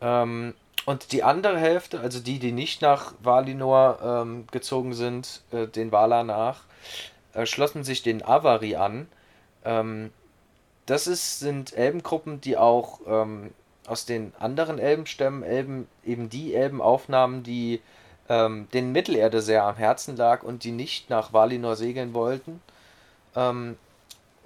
Ähm, 0.00 0.54
und 0.84 1.12
die 1.12 1.22
andere 1.24 1.58
Hälfte, 1.58 2.00
also 2.00 2.20
die, 2.20 2.38
die 2.38 2.52
nicht 2.52 2.82
nach 2.82 3.14
Valinor 3.22 3.98
ähm, 4.02 4.46
gezogen 4.52 4.94
sind, 4.94 5.42
äh, 5.50 5.66
den 5.66 5.90
Valar 5.90 6.22
nach, 6.22 6.62
äh, 7.32 7.46
schlossen 7.46 7.82
sich 7.82 8.02
den 8.02 8.24
Avari 8.24 8.76
an. 8.76 9.08
Ähm, 9.64 10.12
das 10.86 11.08
ist, 11.08 11.40
sind 11.40 11.72
Elbengruppen, 11.72 12.40
die 12.40 12.56
auch 12.56 13.00
ähm, 13.06 13.50
aus 13.86 14.06
den 14.06 14.32
anderen 14.38 14.78
Elbenstämmen 14.78 15.42
Elben, 15.42 15.88
eben 16.04 16.28
die 16.28 16.54
Elben 16.54 16.80
aufnahmen, 16.80 17.42
die 17.42 17.80
ähm, 18.28 18.68
den 18.72 18.92
Mittelerde 18.92 19.42
sehr 19.42 19.64
am 19.64 19.76
Herzen 19.76 20.16
lag 20.16 20.42
und 20.42 20.64
die 20.64 20.72
nicht 20.72 21.10
nach 21.10 21.32
Valinor 21.32 21.76
segeln 21.76 22.14
wollten. 22.14 22.60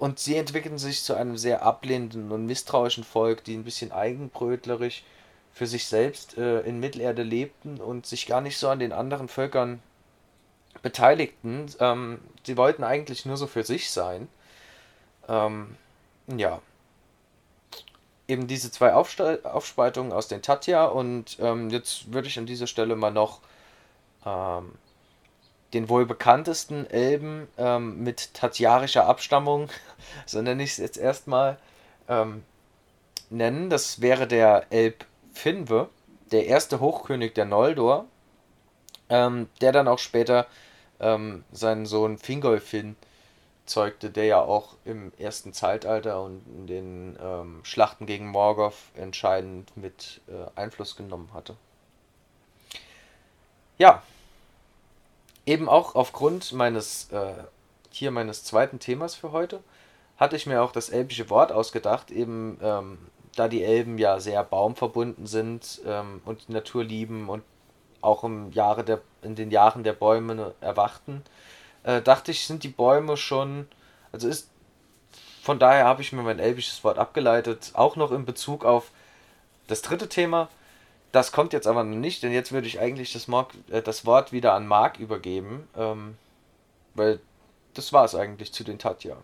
Und 0.01 0.17
sie 0.17 0.35
entwickelten 0.35 0.79
sich 0.79 1.03
zu 1.03 1.13
einem 1.13 1.37
sehr 1.37 1.61
ablehnenden 1.61 2.31
und 2.31 2.47
misstrauischen 2.47 3.03
Volk, 3.03 3.43
die 3.43 3.53
ein 3.53 3.63
bisschen 3.63 3.91
eigenbrötlerisch 3.91 5.03
für 5.53 5.67
sich 5.67 5.85
selbst 5.85 6.39
äh, 6.39 6.61
in 6.61 6.79
Mittelerde 6.79 7.21
lebten 7.21 7.79
und 7.79 8.07
sich 8.07 8.25
gar 8.25 8.41
nicht 8.41 8.57
so 8.57 8.67
an 8.69 8.79
den 8.79 8.93
anderen 8.93 9.27
Völkern 9.27 9.79
beteiligten. 10.81 11.67
Ähm, 11.79 12.19
sie 12.43 12.57
wollten 12.57 12.83
eigentlich 12.83 13.27
nur 13.27 13.37
so 13.37 13.45
für 13.45 13.63
sich 13.63 13.91
sein. 13.91 14.27
Ähm, 15.27 15.77
ja. 16.35 16.63
Eben 18.27 18.47
diese 18.47 18.71
zwei 18.71 18.95
Aufste 18.95 19.41
Aufspaltungen 19.43 20.13
aus 20.13 20.27
den 20.27 20.41
Tatja 20.41 20.85
und 20.85 21.37
ähm, 21.39 21.69
jetzt 21.69 22.11
würde 22.11 22.27
ich 22.27 22.39
an 22.39 22.47
dieser 22.47 22.65
Stelle 22.65 22.95
mal 22.95 23.11
noch 23.11 23.39
ähm, 24.25 24.71
den 25.73 25.89
wohl 25.89 26.05
bekanntesten 26.05 26.89
Elben 26.89 27.47
ähm, 27.57 28.03
mit 28.03 28.33
tatjarischer 28.33 29.05
Abstammung, 29.05 29.69
so 30.25 30.41
nenne 30.41 30.63
ich 30.63 30.71
es 30.71 30.77
jetzt 30.77 30.97
erstmal, 30.97 31.57
ähm, 32.07 32.43
nennen. 33.29 33.69
Das 33.69 34.01
wäre 34.01 34.27
der 34.27 34.65
Elb 34.69 35.05
Finwe, 35.33 35.89
der 36.31 36.47
erste 36.47 36.79
Hochkönig 36.79 37.33
der 37.33 37.45
Noldor, 37.45 38.05
ähm, 39.09 39.47
der 39.61 39.71
dann 39.71 39.87
auch 39.87 39.99
später 39.99 40.47
ähm, 40.99 41.43
seinen 41.51 41.85
Sohn 41.85 42.17
Fingolfin 42.17 42.95
zeugte, 43.65 44.09
der 44.09 44.25
ja 44.25 44.41
auch 44.41 44.75
im 44.85 45.13
ersten 45.17 45.53
Zeitalter 45.53 46.21
und 46.21 46.41
in 46.47 46.67
den 46.67 47.19
ähm, 47.21 47.59
Schlachten 47.63 48.05
gegen 48.05 48.27
Morgoth 48.27 48.75
entscheidend 48.95 49.75
mit 49.77 50.21
äh, 50.27 50.59
Einfluss 50.59 50.95
genommen 50.95 51.29
hatte. 51.33 51.55
Ja, 53.77 54.03
eben 55.45 55.69
auch 55.69 55.95
aufgrund 55.95 56.51
meines 56.53 57.11
äh, 57.11 57.33
hier 57.89 58.11
meines 58.11 58.43
zweiten 58.43 58.79
Themas 58.79 59.15
für 59.15 59.31
heute 59.31 59.61
hatte 60.17 60.35
ich 60.35 60.45
mir 60.45 60.61
auch 60.61 60.71
das 60.71 60.89
elbische 60.89 61.29
Wort 61.29 61.51
ausgedacht, 61.51 62.11
eben 62.11 62.59
ähm, 62.61 62.99
da 63.35 63.47
die 63.47 63.63
Elben 63.63 63.97
ja 63.97 64.19
sehr 64.19 64.43
baumverbunden 64.43 65.25
sind 65.25 65.81
ähm, 65.85 66.21
und 66.25 66.47
die 66.47 66.53
Natur 66.53 66.83
lieben 66.83 67.27
und 67.27 67.43
auch 68.01 68.23
im 68.23 68.51
Jahre 68.51 68.83
der, 68.83 69.01
in 69.21 69.35
den 69.35 69.51
Jahren 69.51 69.83
der 69.83 69.93
Bäume 69.93 70.53
erwachten, 70.61 71.23
äh, 71.83 72.01
dachte 72.01 72.31
ich, 72.31 72.45
sind 72.45 72.63
die 72.63 72.69
Bäume 72.69 73.17
schon, 73.17 73.67
also 74.11 74.27
ist, 74.27 74.49
von 75.41 75.57
daher 75.57 75.85
habe 75.85 76.01
ich 76.01 76.11
mir 76.11 76.21
mein 76.21 76.39
elbisches 76.39 76.83
Wort 76.83 76.99
abgeleitet, 76.99 77.71
auch 77.73 77.95
noch 77.95 78.11
in 78.11 78.25
Bezug 78.25 78.63
auf 78.63 78.91
das 79.67 79.81
dritte 79.81 80.07
Thema. 80.07 80.49
Das 81.11 81.31
kommt 81.31 81.53
jetzt 81.53 81.67
aber 81.67 81.83
noch 81.83 81.97
nicht, 81.97 82.23
denn 82.23 82.31
jetzt 82.31 82.51
würde 82.51 82.67
ich 82.67 82.79
eigentlich 82.79 83.13
das, 83.13 83.27
Mark, 83.27 83.53
äh, 83.69 83.81
das 83.81 84.05
Wort 84.05 84.31
wieder 84.31 84.53
an 84.53 84.67
Marc 84.67 84.99
übergeben, 84.99 85.67
ähm, 85.75 86.15
weil 86.95 87.19
das 87.73 87.91
war 87.91 88.05
es 88.05 88.15
eigentlich 88.15 88.53
zu 88.53 88.63
den 88.63 88.79
Tatja 88.79 89.17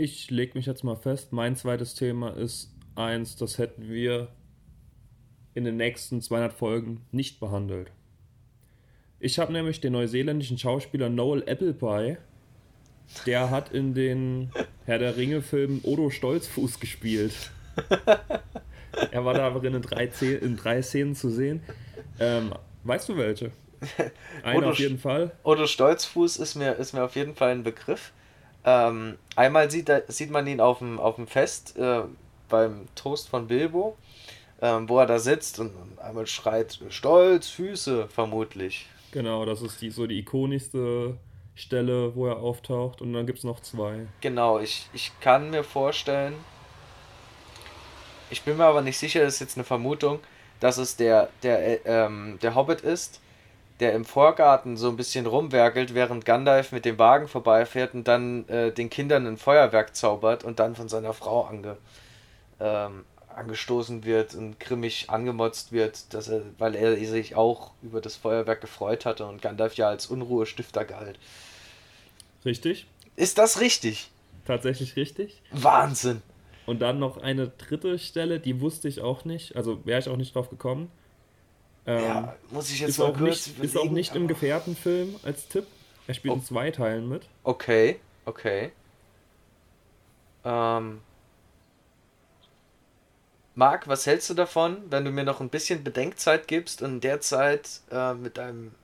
ich 0.00 0.30
lege 0.30 0.52
mich 0.54 0.64
jetzt 0.64 0.82
mal 0.82 0.96
fest, 0.96 1.30
mein 1.30 1.56
zweites 1.56 1.94
Thema 1.94 2.30
ist 2.30 2.72
eins, 2.94 3.36
das 3.36 3.58
hätten 3.58 3.90
wir 3.90 4.28
in 5.52 5.64
den 5.64 5.76
nächsten 5.76 6.22
200 6.22 6.54
Folgen 6.54 7.04
nicht 7.12 7.38
behandelt. 7.38 7.90
Ich 9.18 9.38
habe 9.38 9.52
nämlich 9.52 9.82
den 9.82 9.92
neuseeländischen 9.92 10.56
Schauspieler 10.56 11.10
Noel 11.10 11.42
Appleby, 11.46 12.16
der 13.26 13.50
hat 13.50 13.72
in 13.72 13.92
den 13.92 14.50
Herr 14.86 14.98
der 14.98 15.18
Ringe-Filmen 15.18 15.80
Odo 15.82 16.08
Stolzfuß 16.08 16.80
gespielt. 16.80 17.50
er 19.10 19.24
war 19.24 19.34
da 19.34 19.48
in 19.48 19.82
drei, 19.82 20.04
in 20.04 20.56
drei 20.56 20.82
Szenen 20.82 21.14
zu 21.14 21.30
sehen. 21.30 21.62
Ähm, 22.18 22.52
weißt 22.84 23.08
du 23.08 23.16
welche? 23.16 23.52
Einer 24.42 24.68
auf 24.68 24.78
jeden 24.78 24.98
Fall. 24.98 25.32
Odo 25.42 25.66
Stolzfuß 25.66 26.36
ist 26.36 26.54
mir, 26.54 26.72
ist 26.72 26.92
mir 26.92 27.04
auf 27.04 27.16
jeden 27.16 27.34
Fall 27.34 27.50
ein 27.50 27.62
Begriff. 27.62 28.12
Ähm, 28.64 29.16
einmal 29.36 29.70
sieht, 29.70 29.90
sieht 30.08 30.30
man 30.30 30.46
ihn 30.46 30.60
auf 30.60 30.78
dem, 30.78 30.98
auf 30.98 31.16
dem 31.16 31.26
Fest 31.26 31.78
äh, 31.78 32.02
beim 32.48 32.86
Toast 32.94 33.28
von 33.28 33.46
Bilbo, 33.46 33.96
ähm, 34.60 34.88
wo 34.88 34.98
er 34.98 35.06
da 35.06 35.18
sitzt 35.18 35.58
und 35.60 35.72
einmal 35.98 36.26
schreit, 36.26 36.78
Stolz, 36.90 37.48
Füße, 37.48 38.08
vermutlich. 38.08 38.86
Genau, 39.12 39.46
das 39.46 39.62
ist 39.62 39.80
die, 39.80 39.90
so 39.90 40.06
die 40.06 40.18
ikonischste 40.18 41.16
Stelle, 41.54 42.14
wo 42.14 42.26
er 42.26 42.38
auftaucht 42.38 43.00
und 43.00 43.12
dann 43.12 43.26
gibt 43.26 43.38
es 43.38 43.44
noch 43.44 43.60
zwei. 43.60 44.06
Genau, 44.20 44.58
ich, 44.60 44.88
ich 44.92 45.12
kann 45.20 45.50
mir 45.50 45.64
vorstellen, 45.64 46.34
ich 48.30 48.42
bin 48.42 48.56
mir 48.56 48.64
aber 48.64 48.82
nicht 48.82 48.98
sicher, 48.98 49.20
das 49.20 49.34
ist 49.34 49.40
jetzt 49.40 49.56
eine 49.56 49.64
Vermutung, 49.64 50.20
dass 50.60 50.78
es 50.78 50.96
der, 50.96 51.28
der, 51.42 51.66
äh, 51.66 51.80
ähm, 51.84 52.38
der 52.42 52.54
Hobbit 52.54 52.80
ist, 52.82 53.20
der 53.80 53.94
im 53.94 54.04
Vorgarten 54.04 54.76
so 54.76 54.88
ein 54.88 54.96
bisschen 54.96 55.26
rumwerkelt, 55.26 55.94
während 55.94 56.24
Gandalf 56.24 56.70
mit 56.72 56.84
dem 56.84 56.98
Wagen 56.98 57.28
vorbeifährt 57.28 57.94
und 57.94 58.06
dann 58.06 58.46
äh, 58.48 58.72
den 58.72 58.90
Kindern 58.90 59.26
ein 59.26 59.38
Feuerwerk 59.38 59.96
zaubert 59.96 60.44
und 60.44 60.60
dann 60.60 60.76
von 60.76 60.88
seiner 60.88 61.14
Frau 61.14 61.46
ange, 61.46 61.78
ähm, 62.60 63.04
angestoßen 63.34 64.04
wird 64.04 64.34
und 64.34 64.60
grimmig 64.60 65.08
angemotzt 65.08 65.72
wird, 65.72 66.12
dass 66.12 66.28
er, 66.28 66.42
weil 66.58 66.74
er 66.74 66.96
sich 66.96 67.36
auch 67.36 67.72
über 67.82 68.00
das 68.00 68.16
Feuerwerk 68.16 68.60
gefreut 68.60 69.06
hatte 69.06 69.26
und 69.26 69.40
Gandalf 69.40 69.74
ja 69.74 69.88
als 69.88 70.06
Unruhestifter 70.06 70.84
galt. 70.84 71.18
Richtig? 72.44 72.86
Ist 73.16 73.38
das 73.38 73.60
richtig? 73.60 74.10
Tatsächlich 74.46 74.96
richtig. 74.96 75.40
Wahnsinn. 75.52 76.22
Und 76.70 76.78
dann 76.78 77.00
noch 77.00 77.16
eine 77.16 77.48
dritte 77.48 77.98
Stelle, 77.98 78.38
die 78.38 78.60
wusste 78.60 78.86
ich 78.86 79.00
auch 79.00 79.24
nicht, 79.24 79.56
also 79.56 79.84
wäre 79.84 79.98
ich 79.98 80.08
auch 80.08 80.16
nicht 80.16 80.36
drauf 80.36 80.50
gekommen. 80.50 80.88
Ähm, 81.84 82.04
ja, 82.04 82.36
muss 82.50 82.70
ich 82.70 82.78
jetzt 82.78 82.90
ist 82.90 82.98
mal 82.98 83.06
auch 83.06 83.18
kurz 83.18 83.48
nicht, 83.48 83.58
Ist 83.58 83.76
auch 83.76 83.90
nicht 83.90 84.14
im 84.14 84.28
Gefährtenfilm 84.28 85.16
als 85.24 85.48
Tipp. 85.48 85.66
Er 86.06 86.14
spielt 86.14 86.32
oh. 86.32 86.36
in 86.36 86.44
zwei 86.44 86.70
Teilen 86.70 87.08
mit. 87.08 87.22
Okay, 87.42 87.98
okay. 88.24 88.70
Ähm. 90.44 91.00
Marc, 93.56 93.88
was 93.88 94.06
hältst 94.06 94.30
du 94.30 94.34
davon, 94.34 94.76
wenn 94.90 95.04
du 95.04 95.10
mir 95.10 95.24
noch 95.24 95.40
ein 95.40 95.48
bisschen 95.48 95.82
Bedenkzeit 95.82 96.46
gibst 96.46 96.82
und 96.82 96.92
in 96.92 97.00
der 97.00 97.20
Zeit 97.20 97.80
äh, 97.90 98.14
mit 98.14 98.38
deinem 98.38 98.76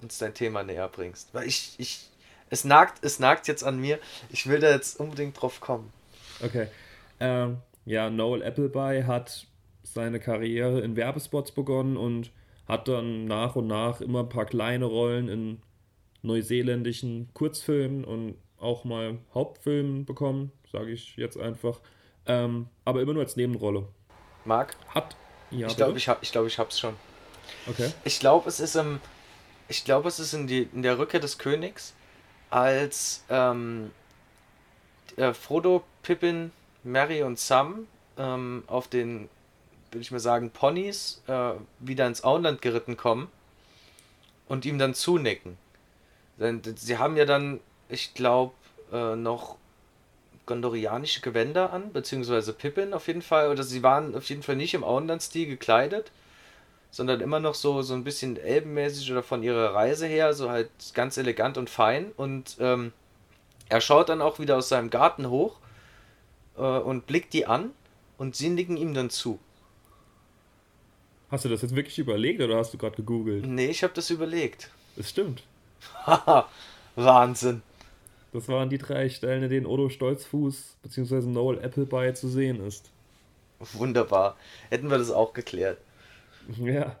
uns 0.00 0.16
dein 0.16 0.32
Thema 0.32 0.62
näher 0.62 0.88
bringst? 0.88 1.34
Weil 1.34 1.46
ich, 1.46 1.74
ich, 1.76 2.08
es 2.48 2.64
nagt, 2.64 3.04
es 3.04 3.18
nagt 3.18 3.46
jetzt 3.46 3.62
an 3.62 3.78
mir. 3.78 3.98
Ich 4.30 4.46
will 4.46 4.60
da 4.60 4.70
jetzt 4.70 4.98
unbedingt 4.98 5.38
drauf 5.38 5.60
kommen. 5.60 5.92
Okay. 6.42 6.68
Ähm, 7.20 7.58
ja, 7.84 8.10
Noel 8.10 8.42
Appleby 8.42 9.04
hat 9.06 9.46
seine 9.82 10.20
Karriere 10.20 10.80
in 10.80 10.96
Werbespots 10.96 11.52
begonnen 11.52 11.96
und 11.96 12.30
hat 12.66 12.88
dann 12.88 13.24
nach 13.24 13.56
und 13.56 13.66
nach 13.66 14.00
immer 14.00 14.20
ein 14.20 14.28
paar 14.28 14.46
kleine 14.46 14.84
Rollen 14.84 15.28
in 15.28 15.62
neuseeländischen 16.22 17.30
Kurzfilmen 17.34 18.04
und 18.04 18.36
auch 18.58 18.84
mal 18.84 19.18
Hauptfilmen 19.34 20.04
bekommen, 20.04 20.52
sage 20.70 20.92
ich 20.92 21.16
jetzt 21.16 21.38
einfach. 21.38 21.80
Ähm, 22.26 22.68
aber 22.84 23.00
immer 23.00 23.14
nur 23.14 23.22
als 23.22 23.36
Nebenrolle. 23.36 23.88
Marc? 24.44 24.76
Hat. 24.88 25.16
Ja, 25.50 25.66
ich 25.66 25.76
glaube, 25.76 25.98
ich, 25.98 26.08
hab, 26.08 26.22
ich, 26.22 26.30
glaub, 26.30 26.46
ich 26.46 26.58
hab's 26.58 26.78
schon. 26.78 26.94
Okay. 27.66 27.90
Ich 28.04 28.20
glaube, 28.20 28.48
es 28.48 28.60
ist 28.60 28.76
im. 28.76 29.00
Ich 29.68 29.84
glaube, 29.84 30.08
es 30.08 30.18
ist 30.18 30.32
in, 30.34 30.46
die, 30.46 30.68
in 30.72 30.82
der 30.82 30.98
Rückkehr 30.98 31.20
des 31.20 31.38
Königs, 31.38 31.94
als 32.50 33.24
ähm, 33.30 33.90
äh, 35.16 35.32
Frodo, 35.32 35.84
Pippin, 36.02 36.52
Mary 36.82 37.22
und 37.22 37.38
Sam 37.38 37.86
ähm, 38.18 38.64
auf 38.66 38.88
den 38.88 39.28
würde 39.90 40.02
ich 40.02 40.10
mal 40.10 40.20
sagen, 40.20 40.50
Ponys 40.50 41.22
äh, 41.26 41.52
wieder 41.80 42.06
ins 42.06 42.22
Auenland 42.22 42.62
geritten 42.62 42.96
kommen 42.96 43.28
und 44.48 44.64
ihm 44.64 44.78
dann 44.78 44.94
zunicken. 44.94 45.56
Denn 46.38 46.62
sie 46.76 46.98
haben 46.98 47.16
ja 47.16 47.24
dann, 47.24 47.60
ich 47.88 48.14
glaube, 48.14 48.54
äh, 48.92 49.16
noch 49.16 49.56
gondorianische 50.46 51.20
Gewänder 51.20 51.72
an, 51.72 51.92
beziehungsweise 51.92 52.52
Pippin 52.52 52.94
auf 52.94 53.06
jeden 53.08 53.22
Fall, 53.22 53.50
oder 53.50 53.62
sie 53.62 53.82
waren 53.82 54.14
auf 54.14 54.28
jeden 54.28 54.42
Fall 54.42 54.56
nicht 54.56 54.74
im 54.74 54.84
Auenland-Stil 54.84 55.46
gekleidet, 55.46 56.10
sondern 56.90 57.20
immer 57.20 57.38
noch 57.38 57.54
so, 57.54 57.82
so 57.82 57.94
ein 57.94 58.04
bisschen 58.04 58.36
elbenmäßig 58.36 59.12
oder 59.12 59.22
von 59.22 59.42
ihrer 59.42 59.74
Reise 59.74 60.06
her, 60.06 60.32
so 60.34 60.50
halt 60.50 60.70
ganz 60.94 61.16
elegant 61.16 61.56
und 61.58 61.70
fein. 61.70 62.10
Und 62.16 62.56
ähm, 62.58 62.92
er 63.68 63.80
schaut 63.80 64.08
dann 64.08 64.22
auch 64.22 64.38
wieder 64.38 64.56
aus 64.56 64.68
seinem 64.68 64.90
Garten 64.90 65.30
hoch 65.30 65.59
äh, 66.60 66.80
und 66.80 67.06
blickt 67.06 67.32
die 67.32 67.46
an 67.46 67.70
und 68.18 68.36
sie 68.36 68.50
nicken 68.50 68.76
ihm 68.76 68.94
dann 68.94 69.10
zu. 69.10 69.38
Hast 71.30 71.44
du 71.44 71.48
das 71.48 71.62
jetzt 71.62 71.76
wirklich 71.76 71.98
überlegt 71.98 72.40
oder 72.40 72.56
hast 72.56 72.74
du 72.74 72.78
gerade 72.78 72.96
gegoogelt? 72.96 73.46
Nee, 73.46 73.68
ich 73.68 73.82
habe 73.82 73.94
das 73.94 74.10
überlegt. 74.10 74.70
Das 74.96 75.10
stimmt. 75.10 75.44
Haha, 76.04 76.48
Wahnsinn. 76.96 77.62
Das 78.32 78.48
waren 78.48 78.68
die 78.68 78.78
drei 78.78 79.08
Stellen, 79.08 79.44
in 79.44 79.50
denen 79.50 79.66
Odo 79.66 79.88
Stolzfuß 79.88 80.76
bzw. 80.82 81.26
Noel 81.26 81.64
Appleby 81.64 82.14
zu 82.14 82.28
sehen 82.28 82.64
ist. 82.64 82.90
Wunderbar. 83.58 84.36
Hätten 84.70 84.90
wir 84.90 84.98
das 84.98 85.10
auch 85.10 85.32
geklärt. 85.32 85.78
Ja. 86.58 86.96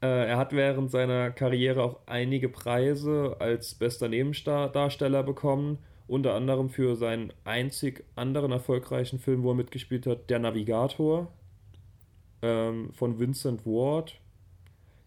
Äh, 0.00 0.28
er 0.28 0.36
hat 0.36 0.52
während 0.52 0.90
seiner 0.90 1.30
Karriere 1.30 1.82
auch 1.82 2.00
einige 2.06 2.48
Preise 2.48 3.36
als 3.40 3.74
bester 3.74 4.08
Nebendarsteller 4.08 5.22
bekommen. 5.22 5.78
Unter 6.08 6.34
anderem 6.34 6.70
für 6.70 6.96
seinen 6.96 7.32
einzig 7.44 8.04
anderen 8.16 8.50
erfolgreichen 8.50 9.18
Film, 9.18 9.42
wo 9.42 9.50
er 9.50 9.56
mitgespielt 9.56 10.06
hat, 10.06 10.30
Der 10.30 10.38
Navigator 10.38 11.30
ähm, 12.42 12.92
von 12.94 13.18
Vincent 13.18 13.66
Ward. 13.66 14.18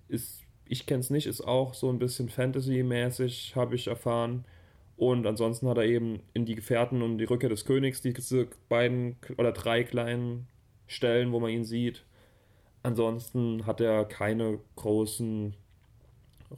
Ist, 0.08 0.44
ich 0.66 0.86
kenne 0.86 1.00
es 1.00 1.10
nicht, 1.10 1.26
ist 1.26 1.42
auch 1.42 1.74
so 1.74 1.90
ein 1.90 2.00
bisschen 2.00 2.30
Fantasy-mäßig, 2.30 3.56
habe 3.56 3.76
ich 3.76 3.88
erfahren. 3.88 4.46
Und 4.96 5.26
ansonsten 5.26 5.68
hat 5.68 5.78
er 5.78 5.86
eben 5.86 6.20
in 6.34 6.46
Die 6.46 6.54
Gefährten 6.54 7.02
und 7.02 7.18
die 7.18 7.26
Rückkehr 7.26 7.50
des 7.50 7.66
Königs 7.66 8.02
diese 8.02 8.48
beiden 8.70 9.16
oder 9.38 9.52
drei 9.52 9.84
kleinen 9.84 10.48
Stellen, 10.86 11.32
wo 11.32 11.40
man 11.40 11.50
ihn 11.50 11.66
sieht. 11.66 12.06
Ansonsten 12.84 13.66
hat 13.66 13.82
er 13.82 14.06
keine 14.06 14.60
großen 14.76 15.56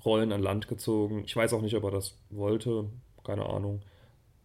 Rollen 0.04 0.34
an 0.34 0.42
Land 0.42 0.68
gezogen. 0.68 1.24
Ich 1.26 1.36
weiß 1.36 1.54
auch 1.54 1.62
nicht, 1.62 1.76
ob 1.76 1.84
er 1.86 1.92
das 1.92 2.18
wollte. 2.30 2.90
Keine 3.24 3.46
Ahnung. 3.46 3.82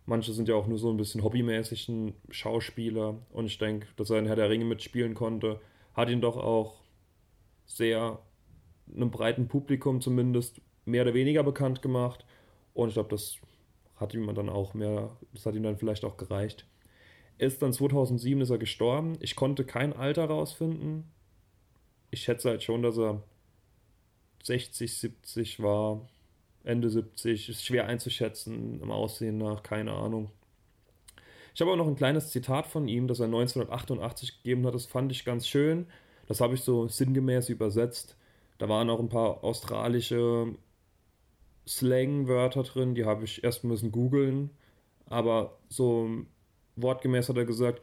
Manche 0.08 0.32
sind 0.32 0.48
ja 0.48 0.54
auch 0.54 0.66
nur 0.66 0.78
so 0.78 0.88
ein 0.88 0.96
bisschen 0.96 1.22
hobbymäßig 1.22 1.86
ein 1.90 2.14
Schauspieler. 2.30 3.18
Und 3.28 3.44
ich 3.44 3.58
denke, 3.58 3.88
dass 3.96 4.08
er 4.08 4.18
in 4.18 4.24
Herr 4.24 4.36
der 4.36 4.48
Ringe 4.48 4.64
mitspielen 4.64 5.12
konnte, 5.12 5.60
hat 5.92 6.08
ihn 6.08 6.22
doch 6.22 6.38
auch 6.38 6.80
sehr 7.66 8.18
einem 8.90 9.10
breiten 9.10 9.48
Publikum 9.48 10.00
zumindest 10.00 10.62
mehr 10.86 11.02
oder 11.02 11.12
weniger 11.12 11.42
bekannt 11.42 11.82
gemacht. 11.82 12.24
Und 12.72 12.88
ich 12.88 12.94
glaube, 12.94 13.10
das 13.10 13.36
hat 13.96 14.14
ihm 14.14 14.34
dann 14.34 14.48
auch 14.48 14.72
mehr, 14.72 15.14
das 15.34 15.44
hat 15.44 15.54
ihm 15.54 15.62
dann 15.62 15.76
vielleicht 15.76 16.06
auch 16.06 16.16
gereicht. 16.16 16.66
Ist 17.36 17.60
dann 17.60 17.74
2007 17.74 18.40
ist 18.40 18.48
er 18.48 18.56
gestorben. 18.56 19.18
Ich 19.20 19.36
konnte 19.36 19.66
kein 19.66 19.92
Alter 19.92 20.24
rausfinden. 20.24 21.04
Ich 22.10 22.22
schätze 22.22 22.48
halt 22.48 22.62
schon, 22.62 22.80
dass 22.80 22.96
er 22.96 23.22
60, 24.42 24.90
70 24.90 25.62
war. 25.62 26.08
Ende 26.64 26.90
70. 26.90 27.48
Ist 27.48 27.64
schwer 27.64 27.86
einzuschätzen 27.86 28.80
im 28.80 28.90
Aussehen 28.90 29.38
nach, 29.38 29.62
keine 29.62 29.92
Ahnung. 29.92 30.30
Ich 31.54 31.60
habe 31.60 31.72
auch 31.72 31.76
noch 31.76 31.88
ein 31.88 31.96
kleines 31.96 32.30
Zitat 32.30 32.66
von 32.66 32.86
ihm, 32.86 33.08
das 33.08 33.20
er 33.20 33.26
1988 33.26 34.42
gegeben 34.42 34.66
hat. 34.66 34.74
Das 34.74 34.86
fand 34.86 35.10
ich 35.10 35.24
ganz 35.24 35.48
schön. 35.48 35.86
Das 36.26 36.40
habe 36.40 36.54
ich 36.54 36.60
so 36.60 36.86
sinngemäß 36.86 37.48
übersetzt. 37.48 38.16
Da 38.58 38.68
waren 38.68 38.90
auch 38.90 39.00
ein 39.00 39.08
paar 39.08 39.42
australische 39.42 40.54
Slang-Wörter 41.66 42.62
drin, 42.62 42.94
die 42.94 43.04
habe 43.04 43.24
ich 43.24 43.44
erst 43.44 43.64
müssen 43.64 43.92
googeln. 43.92 44.50
Aber 45.06 45.58
so 45.68 46.08
wortgemäß 46.76 47.28
hat 47.28 47.36
er 47.36 47.44
gesagt, 47.44 47.82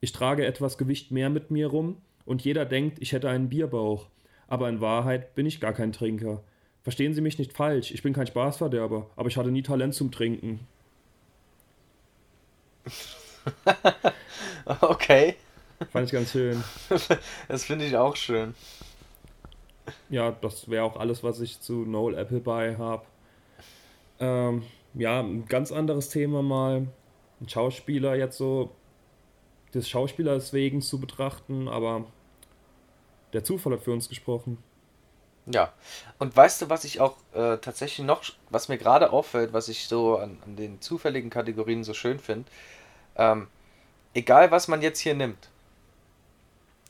ich 0.00 0.12
trage 0.12 0.46
etwas 0.46 0.78
Gewicht 0.78 1.10
mehr 1.10 1.30
mit 1.30 1.50
mir 1.50 1.68
rum 1.68 2.00
und 2.24 2.44
jeder 2.44 2.64
denkt, 2.64 2.98
ich 3.00 3.12
hätte 3.12 3.28
einen 3.28 3.48
Bierbauch. 3.48 4.08
Aber 4.46 4.68
in 4.68 4.80
Wahrheit 4.80 5.34
bin 5.34 5.46
ich 5.46 5.60
gar 5.60 5.72
kein 5.72 5.92
Trinker. 5.92 6.42
Verstehen 6.88 7.12
Sie 7.12 7.20
mich 7.20 7.38
nicht 7.38 7.52
falsch, 7.52 7.90
ich 7.90 8.02
bin 8.02 8.14
kein 8.14 8.26
Spaßverderber, 8.26 9.10
aber 9.14 9.28
ich 9.28 9.36
hatte 9.36 9.50
nie 9.50 9.62
Talent 9.62 9.94
zum 9.94 10.10
Trinken. 10.10 10.60
okay. 14.80 15.34
Fand 15.92 16.06
ich 16.06 16.12
ganz 16.12 16.32
schön. 16.32 16.64
Das 17.48 17.64
finde 17.64 17.84
ich 17.84 17.94
auch 17.94 18.16
schön 18.16 18.54
ja, 20.08 20.32
das 20.32 20.68
wäre 20.68 20.84
auch 20.84 20.96
alles, 20.96 21.22
was 21.22 21.40
ich 21.40 21.60
zu 21.60 21.84
Noel 21.84 22.18
Appleby 22.18 22.76
habe. 22.78 23.04
Ähm, 24.20 24.62
ja, 24.94 25.20
ein 25.20 25.46
ganz 25.46 25.72
anderes 25.72 26.08
Thema 26.08 26.42
mal. 26.42 26.86
Ein 27.40 27.48
Schauspieler 27.48 28.16
jetzt 28.16 28.36
so 28.36 28.70
des 29.74 29.88
Schauspielers 29.88 30.52
wegen 30.52 30.80
zu 30.80 30.98
betrachten, 30.98 31.68
aber 31.68 32.06
der 33.32 33.44
Zufall 33.44 33.74
hat 33.74 33.82
für 33.82 33.92
uns 33.92 34.08
gesprochen. 34.08 34.58
Ja, 35.50 35.72
und 36.18 36.36
weißt 36.36 36.62
du, 36.62 36.70
was 36.70 36.84
ich 36.84 37.00
auch 37.00 37.16
äh, 37.32 37.56
tatsächlich 37.56 38.06
noch, 38.06 38.22
was 38.50 38.68
mir 38.68 38.76
gerade 38.76 39.12
auffällt, 39.12 39.52
was 39.52 39.68
ich 39.68 39.88
so 39.88 40.18
an, 40.18 40.38
an 40.44 40.56
den 40.56 40.80
zufälligen 40.80 41.30
Kategorien 41.30 41.84
so 41.84 41.94
schön 41.94 42.18
finde, 42.18 42.50
ähm, 43.16 43.48
egal 44.14 44.50
was 44.50 44.68
man 44.68 44.82
jetzt 44.82 45.00
hier 45.00 45.14
nimmt, 45.14 45.48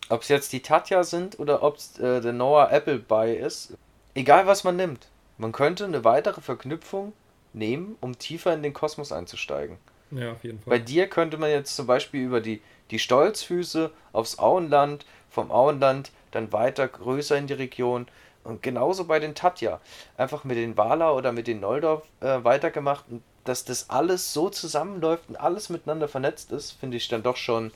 ob 0.09 0.23
es 0.23 0.29
jetzt 0.29 0.53
die 0.53 0.61
Tatja 0.61 1.05
sind 1.05 1.39
oder 1.39 1.63
ob 1.63 1.77
es 1.77 1.99
äh, 1.99 2.21
der 2.21 2.33
Noah 2.33 2.71
Appleby 2.73 3.35
ist. 3.35 3.75
Egal 4.15 4.47
was 4.47 4.65
man 4.65 4.77
nimmt. 4.77 5.07
Man 5.37 5.53
könnte 5.53 5.85
eine 5.85 6.03
weitere 6.05 6.41
Verknüpfung 6.41 7.13
nehmen, 7.53 7.97
um 8.01 8.19
tiefer 8.19 8.53
in 8.55 8.63
den 8.63 8.73
Kosmos 8.73 9.13
einzusteigen. 9.13 9.79
Ja, 10.11 10.33
auf 10.33 10.43
jeden 10.43 10.61
Fall. 10.61 10.71
Bei 10.71 10.79
dir 10.79 11.07
könnte 11.09 11.37
man 11.37 11.51
jetzt 11.51 11.77
zum 11.77 11.87
Beispiel 11.87 12.25
über 12.25 12.41
die, 12.41 12.63
die 12.91 12.99
Stolzfüße 12.99 13.91
aufs 14.13 14.39
Auenland, 14.39 15.05
vom 15.31 15.53
Auenland 15.53 16.11
dann 16.31 16.53
weiter 16.53 16.89
größer 16.89 17.37
in 17.37 17.47
die 17.47 17.55
Region 17.55 18.09
und 18.49 18.63
genauso 18.63 19.05
bei 19.05 19.21
den 19.21 19.35
Tatja. 19.35 19.81
Einfach 20.17 20.45
mit 20.45 20.57
den 20.57 20.77
Wala 20.77 21.13
oder 21.13 21.33
mit 21.33 21.47
den 21.47 21.61
Noldorf 21.61 22.03
äh, 22.21 22.43
weitergemacht 22.43 23.05
und 23.11 23.23
dass 23.45 23.65
das 23.65 23.91
alles 23.91 24.33
so 24.33 24.51
zusammenläuft 24.51 25.29
und 25.29 25.37
alles 25.37 25.69
miteinander 25.69 26.09
vernetzt 26.09 26.51
ist, 26.53 26.73
finde 26.73 26.97
ich 26.97 27.09
dann 27.09 27.23
doch 27.23 27.37
schon 27.37 27.73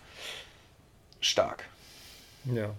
stark. 1.21 1.65
Ja. 2.45 2.71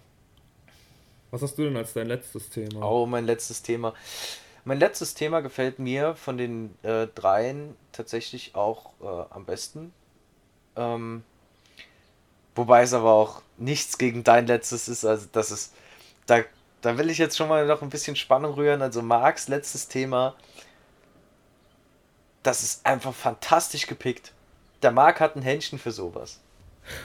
Was 1.32 1.42
hast 1.42 1.58
du 1.58 1.64
denn 1.64 1.78
als 1.78 1.94
dein 1.94 2.08
letztes 2.08 2.50
Thema? 2.50 2.86
Oh, 2.86 3.06
mein 3.06 3.26
letztes 3.26 3.62
Thema. 3.62 3.94
Mein 4.66 4.80
letztes 4.80 5.14
Thema 5.14 5.42
gefällt 5.42 5.80
mir 5.80 6.16
von 6.16 6.38
den 6.38 6.76
äh, 6.84 7.08
dreien 7.08 7.76
tatsächlich 7.92 8.56
auch 8.56 8.92
äh, 9.02 9.26
am 9.32 9.46
besten. 9.46 9.94
Ähm, 10.76 11.24
wobei 12.56 12.84
es 12.84 12.94
aber 12.94 13.12
auch 13.14 13.42
nichts 13.58 13.98
gegen 13.98 14.24
dein 14.24 14.48
letztes 14.48 14.88
ist. 14.88 15.06
Also 15.06 15.28
das 15.32 15.52
ist, 15.52 15.74
da, 16.28 16.44
da 16.84 16.98
will 16.98 17.10
ich 17.10 17.18
jetzt 17.18 17.38
schon 17.38 17.48
mal 17.48 17.66
noch 17.66 17.82
ein 17.82 17.90
bisschen 17.90 18.16
Spannung 18.16 18.54
rühren. 18.54 18.82
Also 18.82 19.02
Marks 19.02 19.48
letztes 19.48 19.88
Thema, 19.88 20.36
das 22.44 22.62
ist 22.62 22.86
einfach 22.86 23.14
fantastisch 23.14 23.88
gepickt. 23.88 24.34
Der 24.82 24.92
Marc 24.92 25.22
hat 25.22 25.38
ein 25.38 25.42
Händchen 25.42 25.80
für 25.80 25.92
sowas. 25.92 26.42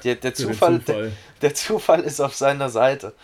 Der, 0.03 0.17
der, 0.17 0.35
Zufall, 0.35 0.81
Zufall. 0.81 1.03
Der, 1.03 1.13
der, 1.41 1.55
Zufall 1.55 2.01
ist 2.01 2.21
auf 2.21 2.35
seiner 2.35 2.71
Seite. 2.71 3.15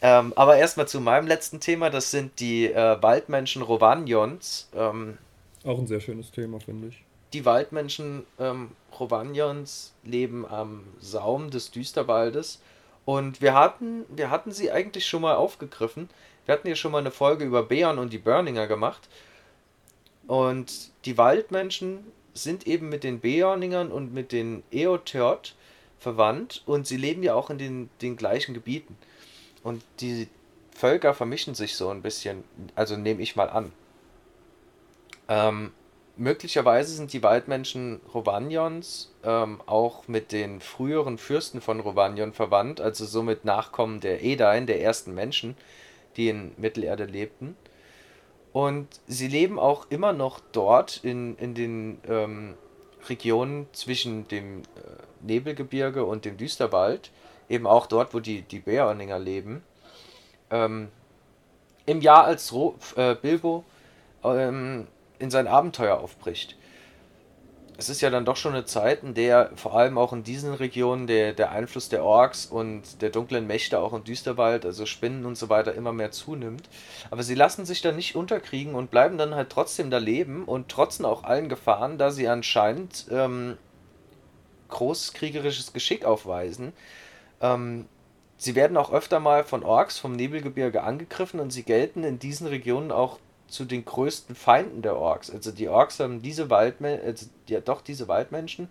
Ähm, 0.00 0.32
aber 0.36 0.56
erstmal 0.56 0.86
zu 0.86 1.00
meinem 1.00 1.26
letzten 1.26 1.58
Thema, 1.58 1.90
das 1.90 2.12
sind 2.12 2.38
die 2.38 2.66
äh, 2.66 3.02
Waldmenschen 3.02 3.62
Rovanions. 3.62 4.68
Ähm, 4.76 5.18
Auch 5.64 5.78
ein 5.78 5.88
sehr 5.88 6.00
schönes 6.00 6.30
Thema, 6.30 6.60
finde 6.60 6.88
ich. 6.88 7.02
Die 7.32 7.44
Waldmenschen 7.44 8.22
ähm, 8.38 8.70
Rovanions 9.00 9.92
leben 10.04 10.46
am 10.46 10.84
Saum 11.00 11.50
des 11.50 11.72
Düsterwaldes. 11.72 12.60
Und 13.04 13.42
wir 13.42 13.54
hatten, 13.54 14.04
wir 14.08 14.30
hatten 14.30 14.52
sie 14.52 14.70
eigentlich 14.70 15.06
schon 15.06 15.22
mal 15.22 15.34
aufgegriffen. 15.34 16.08
Wir 16.46 16.54
hatten 16.54 16.66
hier 16.66 16.76
schon 16.76 16.92
mal 16.92 16.98
eine 16.98 17.10
Folge 17.10 17.44
über 17.44 17.62
Bären 17.62 17.98
und 17.98 18.12
die 18.12 18.18
Burninger 18.18 18.66
gemacht. 18.66 19.08
Und 20.26 20.90
die 21.04 21.18
Waldmenschen 21.18 22.04
sind 22.32 22.66
eben 22.66 22.88
mit 22.88 23.04
den 23.04 23.20
Beorningern 23.20 23.92
und 23.92 24.12
mit 24.12 24.32
den 24.32 24.62
Eotheot 24.70 25.54
verwandt 25.98 26.62
und 26.66 26.86
sie 26.86 26.96
leben 26.96 27.22
ja 27.22 27.34
auch 27.34 27.50
in 27.50 27.58
den, 27.58 27.90
den 28.02 28.16
gleichen 28.16 28.54
Gebieten. 28.54 28.96
Und 29.62 29.82
die 30.00 30.28
Völker 30.72 31.14
vermischen 31.14 31.54
sich 31.54 31.76
so 31.76 31.88
ein 31.90 32.02
bisschen, 32.02 32.44
also 32.74 32.96
nehme 32.96 33.22
ich 33.22 33.36
mal 33.36 33.48
an. 33.48 33.72
Ähm, 35.28 35.72
möglicherweise 36.16 36.94
sind 36.94 37.12
die 37.12 37.22
Waldmenschen 37.22 38.00
Rovanions 38.12 39.12
ähm, 39.24 39.60
auch 39.66 40.06
mit 40.08 40.32
den 40.32 40.60
früheren 40.60 41.18
Fürsten 41.18 41.60
von 41.60 41.80
Rovanion 41.80 42.32
verwandt, 42.32 42.80
also 42.80 43.04
somit 43.04 43.44
Nachkommen 43.44 44.00
der 44.00 44.22
Edain, 44.22 44.66
der 44.66 44.80
ersten 44.80 45.14
Menschen, 45.14 45.56
die 46.16 46.28
in 46.28 46.52
Mittelerde 46.56 47.04
lebten. 47.04 47.56
Und 48.52 48.86
sie 49.08 49.26
leben 49.26 49.58
auch 49.58 49.86
immer 49.90 50.12
noch 50.12 50.40
dort 50.52 51.00
in, 51.02 51.36
in 51.38 51.54
den 51.54 51.98
ähm, 52.08 52.54
Regionen 53.08 53.66
zwischen 53.72 54.28
dem 54.28 54.60
äh, 54.60 54.62
Nebelgebirge 55.22 56.04
und 56.04 56.24
dem 56.24 56.36
Düsterwald, 56.36 57.10
eben 57.48 57.66
auch 57.66 57.86
dort, 57.86 58.14
wo 58.14 58.20
die, 58.20 58.42
die 58.42 58.60
Bärerninger 58.60 59.18
leben. 59.18 59.64
Ähm, 60.50 60.88
Im 61.86 62.00
Jahr, 62.00 62.24
als 62.24 62.52
Ro 62.52 62.76
äh, 62.96 63.16
Bilbo 63.16 63.64
ähm, 64.22 64.86
in 65.18 65.30
sein 65.30 65.46
Abenteuer 65.46 65.98
aufbricht 65.98 66.56
es 67.76 67.88
ist 67.88 68.00
ja 68.00 68.10
dann 68.10 68.24
doch 68.24 68.36
schon 68.36 68.54
eine 68.54 68.64
Zeit, 68.64 69.02
in 69.02 69.14
der 69.14 69.50
vor 69.56 69.74
allem 69.74 69.98
auch 69.98 70.12
in 70.12 70.22
diesen 70.22 70.54
Regionen 70.54 71.06
der, 71.06 71.32
der 71.32 71.50
Einfluss 71.50 71.88
der 71.88 72.04
Orks 72.04 72.46
und 72.46 73.02
der 73.02 73.10
dunklen 73.10 73.46
Mächte 73.46 73.80
auch 73.80 73.92
im 73.92 74.04
Düsterwald, 74.04 74.64
also 74.64 74.86
Spinnen 74.86 75.26
und 75.26 75.36
so 75.36 75.48
weiter, 75.48 75.74
immer 75.74 75.92
mehr 75.92 76.12
zunimmt. 76.12 76.68
Aber 77.10 77.22
sie 77.22 77.34
lassen 77.34 77.64
sich 77.64 77.80
da 77.82 77.90
nicht 77.90 78.14
unterkriegen 78.14 78.74
und 78.74 78.90
bleiben 78.90 79.18
dann 79.18 79.34
halt 79.34 79.50
trotzdem 79.50 79.90
da 79.90 79.98
leben 79.98 80.44
und 80.44 80.68
trotzen 80.68 81.04
auch 81.04 81.24
allen 81.24 81.48
Gefahren, 81.48 81.98
da 81.98 82.10
sie 82.10 82.28
anscheinend 82.28 83.06
ähm, 83.10 83.56
großkriegerisches 84.68 85.72
Geschick 85.72 86.04
aufweisen. 86.04 86.72
Ähm, 87.40 87.86
sie 88.36 88.54
werden 88.54 88.76
auch 88.76 88.92
öfter 88.92 89.18
mal 89.18 89.42
von 89.42 89.64
Orks 89.64 89.98
vom 89.98 90.12
Nebelgebirge 90.12 90.84
angegriffen 90.84 91.40
und 91.40 91.50
sie 91.50 91.64
gelten 91.64 92.04
in 92.04 92.20
diesen 92.20 92.46
Regionen 92.46 92.92
auch 92.92 93.18
zu 93.48 93.64
den 93.64 93.84
größten 93.84 94.34
Feinden 94.34 94.82
der 94.82 94.96
Orks. 94.96 95.30
Also 95.30 95.52
die 95.52 95.68
Orks 95.68 96.00
haben 96.00 96.22
diese 96.22 96.50
Waldmenschen, 96.50 97.06
also 97.06 97.26
ja, 97.48 97.60
doch 97.60 97.80
diese 97.80 98.08
Waldmenschen 98.08 98.68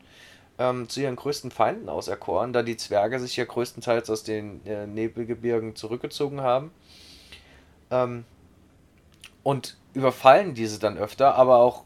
ähm, 0.57 0.89
zu 0.89 1.01
ihren 1.01 1.15
größten 1.15 1.51
Feinden 1.51 1.89
auserkoren, 1.89 2.53
da 2.53 2.63
die 2.63 2.77
Zwerge 2.77 3.19
sich 3.19 3.35
ja 3.35 3.45
größtenteils 3.45 4.09
aus 4.09 4.23
den 4.23 4.65
äh, 4.65 4.87
Nebelgebirgen 4.87 5.75
zurückgezogen 5.75 6.41
haben. 6.41 6.71
Ähm, 7.91 8.25
und 9.43 9.77
überfallen 9.93 10.53
diese 10.53 10.79
dann 10.79 10.97
öfter, 10.97 11.35
aber 11.35 11.57
auch 11.57 11.83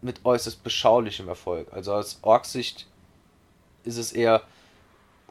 mit 0.00 0.24
äußerst 0.24 0.64
beschaulichem 0.64 1.28
Erfolg. 1.28 1.72
Also 1.72 1.94
aus 1.94 2.18
Orksicht 2.22 2.86
ist 3.84 3.98
es 3.98 4.12
eher 4.12 4.42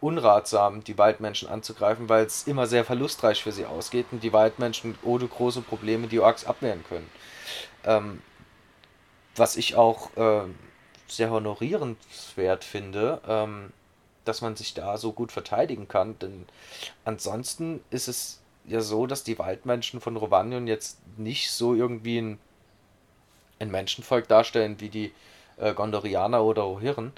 unratsam, 0.02 0.84
die 0.84 0.98
Waldmenschen 0.98 1.48
anzugreifen, 1.48 2.10
weil 2.10 2.26
es 2.26 2.48
immer 2.48 2.68
sehr 2.68 2.84
verlustreich 2.84 3.44
für 3.44 3.52
sie 3.52 3.66
ausgeht 3.66 4.08
und 4.12 4.24
die 4.24 4.34
Waldmenschen 4.34 4.98
ohne 5.04 5.28
große 5.28 5.62
Probleme 5.62 6.08
die 6.08 6.20
Orks 6.20 6.46
abwehren 6.46 6.84
können. 6.90 7.10
Ähm, 7.86 8.22
was 9.36 9.56
ich 9.56 9.76
auch 9.76 10.16
äh, 10.18 10.44
sehr 11.08 11.30
honorierenswert 11.30 12.64
finde, 12.64 13.22
ähm, 13.28 13.72
dass 14.26 14.42
man 14.42 14.56
sich 14.56 14.74
da 14.74 14.98
so 14.98 15.14
gut 15.14 15.32
verteidigen 15.32 15.88
kann, 15.88 16.18
denn 16.20 16.46
ansonsten 17.06 17.82
ist 17.90 18.08
es 18.08 18.42
ja 18.66 18.82
so, 18.82 19.08
dass 19.08 19.24
die 19.24 19.40
Waldmenschen 19.40 20.02
von 20.02 20.16
Rovanion 20.18 20.68
jetzt 20.68 21.00
nicht 21.18 21.52
so 21.52 21.74
irgendwie 21.74 22.20
ein, 22.20 22.40
ein 23.60 23.72
Menschenvolk 23.72 24.28
darstellen 24.28 24.80
wie 24.80 24.90
die 24.90 25.14
äh, 25.58 25.74
Gondorianer 25.74 26.44
oder 26.44 26.64
Rohirren, 26.64 27.14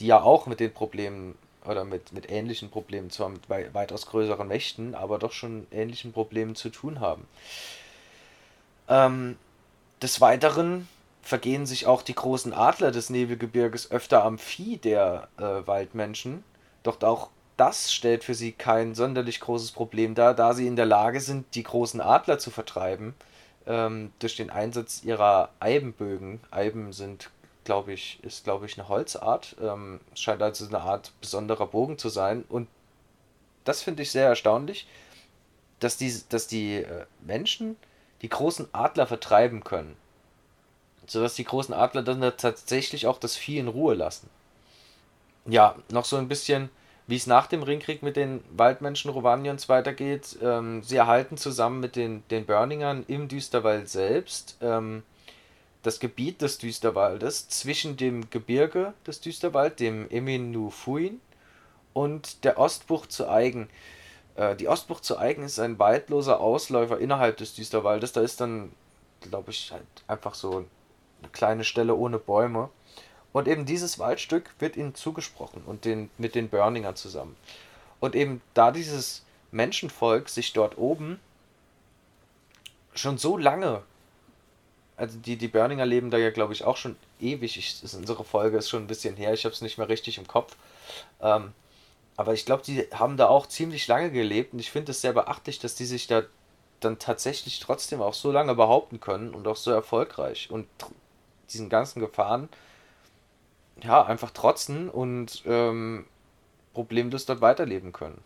die 0.00 0.06
ja 0.06 0.20
auch 0.20 0.46
mit 0.46 0.60
den 0.60 0.72
Problemen 0.72 1.36
oder 1.68 1.84
mit, 1.84 2.12
mit 2.12 2.30
ähnlichen 2.30 2.70
Problemen, 2.70 3.10
zwar 3.10 3.28
mit 3.28 3.48
wei 3.48 3.72
weitaus 3.72 4.06
größeren 4.06 4.46
Mächten, 4.46 4.94
aber 4.94 5.18
doch 5.18 5.32
schon 5.32 5.66
ähnlichen 5.70 6.12
Problemen 6.12 6.54
zu 6.54 6.70
tun 6.70 7.00
haben. 7.00 7.26
Ähm, 8.88 9.36
des 10.02 10.20
Weiteren 10.20 10.88
vergehen 11.22 11.66
sich 11.66 11.86
auch 11.86 12.02
die 12.02 12.14
großen 12.14 12.52
Adler 12.52 12.92
des 12.92 13.10
Nebelgebirges 13.10 13.90
öfter 13.90 14.24
am 14.24 14.38
Vieh 14.38 14.78
der 14.78 15.28
äh, 15.38 15.66
Waldmenschen, 15.66 16.44
doch 16.82 17.02
auch 17.02 17.30
das 17.56 17.92
stellt 17.92 18.22
für 18.22 18.34
sie 18.34 18.52
kein 18.52 18.94
sonderlich 18.94 19.40
großes 19.40 19.72
Problem 19.72 20.14
dar, 20.14 20.34
da 20.34 20.52
sie 20.52 20.66
in 20.66 20.76
der 20.76 20.86
Lage 20.86 21.20
sind, 21.20 21.54
die 21.54 21.62
großen 21.62 22.00
Adler 22.00 22.38
zu 22.38 22.50
vertreiben 22.50 23.14
ähm, 23.66 24.12
durch 24.18 24.36
den 24.36 24.50
Einsatz 24.50 25.02
ihrer 25.02 25.50
Eibenbögen. 25.60 26.40
Eiben 26.50 26.92
sind, 26.92 27.30
glaube 27.66 27.92
ich, 27.92 28.18
ist 28.22 28.44
glaube 28.44 28.64
ich 28.64 28.78
eine 28.78 28.88
Holzart. 28.88 29.56
Ähm, 29.60 30.00
scheint 30.14 30.40
also 30.40 30.66
eine 30.66 30.80
Art 30.80 31.12
besonderer 31.20 31.66
Bogen 31.66 31.98
zu 31.98 32.08
sein 32.08 32.44
und 32.48 32.68
das 33.64 33.82
finde 33.82 34.02
ich 34.02 34.10
sehr 34.10 34.28
erstaunlich, 34.28 34.86
dass 35.80 35.98
die, 35.98 36.14
dass 36.30 36.46
die 36.46 36.76
äh, 36.76 37.04
Menschen 37.20 37.76
die 38.22 38.30
großen 38.30 38.68
Adler 38.72 39.06
vertreiben 39.06 39.62
können. 39.62 39.96
Sodass 41.06 41.34
die 41.34 41.44
großen 41.44 41.74
Adler 41.74 42.02
dann 42.02 42.20
tatsächlich 42.38 43.06
auch 43.06 43.18
das 43.18 43.36
Vieh 43.36 43.58
in 43.58 43.68
Ruhe 43.68 43.94
lassen. 43.94 44.30
Ja, 45.44 45.76
noch 45.90 46.06
so 46.06 46.16
ein 46.16 46.28
bisschen 46.28 46.70
wie 47.06 47.16
es 47.16 47.26
nach 47.26 47.46
dem 47.46 47.62
Ringkrieg 47.62 48.02
mit 48.02 48.16
den 48.16 48.42
Waldmenschen 48.50 49.10
Rovanions 49.10 49.68
weitergeht. 49.68 50.36
Ähm, 50.42 50.82
sie 50.82 50.96
erhalten 50.96 51.36
zusammen 51.36 51.80
mit 51.80 51.96
den, 51.96 52.24
den 52.30 52.46
Burningern 52.46 53.04
im 53.06 53.28
Düsterwald 53.28 53.88
selbst 53.88 54.56
ähm, 54.60 55.02
das 55.86 56.00
Gebiet 56.00 56.42
des 56.42 56.58
Düsterwaldes 56.58 57.48
zwischen 57.48 57.96
dem 57.96 58.28
Gebirge 58.30 58.92
des 59.06 59.20
Düsterwald, 59.20 59.78
dem 59.78 60.10
Eminu 60.10 60.70
Fuin, 60.70 61.20
und 61.92 62.44
der 62.44 62.58
Ostbucht 62.58 63.10
zu 63.10 63.28
Eigen. 63.28 63.70
Äh, 64.34 64.56
die 64.56 64.68
Ostbucht 64.68 65.04
zu 65.04 65.16
Eigen 65.16 65.44
ist 65.44 65.58
ein 65.58 65.78
waldloser 65.78 66.40
Ausläufer 66.40 66.98
innerhalb 66.98 67.38
des 67.38 67.54
Düsterwaldes. 67.54 68.12
Da 68.12 68.20
ist 68.20 68.40
dann, 68.40 68.72
glaube 69.22 69.52
ich, 69.52 69.72
halt 69.72 69.86
einfach 70.06 70.34
so 70.34 70.66
eine 71.22 71.30
kleine 71.32 71.64
Stelle 71.64 71.94
ohne 71.94 72.18
Bäume. 72.18 72.68
Und 73.32 73.48
eben 73.48 73.64
dieses 73.64 73.98
Waldstück 73.98 74.54
wird 74.58 74.76
ihnen 74.76 74.94
zugesprochen 74.94 75.62
und 75.64 75.84
den, 75.84 76.10
mit 76.18 76.34
den 76.34 76.48
Burninger 76.48 76.94
zusammen. 76.96 77.36
Und 78.00 78.14
eben 78.14 78.42
da 78.54 78.72
dieses 78.72 79.24
Menschenvolk 79.52 80.28
sich 80.28 80.52
dort 80.52 80.76
oben 80.76 81.20
schon 82.94 83.18
so 83.18 83.36
lange, 83.36 83.82
also 84.96 85.18
die, 85.18 85.36
die 85.36 85.48
Burninger 85.48 85.84
leben 85.84 86.10
da 86.10 86.18
ja, 86.18 86.30
glaube 86.30 86.52
ich, 86.52 86.64
auch 86.64 86.76
schon 86.76 86.96
ewig. 87.20 87.56
Ich, 87.58 87.82
ist, 87.82 87.94
unsere 87.94 88.24
Folge 88.24 88.58
ist 88.58 88.70
schon 88.70 88.84
ein 88.84 88.86
bisschen 88.86 89.16
her, 89.16 89.34
ich 89.34 89.44
habe 89.44 89.54
es 89.54 89.60
nicht 89.60 89.78
mehr 89.78 89.88
richtig 89.88 90.18
im 90.18 90.26
Kopf. 90.26 90.56
Ähm, 91.20 91.52
aber 92.16 92.32
ich 92.32 92.46
glaube, 92.46 92.62
die 92.62 92.80
haben 92.94 93.16
da 93.16 93.28
auch 93.28 93.46
ziemlich 93.46 93.86
lange 93.88 94.10
gelebt 94.10 94.54
und 94.54 94.58
ich 94.58 94.70
finde 94.70 94.92
es 94.92 95.02
sehr 95.02 95.12
beachtlich, 95.12 95.58
dass 95.58 95.74
die 95.74 95.84
sich 95.84 96.06
da 96.06 96.22
dann 96.80 96.98
tatsächlich 96.98 97.60
trotzdem 97.60 98.00
auch 98.00 98.14
so 98.14 98.30
lange 98.30 98.54
behaupten 98.54 99.00
können 99.00 99.34
und 99.34 99.46
auch 99.46 99.56
so 99.56 99.70
erfolgreich 99.70 100.50
und 100.50 100.66
diesen 101.50 101.68
ganzen 101.68 102.00
Gefahren 102.00 102.48
ja, 103.82 104.02
einfach 104.02 104.30
trotzen 104.30 104.88
und 104.88 105.42
ähm, 105.46 106.06
problemlos 106.72 107.26
dort 107.26 107.40
weiterleben 107.40 107.92
können. 107.92 108.22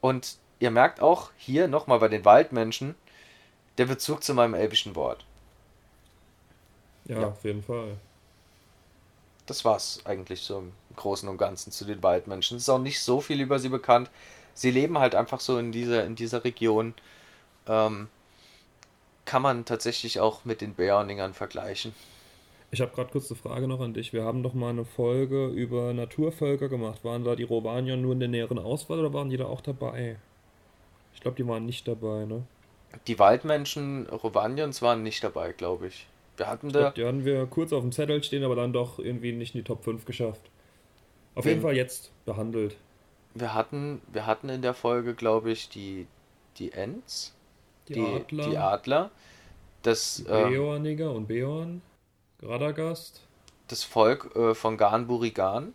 Und 0.00 0.36
ihr 0.58 0.70
merkt 0.70 1.00
auch 1.00 1.30
hier 1.36 1.68
nochmal 1.68 1.98
bei 1.98 2.08
den 2.08 2.24
Waldmenschen 2.24 2.94
der 3.78 3.86
Bezug 3.86 4.22
zu 4.22 4.34
meinem 4.34 4.54
elbischen 4.54 4.94
Wort. 4.94 5.24
Ja, 7.06 7.20
ja, 7.20 7.28
auf 7.28 7.44
jeden 7.44 7.62
Fall. 7.62 7.96
Das 9.46 9.64
war's 9.64 10.00
eigentlich 10.04 10.42
so 10.42 10.58
im 10.58 10.72
Großen 10.96 11.28
und 11.28 11.38
Ganzen 11.38 11.72
zu 11.72 11.84
den 11.84 12.02
Waldmenschen. 12.02 12.56
Es 12.56 12.64
ist 12.64 12.68
auch 12.68 12.78
nicht 12.78 13.00
so 13.00 13.20
viel 13.20 13.40
über 13.40 13.58
sie 13.58 13.68
bekannt. 13.68 14.10
Sie 14.54 14.70
leben 14.70 14.98
halt 14.98 15.14
einfach 15.14 15.40
so 15.40 15.58
in 15.58 15.72
dieser, 15.72 16.04
in 16.04 16.14
dieser 16.14 16.44
Region. 16.44 16.94
Ähm, 17.66 18.08
kann 19.24 19.42
man 19.42 19.64
tatsächlich 19.64 20.20
auch 20.20 20.44
mit 20.44 20.60
den 20.60 20.74
Bärningern 20.74 21.34
vergleichen. 21.34 21.94
Ich 22.70 22.80
habe 22.80 22.92
gerade 22.94 23.10
kurz 23.10 23.30
eine 23.30 23.38
Frage 23.38 23.68
noch 23.68 23.80
an 23.80 23.94
dich. 23.94 24.12
Wir 24.12 24.24
haben 24.24 24.42
doch 24.42 24.54
mal 24.54 24.70
eine 24.70 24.84
Folge 24.84 25.48
über 25.48 25.92
Naturvölker 25.92 26.68
gemacht. 26.68 27.04
Waren 27.04 27.24
da 27.24 27.36
die 27.36 27.42
Romanier 27.42 27.96
nur 27.96 28.12
in 28.12 28.20
der 28.20 28.30
näheren 28.30 28.58
Auswahl 28.58 28.98
oder 28.98 29.12
waren 29.12 29.28
die 29.28 29.36
da 29.36 29.44
auch 29.44 29.60
dabei? 29.60 30.16
Ich 31.14 31.20
glaube, 31.20 31.36
die 31.36 31.46
waren 31.46 31.66
nicht 31.66 31.86
dabei, 31.86 32.24
ne? 32.24 32.44
Die 33.06 33.18
Waldmenschen 33.18 34.06
Romaniens 34.08 34.82
waren 34.82 35.02
nicht 35.02 35.24
dabei, 35.24 35.52
glaube 35.52 35.88
ich. 35.88 36.06
Wir 36.36 36.48
hatten 36.48 36.70
da. 36.70 36.80
Glaub, 36.80 36.94
die 36.94 37.04
hatten 37.04 37.24
wir 37.24 37.46
kurz 37.46 37.72
auf 37.72 37.82
dem 37.82 37.92
Zettel 37.92 38.22
stehen, 38.22 38.44
aber 38.44 38.56
dann 38.56 38.72
doch 38.72 38.98
irgendwie 38.98 39.32
nicht 39.32 39.54
in 39.54 39.60
die 39.60 39.64
Top 39.64 39.84
5 39.84 40.04
geschafft. 40.04 40.50
Auf 41.34 41.46
jeden 41.46 41.62
Fall 41.62 41.76
jetzt 41.76 42.10
behandelt. 42.24 42.76
Wir 43.34 43.54
hatten, 43.54 44.02
wir 44.12 44.26
hatten 44.26 44.48
in 44.48 44.60
der 44.60 44.74
Folge, 44.74 45.14
glaube 45.14 45.50
ich, 45.50 45.68
die, 45.68 46.06
die 46.58 46.72
Ents. 46.72 47.34
Die, 47.88 47.94
die 47.94 48.00
Adler. 48.00 48.48
Die 48.48 48.58
Adler. 48.58 49.10
Das, 49.82 50.24
Beorniger 50.24 51.10
ähm, 51.10 51.16
und 51.16 51.28
Beorn. 51.28 51.82
Radagast. 52.42 53.20
Das 53.68 53.84
Volk 53.84 54.34
äh, 54.36 54.54
von 54.54 54.76
Gan 54.76 55.06
Burigan. 55.06 55.72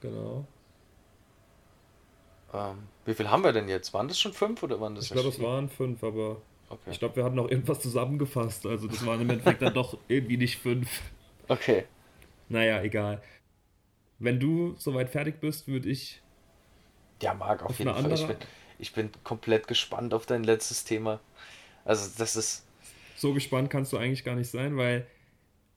Genau. 0.00 0.46
Ähm, 2.52 2.88
wie 3.06 3.14
viel 3.14 3.30
haben 3.30 3.44
wir 3.44 3.52
denn 3.52 3.68
jetzt? 3.68 3.94
Waren 3.94 4.08
das 4.08 4.20
schon 4.20 4.32
fünf 4.32 4.62
oder 4.62 4.80
waren 4.80 4.94
das 4.94 5.04
Ich 5.04 5.12
glaube, 5.12 5.28
es 5.28 5.40
waren 5.40 5.68
fünf, 5.68 6.02
aber 6.02 6.42
okay. 6.68 6.90
ich 6.90 6.98
glaube, 6.98 7.16
wir 7.16 7.24
hatten 7.24 7.36
noch 7.36 7.48
irgendwas 7.48 7.80
zusammengefasst. 7.80 8.66
Also 8.66 8.88
das 8.88 9.06
waren 9.06 9.20
im 9.20 9.30
Endeffekt 9.30 9.62
dann 9.62 9.74
doch 9.74 9.96
irgendwie 10.08 10.36
nicht 10.36 10.58
fünf. 10.58 10.88
Okay. 11.48 11.84
Naja, 12.48 12.82
egal. 12.82 13.22
Wenn 14.18 14.40
du 14.40 14.74
soweit 14.78 15.08
fertig 15.08 15.40
bist, 15.40 15.68
würde 15.68 15.88
ich. 15.88 16.20
Ja, 17.22 17.34
Marc, 17.34 17.62
auf, 17.62 17.70
auf 17.70 17.78
jeden 17.78 17.92
Fall. 17.92 18.12
Ich 18.12 18.26
bin, 18.26 18.36
ich 18.78 18.92
bin 18.92 19.10
komplett 19.24 19.68
gespannt 19.68 20.12
auf 20.12 20.26
dein 20.26 20.42
letztes 20.42 20.84
Thema. 20.84 21.20
Also, 21.84 22.10
das 22.18 22.36
ist. 22.36 22.66
So 23.16 23.32
gespannt 23.32 23.70
kannst 23.70 23.92
du 23.92 23.96
eigentlich 23.96 24.24
gar 24.24 24.34
nicht 24.34 24.50
sein, 24.50 24.76
weil 24.76 25.06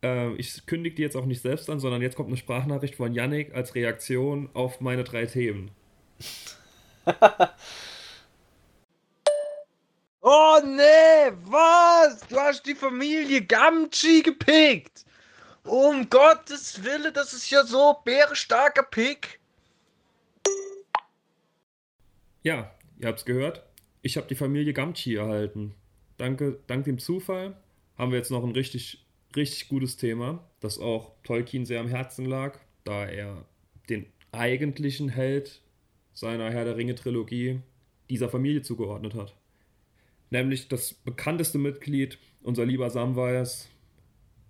äh, 0.04 0.34
ich 0.34 0.66
kündige 0.66 0.96
die 0.96 1.02
jetzt 1.04 1.16
auch 1.16 1.26
nicht 1.26 1.42
selbst 1.42 1.70
an, 1.70 1.80
sondern 1.80 2.02
jetzt 2.02 2.16
kommt 2.16 2.28
eine 2.28 2.38
Sprachnachricht 2.38 2.96
von 2.96 3.14
Yannick 3.14 3.54
als 3.54 3.76
Reaktion 3.76 4.50
auf 4.54 4.82
meine 4.82 5.04
drei 5.04 5.26
Themen. 5.26 5.72
oh 10.22 10.60
nee, 10.64 11.32
was? 11.46 12.20
Du 12.28 12.38
hast 12.38 12.66
die 12.66 12.76
Familie 12.76 13.46
Gamchi 13.46 14.22
gepickt. 14.22 15.06
Um 15.64 16.10
Gottes 16.10 16.84
Willen, 16.84 17.14
das 17.14 17.34
ist 17.34 17.50
ja 17.50 17.64
so 17.64 17.98
bärenstarker 18.04 18.84
Pick. 18.84 19.40
Ja, 22.44 22.72
ihr 22.98 23.08
habt's 23.08 23.26
gehört. 23.26 23.64
Ich 24.02 24.18
habe 24.18 24.28
die 24.28 24.36
Familie 24.36 24.74
Gamchi 24.74 25.16
erhalten. 25.16 25.76
Danke, 26.18 26.60
dank 26.68 26.86
dem 26.86 27.00
Zufall 27.00 27.56
haben 27.98 28.12
wir 28.12 28.18
jetzt 28.18 28.32
noch 28.32 28.44
einen 28.44 28.54
richtig 28.54 29.06
richtig 29.36 29.68
gutes 29.68 29.98
Thema, 29.98 30.44
das 30.60 30.80
auch 30.80 31.14
Tolkien 31.24 31.66
sehr 31.66 31.80
am 31.80 31.88
Herzen 31.88 32.26
lag, 32.26 32.58
da 32.84 33.06
er 33.06 33.46
den 33.90 34.06
eigentlichen 34.32 35.10
Held 35.10 35.62
seiner 36.20 36.52
Herr 36.52 36.66
der 36.66 36.76
Ringe 36.76 36.96
Trilogie 36.96 37.62
dieser 38.10 38.28
Familie 38.28 38.62
zugeordnet 38.62 39.14
hat. 39.14 39.34
Nämlich 40.32 40.68
das 40.68 40.94
bekannteste 40.94 41.58
Mitglied, 41.58 42.18
unser 42.44 42.66
lieber 42.66 42.90
Samwise. 42.90 43.68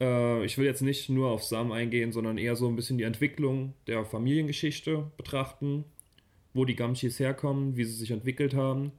Äh, 0.02 0.44
ich 0.46 0.58
will 0.58 0.66
jetzt 0.66 0.82
nicht 0.82 1.10
nur 1.10 1.30
auf 1.30 1.44
Sam 1.44 1.72
eingehen, 1.72 2.12
sondern 2.12 2.40
eher 2.40 2.56
so 2.56 2.68
ein 2.68 2.76
bisschen 2.76 2.98
die 2.98 3.04
Entwicklung 3.04 3.76
der 3.86 4.04
Familiengeschichte 4.04 5.12
betrachten, 5.16 5.86
wo 6.56 6.66
die 6.66 6.76
Gamchis 6.76 7.20
herkommen, 7.20 7.78
wie 7.78 7.84
sie 7.84 7.94
sich 7.94 8.10
entwickelt 8.10 8.56
haben. 8.56 8.92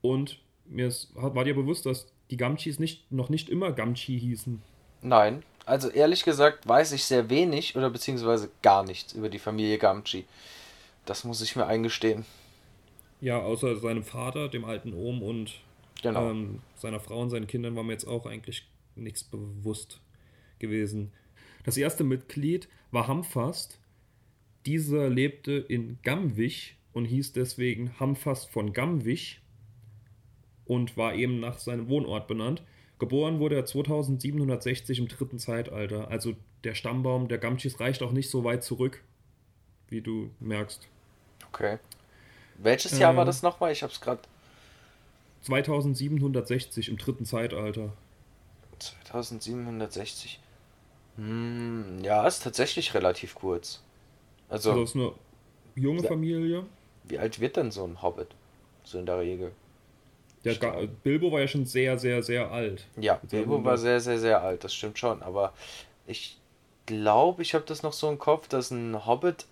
Und 0.00 0.38
mir 0.66 0.86
ist, 0.86 1.10
war 1.14 1.44
dir 1.44 1.54
bewusst, 1.54 1.84
dass 1.84 2.06
die 2.30 2.36
Gamchis 2.36 2.78
nicht, 2.78 3.10
noch 3.10 3.28
nicht 3.28 3.48
immer 3.48 3.72
Gamchi 3.72 4.18
hießen. 4.18 4.62
Nein, 5.02 5.42
Also 5.66 5.90
ehrlich 5.90 6.24
gesagt 6.24 6.68
weiß 6.68 6.92
ich 6.92 7.04
sehr 7.04 7.28
wenig 7.28 7.74
oder 7.76 7.90
beziehungsweise 7.90 8.50
gar 8.62 8.84
nichts 8.84 9.14
über 9.14 9.28
die 9.28 9.38
Familie 9.40 9.78
Gamgee. 9.78 10.24
Das 11.04 11.24
muss 11.24 11.42
ich 11.42 11.56
mir 11.56 11.66
eingestehen. 11.66 12.24
Ja, 13.20 13.40
außer 13.40 13.76
seinem 13.76 14.04
Vater, 14.04 14.48
dem 14.48 14.64
alten 14.64 14.92
Ohm 14.94 15.22
und 15.22 15.60
Genau. 16.02 16.30
ähm, 16.30 16.60
seiner 16.76 17.00
Frau 17.00 17.20
und 17.20 17.30
seinen 17.30 17.46
Kindern 17.46 17.76
war 17.76 17.82
mir 17.82 17.92
jetzt 17.92 18.06
auch 18.06 18.26
eigentlich 18.26 18.66
nichts 18.96 19.24
bewusst 19.24 20.00
gewesen. 20.58 21.12
Das 21.64 21.76
erste 21.76 22.04
Mitglied 22.04 22.68
war 22.90 23.08
Hamfast. 23.08 23.78
Dieser 24.66 25.08
lebte 25.08 25.52
in 25.52 25.98
Gamwich 26.02 26.76
und 26.92 27.06
hieß 27.06 27.32
deswegen 27.32 27.98
Hamfast 27.98 28.50
von 28.50 28.72
Gamwich 28.72 29.40
und 30.64 30.96
war 30.96 31.14
eben 31.14 31.40
nach 31.40 31.58
seinem 31.58 31.88
Wohnort 31.88 32.28
benannt. 32.28 32.62
Geboren 32.98 33.38
wurde 33.40 33.56
er 33.56 33.64
2760 33.66 34.98
im 34.98 35.08
dritten 35.08 35.38
Zeitalter. 35.38 36.08
Also 36.08 36.34
der 36.64 36.74
Stammbaum 36.74 37.28
der 37.28 37.38
Gamchis 37.38 37.80
reicht 37.80 38.02
auch 38.02 38.12
nicht 38.12 38.30
so 38.30 38.44
weit 38.44 38.62
zurück, 38.62 39.02
wie 39.88 40.00
du 40.00 40.30
merkst. 40.40 40.88
Okay. 41.48 41.78
Welches 42.58 42.98
Jahr 42.98 43.14
war 43.16 43.22
Ähm, 43.22 43.26
das 43.26 43.42
nochmal? 43.42 43.72
Ich 43.72 43.82
hab's 43.82 44.00
gerade. 44.00 44.20
2760 45.42 46.88
im 46.88 46.96
dritten 46.96 47.24
Zeitalter. 47.26 47.92
2760. 48.78 50.40
Hm, 51.16 51.98
ja, 52.02 52.26
ist 52.26 52.42
tatsächlich 52.42 52.94
relativ 52.94 53.34
kurz. 53.34 53.82
Also, 54.48 54.70
Also 54.70 54.82
ist 54.82 54.94
eine 54.96 55.12
junge 55.76 56.02
Ja. 56.02 56.08
Familie. 56.08 56.64
wie 57.04 57.18
alt 57.18 57.40
wird 57.40 57.56
denn 57.56 57.70
so 57.70 57.84
ein 57.86 58.02
Hobbit? 58.02 58.28
So 58.84 58.98
in 58.98 59.06
der 59.06 59.18
Regel. 59.18 59.52
Der 60.44 60.54
Ga 60.56 60.82
Bilbo 61.02 61.32
war 61.32 61.40
ja 61.40 61.48
schon 61.48 61.64
sehr, 61.64 61.98
sehr, 61.98 62.22
sehr 62.22 62.50
alt. 62.50 62.84
Ja, 62.96 63.18
Bilbo 63.22 63.64
war 63.64 63.78
sehr, 63.78 64.00
sehr, 64.00 64.18
sehr 64.18 64.42
alt, 64.42 64.62
das 64.64 64.74
stimmt 64.74 64.98
schon. 64.98 65.22
Aber 65.22 65.54
ich 66.06 66.38
glaube, 66.86 67.40
ich 67.42 67.54
habe 67.54 67.64
das 67.64 67.82
noch 67.82 67.94
so 67.94 68.10
im 68.10 68.18
Kopf, 68.18 68.48
dass 68.48 68.70
ein 68.70 69.06
Hobbit 69.06 69.46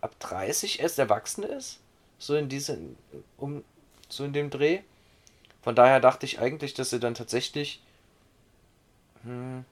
ab 0.00 0.18
30 0.20 0.80
erst 0.80 0.98
erwachsen 0.98 1.44
ist. 1.44 1.80
So 2.18 2.34
in 2.36 2.48
diesem, 2.48 2.96
um, 3.36 3.64
so 4.08 4.24
in 4.24 4.32
dem 4.32 4.50
Dreh. 4.50 4.80
Von 5.62 5.74
daher 5.74 6.00
dachte 6.00 6.26
ich 6.26 6.38
eigentlich, 6.38 6.74
dass 6.74 6.90
sie 6.90 7.00
dann 7.00 7.14
tatsächlich 7.14 7.82
hm, 9.22 9.64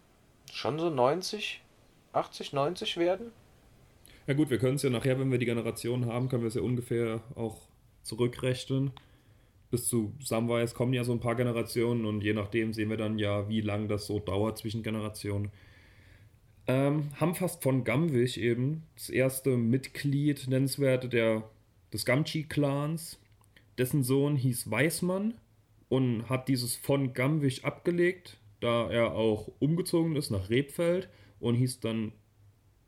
schon 0.53 0.79
so 0.79 0.91
90, 0.91 1.63
80, 2.13 2.53
90 2.53 2.97
werden. 2.97 3.33
Ja 4.27 4.35
gut, 4.35 4.51
wir 4.51 4.59
können 4.59 4.77
es 4.77 4.83
ja 4.83 4.91
nachher, 4.91 5.19
wenn 5.21 5.31
wir 5.31 5.39
die 5.39 5.47
Generation 5.47 6.07
haben, 6.07 6.29
können 6.29 6.43
wir 6.43 6.49
es 6.49 6.55
ja 6.55 6.63
ungefähr 6.63 7.21
auch 7.37 7.59
zurückrechnen. 8.03 8.93
Bis 9.71 9.89
zu 9.89 10.13
Samwise 10.21 10.75
kommen 10.75 10.93
ja 10.93 11.05
so 11.05 11.13
ein 11.13 11.21
paar 11.21 11.35
Generationen 11.35 12.05
und 12.05 12.23
je 12.23 12.33
nachdem 12.33 12.73
sehen 12.73 12.91
wir 12.91 12.97
dann 12.97 13.19
ja, 13.19 13.49
wie 13.49 13.61
lang 13.61 13.89
das 13.89 14.07
so 14.07 14.19
dauert 14.19 14.59
zwischen 14.59 14.83
Generationen. 14.83 15.51
Ähm, 16.69 17.11
Hamfast 17.21 17.63
von 17.63 17.85
Gamwich 17.85 18.41
eben, 18.41 18.83
das 18.97 19.09
erste 19.09 19.57
Mitglied, 19.57 20.49
nennenswerte 20.49 21.09
der, 21.09 21.45
des 21.93 22.05
Gamgee-Clans. 22.05 23.19
Dessen 23.79 24.03
Sohn 24.03 24.37
hieß 24.37 24.71
Weißmann 24.71 25.35
und 25.89 26.29
hat 26.29 26.49
dieses 26.49 26.75
von 26.75 27.13
Gamwich 27.13 27.65
abgelegt, 27.65 28.39
da 28.61 28.91
er 28.91 29.15
auch 29.15 29.51
umgezogen 29.61 30.17
ist 30.17 30.31
nach 30.31 30.51
Rebfeld 30.51 31.09
und 31.41 31.55
hieß 31.55 31.81
dann 31.81 32.13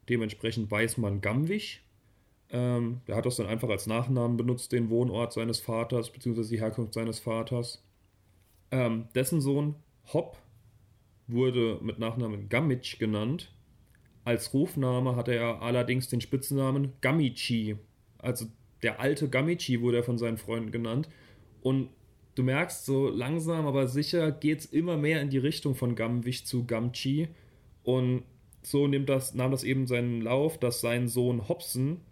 dementsprechend 0.08 0.70
Weißmann 0.70 1.20
Gamwich. 1.20 1.82
Ähm, 2.50 3.02
der 3.06 3.16
hat 3.16 3.26
das 3.26 3.36
dann 3.36 3.46
einfach 3.46 3.68
als 3.68 3.86
Nachnamen 3.86 4.36
benutzt, 4.36 4.72
den 4.72 4.88
Wohnort 4.88 5.34
seines 5.34 5.60
Vaters, 5.60 6.10
beziehungsweise 6.10 6.50
die 6.50 6.60
Herkunft 6.60 6.94
seines 6.94 7.20
Vaters. 7.20 7.84
Ähm, 8.70 9.08
dessen 9.14 9.40
Sohn 9.40 9.76
Hopp 10.12 10.38
wurde 11.26 11.78
mit 11.82 11.98
Nachnamen 11.98 12.48
Gammitsch 12.48 12.98
genannt. 12.98 13.52
Als 14.28 14.52
Rufname 14.52 15.16
hatte 15.16 15.32
er 15.34 15.62
allerdings 15.62 16.10
den 16.10 16.20
Spitznamen 16.20 16.92
Gamichi. 17.00 17.76
Also 18.18 18.44
der 18.82 19.00
alte 19.00 19.30
Gamichi 19.30 19.80
wurde 19.80 19.96
er 19.96 20.02
von 20.02 20.18
seinen 20.18 20.36
Freunden 20.36 20.70
genannt. 20.70 21.08
Und 21.62 21.88
du 22.34 22.42
merkst, 22.42 22.84
so 22.84 23.08
langsam 23.08 23.66
aber 23.66 23.86
sicher 23.86 24.30
geht 24.30 24.58
es 24.58 24.66
immer 24.66 24.98
mehr 24.98 25.22
in 25.22 25.30
die 25.30 25.38
Richtung 25.38 25.74
von 25.74 25.94
Gamwich 25.94 26.44
zu 26.44 26.66
Gamchi. 26.66 27.28
Und 27.84 28.24
so 28.60 28.86
nimmt 28.86 29.08
das, 29.08 29.32
nahm 29.32 29.50
das 29.50 29.64
eben 29.64 29.86
seinen 29.86 30.20
Lauf, 30.20 30.58
dass 30.58 30.82
sein 30.82 31.08
Sohn 31.08 31.48
Hobson 31.48 32.02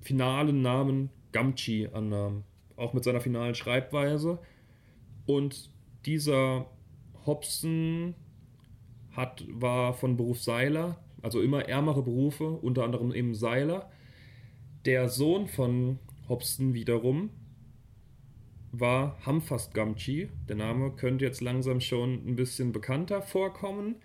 finalen 0.00 0.62
Namen 0.62 1.10
Gamchi 1.30 1.86
annahm. 1.92 2.42
Auch 2.74 2.94
mit 2.94 3.04
seiner 3.04 3.20
finalen 3.20 3.54
Schreibweise. 3.54 4.40
Und 5.24 5.70
dieser 6.04 6.66
Hobson 7.26 8.16
hat, 9.12 9.44
war 9.52 9.94
von 9.94 10.16
Beruf 10.16 10.42
Seiler, 10.42 10.98
also 11.22 11.40
immer 11.40 11.68
ärmere 11.68 12.02
Berufe, 12.02 12.48
unter 12.48 12.84
anderem 12.84 13.12
eben 13.12 13.34
Seiler. 13.34 13.90
Der 14.84 15.08
Sohn 15.08 15.46
von 15.46 15.98
Hobson 16.28 16.74
wiederum 16.74 17.30
war 18.72 19.18
Hamfast 19.26 19.74
Gamchi. 19.74 20.30
Der 20.48 20.56
Name 20.56 20.92
könnte 20.92 21.24
jetzt 21.24 21.40
langsam 21.40 21.80
schon 21.80 22.26
ein 22.26 22.36
bisschen 22.36 22.72
bekannter 22.72 23.20
vorkommen. 23.22 23.96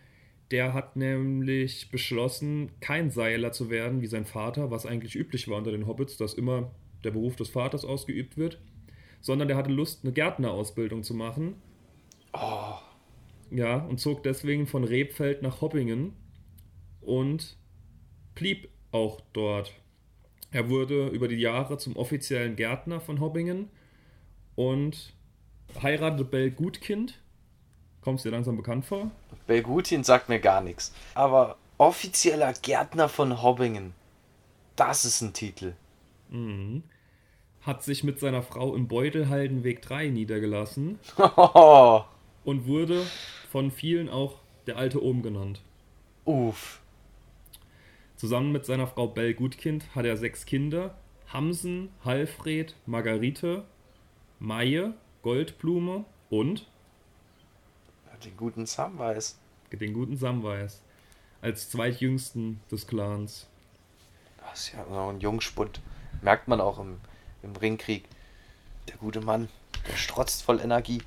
Der 0.52 0.74
hat 0.74 0.96
nämlich 0.96 1.90
beschlossen, 1.92 2.72
kein 2.80 3.10
Seiler 3.10 3.52
zu 3.52 3.70
werden 3.70 4.02
wie 4.02 4.08
sein 4.08 4.26
Vater, 4.26 4.70
was 4.70 4.86
eigentlich 4.86 5.16
üblich 5.16 5.48
war 5.48 5.58
unter 5.58 5.72
den 5.72 5.88
Hobbits, 5.88 6.18
dass 6.18 6.34
immer 6.34 6.72
der 7.04 7.12
Beruf 7.12 7.36
des 7.36 7.50
Vaters 7.50 7.86
ausgeübt 7.86 8.38
wird, 8.38 8.60
sondern 9.22 9.48
der 9.48 9.58
hatte 9.58 9.72
Lust, 9.72 10.04
eine 10.04 10.14
Gärtnerausbildung 10.14 11.04
zu 11.04 11.14
machen. 11.14 11.56
Oh, 12.34 12.76
Ja, 13.52 13.78
und 13.78 14.00
zog 14.00 14.24
deswegen 14.24 14.68
von 14.68 14.84
Rebfeld 14.84 15.42
nach 15.42 15.62
Hoppingen 15.62 16.14
und 17.06 17.58
blieb 18.34 18.70
auch 18.92 19.22
dort. 19.34 19.74
Er 20.52 20.70
wurde 20.70 21.08
über 21.08 21.28
die 21.28 21.36
Jahre 21.38 21.78
zum 21.78 21.96
offiziellen 21.96 22.56
Gärtner 22.56 23.02
von 23.02 23.20
Hoppingen 23.20 23.70
und 24.56 25.14
heiratete 25.82 26.24
Bell 26.24 26.52
Gutkind. 26.52 27.20
Kommst 28.02 28.24
dir 28.24 28.32
langsam 28.32 28.56
bekannt 28.56 28.86
vor? 28.86 29.12
Belgutin 29.48 30.04
sagt 30.04 30.30
mir 30.30 30.40
gar 30.40 30.62
nichts. 30.62 30.94
Aber 31.14 31.58
offizieller 31.78 32.54
Gärtner 32.62 33.10
von 33.10 33.42
Hobbingen. 33.42 33.94
Das 34.76 35.06
ist 35.06 35.22
ein 35.22 35.34
Titel. 35.34 35.74
Mhm. 36.30 36.84
Hat 37.62 37.84
sich 37.84 38.04
mit 38.04 38.20
seiner 38.20 38.44
Frau 38.44 38.76
im 38.76 38.88
Beutelhaldenweg 38.88 39.82
3 39.82 40.10
niedergelassen 40.10 41.00
und 42.44 42.68
wurde 42.68 43.06
von 43.52 43.72
vielen 43.72 44.08
auch 44.08 44.36
der 44.68 44.78
alte 44.78 45.04
Ohm 45.04 45.22
genannt. 45.22 45.62
uff. 46.26 46.82
Zusammen 48.16 48.52
mit 48.52 48.66
seiner 48.66 48.88
Frau 48.88 49.08
Bell 49.08 49.34
Gutkind 49.34 49.94
hat 49.94 50.06
er 50.06 50.18
sechs 50.18 50.46
Kinder: 50.46 50.98
Hamsen, 51.28 51.90
Halfred, 52.04 52.76
Margarite, 52.86 53.66
Maie, 54.40 54.94
Goldblume 55.22 56.06
und 56.30 56.68
Den 58.24 58.38
guten 58.38 58.66
Samwise. 58.66 59.36
den 59.72 59.94
guten 59.94 60.16
Samwise 60.16 60.80
als 61.42 61.70
zweitjüngsten 61.70 62.62
des 62.72 62.88
Clans. 62.88 63.48
Das 64.40 64.62
ist 64.62 64.74
ja 64.74 64.86
noch 64.86 65.10
ein 65.10 65.20
Jungspund. 65.20 65.82
Merkt 66.22 66.48
man 66.48 66.62
auch 66.62 66.80
im, 66.80 66.98
im 67.44 67.56
Ringkrieg. 67.56 68.06
Der 68.88 68.98
gute 68.98 69.22
Mann, 69.22 69.50
der 69.88 69.98
strotzt 69.98 70.44
voll 70.44 70.60
Energie. 70.62 71.02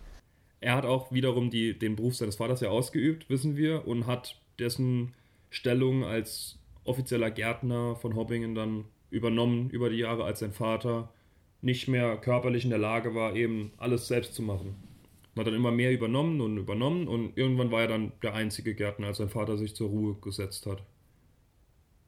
Er 0.60 0.74
hat 0.74 0.84
auch 0.84 1.10
wiederum 1.10 1.50
die, 1.50 1.78
den 1.78 1.96
Beruf 1.96 2.16
seines 2.16 2.36
Vaters 2.36 2.60
ja 2.60 2.68
ausgeübt, 2.68 3.30
wissen 3.30 3.56
wir, 3.56 3.86
und 3.86 4.06
hat 4.06 4.36
dessen 4.58 5.14
Stellung 5.50 6.04
als 6.04 6.57
offizieller 6.88 7.30
Gärtner 7.30 7.96
von 7.96 8.16
Hobbingen 8.16 8.54
dann 8.54 8.84
übernommen 9.10 9.70
über 9.70 9.90
die 9.90 9.98
Jahre, 9.98 10.24
als 10.24 10.40
sein 10.40 10.52
Vater 10.52 11.12
nicht 11.60 11.88
mehr 11.88 12.16
körperlich 12.16 12.64
in 12.64 12.70
der 12.70 12.78
Lage 12.78 13.14
war, 13.14 13.34
eben 13.34 13.72
alles 13.78 14.08
selbst 14.08 14.34
zu 14.34 14.42
machen. 14.42 14.76
Und 15.34 15.40
hat 15.40 15.46
dann 15.46 15.54
immer 15.54 15.70
mehr 15.70 15.92
übernommen 15.92 16.40
und 16.40 16.56
übernommen 16.56 17.08
und 17.08 17.36
irgendwann 17.36 17.70
war 17.70 17.82
er 17.82 17.88
dann 17.88 18.12
der 18.22 18.34
einzige 18.34 18.74
Gärtner, 18.74 19.08
als 19.08 19.18
sein 19.18 19.28
Vater 19.28 19.56
sich 19.56 19.74
zur 19.74 19.88
Ruhe 19.88 20.16
gesetzt 20.20 20.66
hat. 20.66 20.82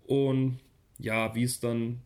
Und 0.07 0.59
ja, 0.99 1.35
wie 1.35 1.45
es 1.45 1.61
dann 1.61 2.01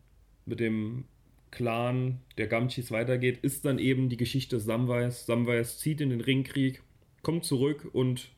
mit 0.45 0.59
dem 0.59 1.05
Clan 1.51 2.19
der 2.37 2.47
Gamchis 2.47 2.91
weitergeht, 2.91 3.39
ist 3.41 3.65
dann 3.65 3.79
eben 3.79 4.09
die 4.09 4.17
Geschichte 4.17 4.59
Samwise. 4.59 5.25
Samwise 5.25 5.77
zieht 5.77 6.01
in 6.01 6.09
den 6.09 6.21
Ringkrieg, 6.21 6.83
kommt 7.23 7.45
zurück 7.45 7.89
und 7.93 8.29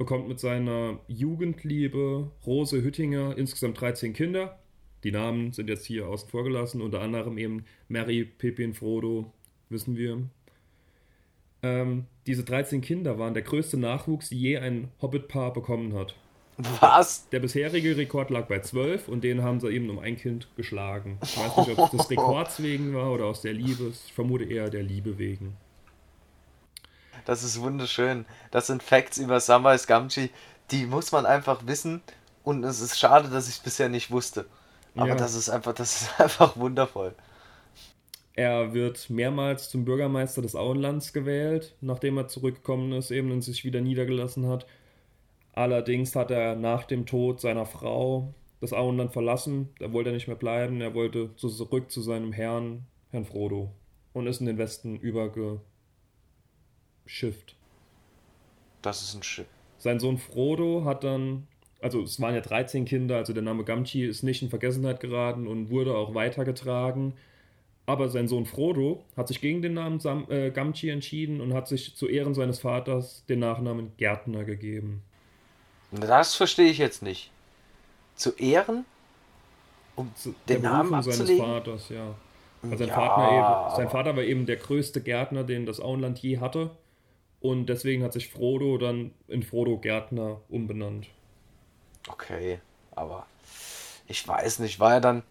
bekommt 0.00 0.28
mit 0.28 0.40
seiner 0.40 0.98
Jugendliebe 1.08 2.30
Rose 2.46 2.82
Hüttinger 2.82 3.36
insgesamt 3.36 3.78
13 3.78 4.14
Kinder. 4.14 4.58
Die 5.04 5.12
Namen 5.12 5.52
sind 5.52 5.68
jetzt 5.68 5.84
hier 5.84 6.08
außen 6.08 6.30
vor 6.30 6.42
gelassen, 6.42 6.80
unter 6.80 7.02
anderem 7.02 7.36
eben 7.36 7.66
Mary, 7.88 8.24
Pippin, 8.24 8.72
Frodo, 8.72 9.30
wissen 9.68 9.98
wir. 9.98 10.22
Ähm, 11.62 12.06
diese 12.26 12.44
13 12.44 12.80
Kinder 12.80 13.18
waren 13.18 13.34
der 13.34 13.42
größte 13.42 13.76
Nachwuchs, 13.76 14.30
die 14.30 14.40
je 14.40 14.56
ein 14.56 14.88
Hobbit-Paar 15.02 15.52
bekommen 15.52 15.92
hat. 15.92 16.14
Was? 16.80 17.28
Der 17.28 17.40
bisherige 17.40 17.94
Rekord 17.94 18.30
lag 18.30 18.48
bei 18.48 18.60
12 18.60 19.06
und 19.06 19.22
den 19.22 19.42
haben 19.42 19.60
sie 19.60 19.68
eben 19.68 19.90
um 19.90 19.98
ein 19.98 20.16
Kind 20.16 20.48
geschlagen. 20.56 21.18
Ich 21.22 21.36
weiß 21.36 21.58
nicht, 21.58 21.78
ob 21.78 21.84
es 21.84 21.90
des 21.90 22.10
Rekords 22.10 22.62
wegen 22.62 22.94
war 22.94 23.12
oder 23.12 23.26
aus 23.26 23.42
der 23.42 23.52
Liebe. 23.52 23.92
Ich 24.06 24.14
vermute 24.14 24.44
eher 24.44 24.70
der 24.70 24.82
Liebe 24.82 25.18
wegen. 25.18 25.58
Das 27.24 27.42
ist 27.44 27.60
wunderschön. 27.60 28.24
Das 28.50 28.66
sind 28.66 28.82
Facts 28.82 29.18
über 29.18 29.40
Samwise 29.40 29.86
Gamgee, 29.86 30.30
die 30.70 30.86
muss 30.86 31.12
man 31.12 31.26
einfach 31.26 31.66
wissen 31.66 32.00
und 32.44 32.64
es 32.64 32.80
ist 32.80 32.98
schade, 32.98 33.28
dass 33.28 33.48
ich 33.48 33.54
es 33.56 33.60
bisher 33.60 33.88
nicht 33.88 34.10
wusste. 34.10 34.46
Aber 34.96 35.08
Ja. 35.08 35.14
das 35.16 35.34
ist 35.34 35.48
einfach, 35.50 35.72
das 35.74 36.02
ist 36.02 36.20
einfach 36.20 36.56
wundervoll. 36.56 37.14
Er 38.34 38.72
wird 38.72 39.10
mehrmals 39.10 39.68
zum 39.70 39.84
Bürgermeister 39.84 40.40
des 40.40 40.54
Auenlands 40.54 41.12
gewählt, 41.12 41.74
nachdem 41.80 42.16
er 42.16 42.28
zurückgekommen 42.28 42.92
ist, 42.92 43.10
eben 43.10 43.32
und 43.32 43.42
sich 43.42 43.64
wieder 43.64 43.80
niedergelassen 43.80 44.46
hat. 44.48 44.66
Allerdings 45.52 46.14
hat 46.14 46.30
er 46.30 46.54
nach 46.56 46.84
dem 46.84 47.06
Tod 47.06 47.40
seiner 47.40 47.66
Frau 47.66 48.32
das 48.60 48.72
Auenland 48.72 49.12
verlassen. 49.12 49.70
Da 49.78 49.92
wollte 49.92 50.10
er 50.10 50.14
nicht 50.14 50.28
mehr 50.28 50.36
bleiben. 50.36 50.80
Er 50.80 50.94
wollte 50.94 51.34
zu- 51.36 51.48
zurück 51.48 51.90
zu 51.90 52.00
seinem 52.02 52.32
Herrn, 52.32 52.86
Herrn 53.10 53.24
Frodo, 53.24 53.72
und 54.12 54.26
ist 54.26 54.40
in 54.40 54.46
den 54.46 54.58
Westen 54.58 55.00
übergeschifft. 57.10 57.54
Das 58.82 59.02
ist 59.02 59.14
ein 59.14 59.22
Schiff. 59.22 59.46
Sein 59.78 59.98
Sohn 60.00 60.18
Frodo 60.18 60.84
hat 60.84 61.04
dann, 61.04 61.46
also 61.80 62.02
es 62.02 62.20
waren 62.20 62.34
ja 62.34 62.40
13 62.40 62.84
Kinder, 62.84 63.16
also 63.16 63.32
der 63.32 63.42
Name 63.42 63.64
Gamgee 63.64 64.06
ist 64.06 64.22
nicht 64.22 64.42
in 64.42 64.50
Vergessenheit 64.50 65.00
geraten 65.00 65.46
und 65.46 65.70
wurde 65.70 65.96
auch 65.96 66.14
weitergetragen. 66.14 67.14
Aber 67.86 68.08
sein 68.08 68.28
Sohn 68.28 68.46
Frodo 68.46 69.02
hat 69.16 69.28
sich 69.28 69.40
gegen 69.40 69.62
den 69.62 69.74
Namen 69.74 69.98
Sam, 70.00 70.26
äh, 70.30 70.50
Gamgee 70.50 70.90
entschieden 70.90 71.40
und 71.40 71.54
hat 71.54 71.66
sich 71.66 71.96
zu 71.96 72.06
Ehren 72.08 72.34
seines 72.34 72.60
Vaters 72.60 73.24
den 73.28 73.40
Nachnamen 73.40 73.92
Gärtner 73.96 74.44
gegeben. 74.44 75.02
Das 75.90 76.36
verstehe 76.36 76.70
ich 76.70 76.78
jetzt 76.78 77.02
nicht. 77.02 77.30
Zu 78.14 78.32
Ehren? 78.36 78.84
Um 79.96 80.12
Zu- 80.14 80.34
den 80.48 80.62
der 80.62 80.70
Namen 80.70 80.90
Berufung 80.90 81.12
seines? 81.12 81.38
Vaters, 81.38 81.88
ja. 81.88 82.14
Also 82.62 82.76
sein, 82.76 82.88
Ja, 82.88 82.94
Vater 82.94 83.32
eben, 83.32 83.76
sein 83.76 83.88
Vater 83.90 84.16
war 84.16 84.22
eben 84.22 84.46
der 84.46 84.56
größte 84.56 85.00
Gärtner, 85.00 85.42
den 85.42 85.66
das 85.66 85.80
Auenland 85.80 86.18
je 86.20 86.38
hatte. 86.38 86.70
Und 87.40 87.66
deswegen 87.66 88.02
hat 88.02 88.14
sich 88.14 88.28
Frodo 88.28 88.78
dann 88.78 89.12
in 89.28 89.42
Frodo 89.42 89.78
Gärtner 89.78 90.40
umbenannt. 90.48 91.08
Okay, 92.08 92.60
aber 92.94 93.26
ich 94.08 94.26
weiß 94.28 94.58
nicht, 94.60 94.80
war 94.80 94.94
er 94.94 95.00
dann, 95.00 95.22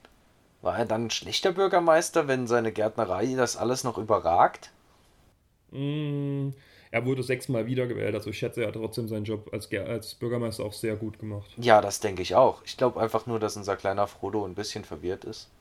war 0.62 0.78
er 0.80 0.86
dann 0.86 1.08
ein 1.08 1.12
schlechter 1.12 1.52
Bürgermeister, 1.54 2.28
wenn 2.28 2.48
seine 2.48 2.72
Gärtnerei 2.74 3.36
das 3.36 3.58
alles 3.58 3.84
noch 3.86 3.98
überragt? 4.00 4.72
Mm, 5.72 6.50
Er 6.92 7.06
wurde 7.06 7.24
sechsmal 7.24 7.66
wiedergewählt, 7.68 8.14
also 8.16 8.30
ich 8.32 8.38
schätze, 8.40 8.62
er 8.62 8.68
hat 8.68 8.76
trotzdem 8.76 9.08
seinen 9.08 9.26
Job 9.26 9.50
als, 9.54 9.72
als 9.74 10.16
Bürgermeister 10.16 10.64
auch 10.66 10.74
sehr 10.74 10.96
gut 10.96 11.20
gemacht. 11.20 11.60
Ja, 11.60 11.80
das 11.80 12.00
denke 12.00 12.24
ich 12.24 12.34
auch. 12.34 12.64
Ich 12.66 12.76
glaube 12.76 13.00
einfach 13.00 13.28
nur, 13.28 13.40
dass 13.40 13.56
unser 13.56 13.78
kleiner 13.78 14.08
Frodo 14.08 14.46
ein 14.46 14.56
bisschen 14.56 14.84
verwirrt 14.84 15.26
ist. 15.26 15.48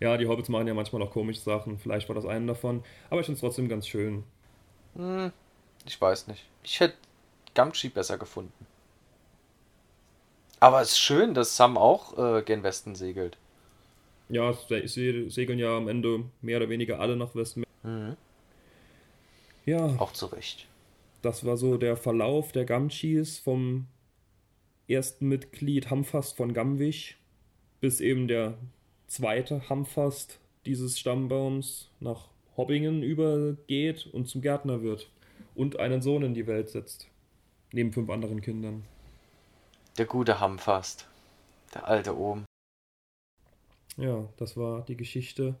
Ja, 0.00 0.16
die 0.16 0.26
Hobbits 0.26 0.48
machen 0.48 0.66
ja 0.66 0.74
manchmal 0.74 1.02
auch 1.02 1.10
komische 1.10 1.40
Sachen, 1.40 1.78
vielleicht 1.78 2.08
war 2.08 2.14
das 2.16 2.24
einen 2.26 2.46
davon, 2.46 2.82
aber 3.10 3.20
ich 3.20 3.26
finde 3.26 3.36
es 3.36 3.40
trotzdem 3.40 3.68
ganz 3.68 3.86
schön. 3.86 4.24
Hm, 4.94 5.32
ich 5.86 6.00
weiß 6.00 6.26
nicht. 6.28 6.44
Ich 6.62 6.80
hätte 6.80 6.96
Gamgee 7.54 7.88
besser 7.88 8.18
gefunden. 8.18 8.66
Aber 10.60 10.80
es 10.82 10.90
ist 10.92 10.98
schön, 10.98 11.34
dass 11.34 11.56
Sam 11.56 11.78
auch 11.78 12.18
äh, 12.18 12.42
gen 12.42 12.62
Westen 12.62 12.94
segelt. 12.94 13.38
Ja, 14.28 14.52
se- 14.52 14.86
segeln 15.30 15.58
ja 15.58 15.76
am 15.76 15.88
Ende 15.88 16.24
mehr 16.42 16.58
oder 16.58 16.68
weniger 16.68 17.00
alle 17.00 17.16
nach 17.16 17.34
Westen. 17.34 17.64
Mhm. 17.82 18.16
Ja, 19.66 19.94
Auch 19.98 20.12
zu 20.12 20.26
Recht. 20.26 20.66
das 21.22 21.44
war 21.44 21.56
so 21.56 21.76
der 21.76 21.96
Verlauf 21.96 22.52
der 22.52 22.64
Gamgees 22.64 23.38
vom 23.38 23.86
ersten 24.88 25.28
Mitglied 25.28 25.90
Hamfast 25.90 26.36
von 26.36 26.52
Gamwisch 26.52 27.16
bis 27.80 28.00
eben 28.00 28.26
der 28.28 28.58
zweite 29.06 29.68
Hamfast 29.68 30.38
dieses 30.66 30.98
Stammbaums 30.98 31.90
nach 32.00 32.28
Hobbingen 32.56 33.02
übergeht 33.02 34.06
und 34.12 34.28
zum 34.28 34.42
Gärtner 34.42 34.82
wird 34.82 35.10
und 35.54 35.78
einen 35.78 36.02
Sohn 36.02 36.22
in 36.22 36.34
die 36.34 36.46
Welt 36.46 36.70
setzt. 36.70 37.08
Neben 37.72 37.92
fünf 37.92 38.10
anderen 38.10 38.40
Kindern. 38.40 38.84
Der 39.98 40.06
gute 40.06 40.40
Hamfast. 40.40 41.06
Der 41.74 41.86
alte 41.86 42.16
Ohm. 42.18 42.44
Ja, 43.96 44.28
das 44.38 44.56
war 44.56 44.82
die 44.82 44.96
Geschichte 44.96 45.54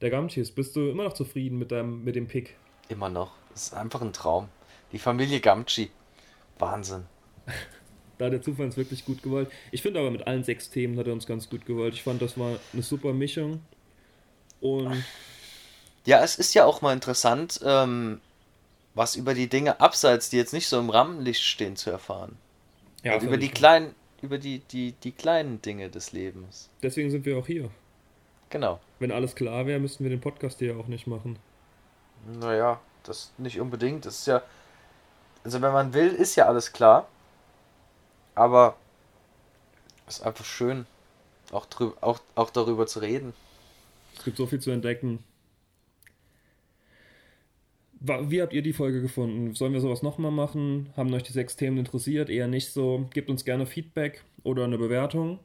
der 0.00 0.10
Gamgees. 0.10 0.52
Bist 0.52 0.76
du 0.76 0.90
immer 0.90 1.04
noch 1.04 1.12
zufrieden 1.12 1.58
mit, 1.58 1.72
deinem, 1.72 2.04
mit 2.04 2.14
dem 2.14 2.26
Pick? 2.26 2.56
Immer 2.88 3.08
noch. 3.08 3.32
Das 3.50 3.68
ist 3.68 3.74
einfach 3.74 4.02
ein 4.02 4.12
Traum. 4.12 4.48
Die 4.92 4.98
Familie 4.98 5.40
Gamgee. 5.40 5.90
Wahnsinn. 6.58 7.04
Da 8.18 8.26
hat 8.26 8.34
der 8.34 8.42
Zufall 8.42 8.66
uns 8.66 8.76
wirklich 8.76 9.06
gut 9.06 9.22
gewollt. 9.22 9.50
Ich 9.72 9.80
finde 9.80 9.98
aber 9.98 10.10
mit 10.10 10.26
allen 10.26 10.44
sechs 10.44 10.68
Themen 10.68 10.98
hat 10.98 11.06
er 11.06 11.14
uns 11.14 11.26
ganz 11.26 11.48
gut 11.48 11.64
gewollt. 11.64 11.94
Ich 11.94 12.02
fand, 12.02 12.20
das 12.20 12.36
war 12.36 12.58
eine 12.74 12.82
super 12.82 13.14
Mischung. 13.14 13.62
Und 14.60 15.02
Ja, 16.04 16.22
es 16.22 16.36
ist 16.36 16.54
ja 16.54 16.64
auch 16.64 16.80
mal 16.82 16.92
interessant, 16.92 17.60
ähm, 17.64 18.20
was 18.94 19.16
über 19.16 19.34
die 19.34 19.48
Dinge 19.48 19.80
abseits, 19.80 20.30
die 20.30 20.36
jetzt 20.36 20.52
nicht 20.52 20.68
so 20.68 20.78
im 20.78 20.90
Rampenlicht 20.90 21.42
stehen, 21.42 21.76
zu 21.76 21.90
erfahren. 21.90 22.36
ja, 23.02 23.14
Und 23.14 23.22
über 23.22 23.36
die 23.36 23.50
kleinen, 23.50 23.94
über 24.22 24.38
die, 24.38 24.60
die, 24.60 24.92
die 24.92 25.12
kleinen 25.12 25.62
Dinge 25.62 25.90
des 25.90 26.12
Lebens. 26.12 26.68
Deswegen 26.82 27.10
sind 27.10 27.24
wir 27.24 27.38
auch 27.38 27.46
hier. 27.46 27.70
Genau. 28.50 28.80
Wenn 28.98 29.12
alles 29.12 29.34
klar 29.34 29.66
wäre, 29.66 29.78
müssten 29.78 30.04
wir 30.04 30.10
den 30.10 30.20
Podcast 30.20 30.58
hier 30.58 30.76
auch 30.76 30.88
nicht 30.88 31.06
machen. 31.06 31.38
Naja, 32.40 32.80
das 33.04 33.32
nicht 33.38 33.60
unbedingt. 33.60 34.04
Das 34.04 34.18
ist 34.18 34.26
ja. 34.26 34.42
Also 35.44 35.62
wenn 35.62 35.72
man 35.72 35.94
will, 35.94 36.08
ist 36.08 36.36
ja 36.36 36.46
alles 36.46 36.72
klar. 36.72 37.08
Aber 38.34 38.76
es 40.06 40.18
ist 40.18 40.22
einfach 40.22 40.44
schön, 40.44 40.86
auch, 41.52 41.66
drü 41.66 41.92
auch, 42.00 42.20
auch 42.34 42.50
darüber 42.50 42.86
zu 42.86 42.98
reden. 42.98 43.32
Es 44.16 44.24
gibt 44.24 44.36
so 44.36 44.46
viel 44.46 44.60
zu 44.60 44.70
entdecken. 44.70 45.24
Wie 48.00 48.40
habt 48.40 48.54
ihr 48.54 48.62
die 48.62 48.72
Folge 48.72 49.02
gefunden? 49.02 49.54
Sollen 49.54 49.74
wir 49.74 49.80
sowas 49.80 50.02
nochmal 50.02 50.30
machen? 50.30 50.90
Haben 50.96 51.12
euch 51.12 51.22
die 51.22 51.32
sechs 51.32 51.56
Themen 51.56 51.76
interessiert? 51.76 52.30
Eher 52.30 52.48
nicht 52.48 52.72
so? 52.72 53.06
Gebt 53.12 53.28
uns 53.28 53.44
gerne 53.44 53.66
Feedback 53.66 54.24
oder 54.42 54.64
eine 54.64 54.78
Bewertung. 54.78 55.38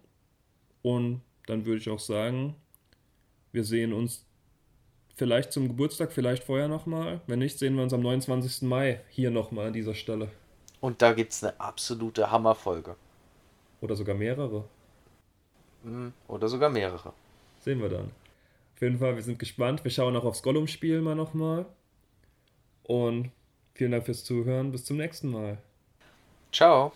Und 0.82 1.22
dann 1.48 1.66
würde 1.66 1.80
ich 1.80 1.90
auch 1.90 2.00
sagen, 2.00 2.56
wir 3.52 3.66
sehen 3.66 3.92
uns 3.92 4.26
vielleicht 5.16 5.52
zum 5.52 5.68
Geburtstag, 5.68 6.14
vielleicht 6.14 6.46
vorher 6.46 6.70
nochmal. 6.70 7.20
Wenn 7.28 7.40
nicht, 7.40 7.60
sehen 7.60 7.76
wir 7.76 7.84
uns 7.84 7.94
am 7.94 8.02
29. 8.02 8.62
Mai 8.64 9.02
hier 9.10 9.32
nochmal 9.32 9.68
an 9.68 9.74
dieser 9.74 9.94
Stelle. 9.94 10.30
Und 10.80 11.02
da 11.02 11.12
gibt 11.12 11.34
es 11.34 11.44
eine 11.44 11.60
absolute 11.60 12.32
Hammerfolge. 12.32 12.96
Oder 13.82 13.96
sogar 13.96 14.16
mehrere. 14.16 14.66
Hm, 15.84 16.14
Oder 16.28 16.48
sogar 16.48 16.70
mehrere. 16.70 17.14
Sehen 17.60 17.82
wir 17.82 17.90
dann. 17.90 18.12
Auf 18.76 18.82
jeden 18.82 19.00
Fall, 19.00 19.16
wir 19.16 19.24
sind 19.24 19.40
gespannt. 19.40 19.84
Wir 19.84 19.92
schauen 19.92 20.16
auch 20.16 20.26
aufs 20.26 20.44
Gollum-Spiel 20.44 21.02
mal 21.02 21.16
nochmal. 21.16 21.66
Und 22.88 23.32
vielen 23.74 23.92
Dank 23.92 24.06
fürs 24.06 24.24
Zuhören. 24.24 24.72
Bis 24.72 24.86
zum 24.86 24.98
nächsten 24.98 25.30
Mal. 25.30 25.58
Ciao. 26.52 26.94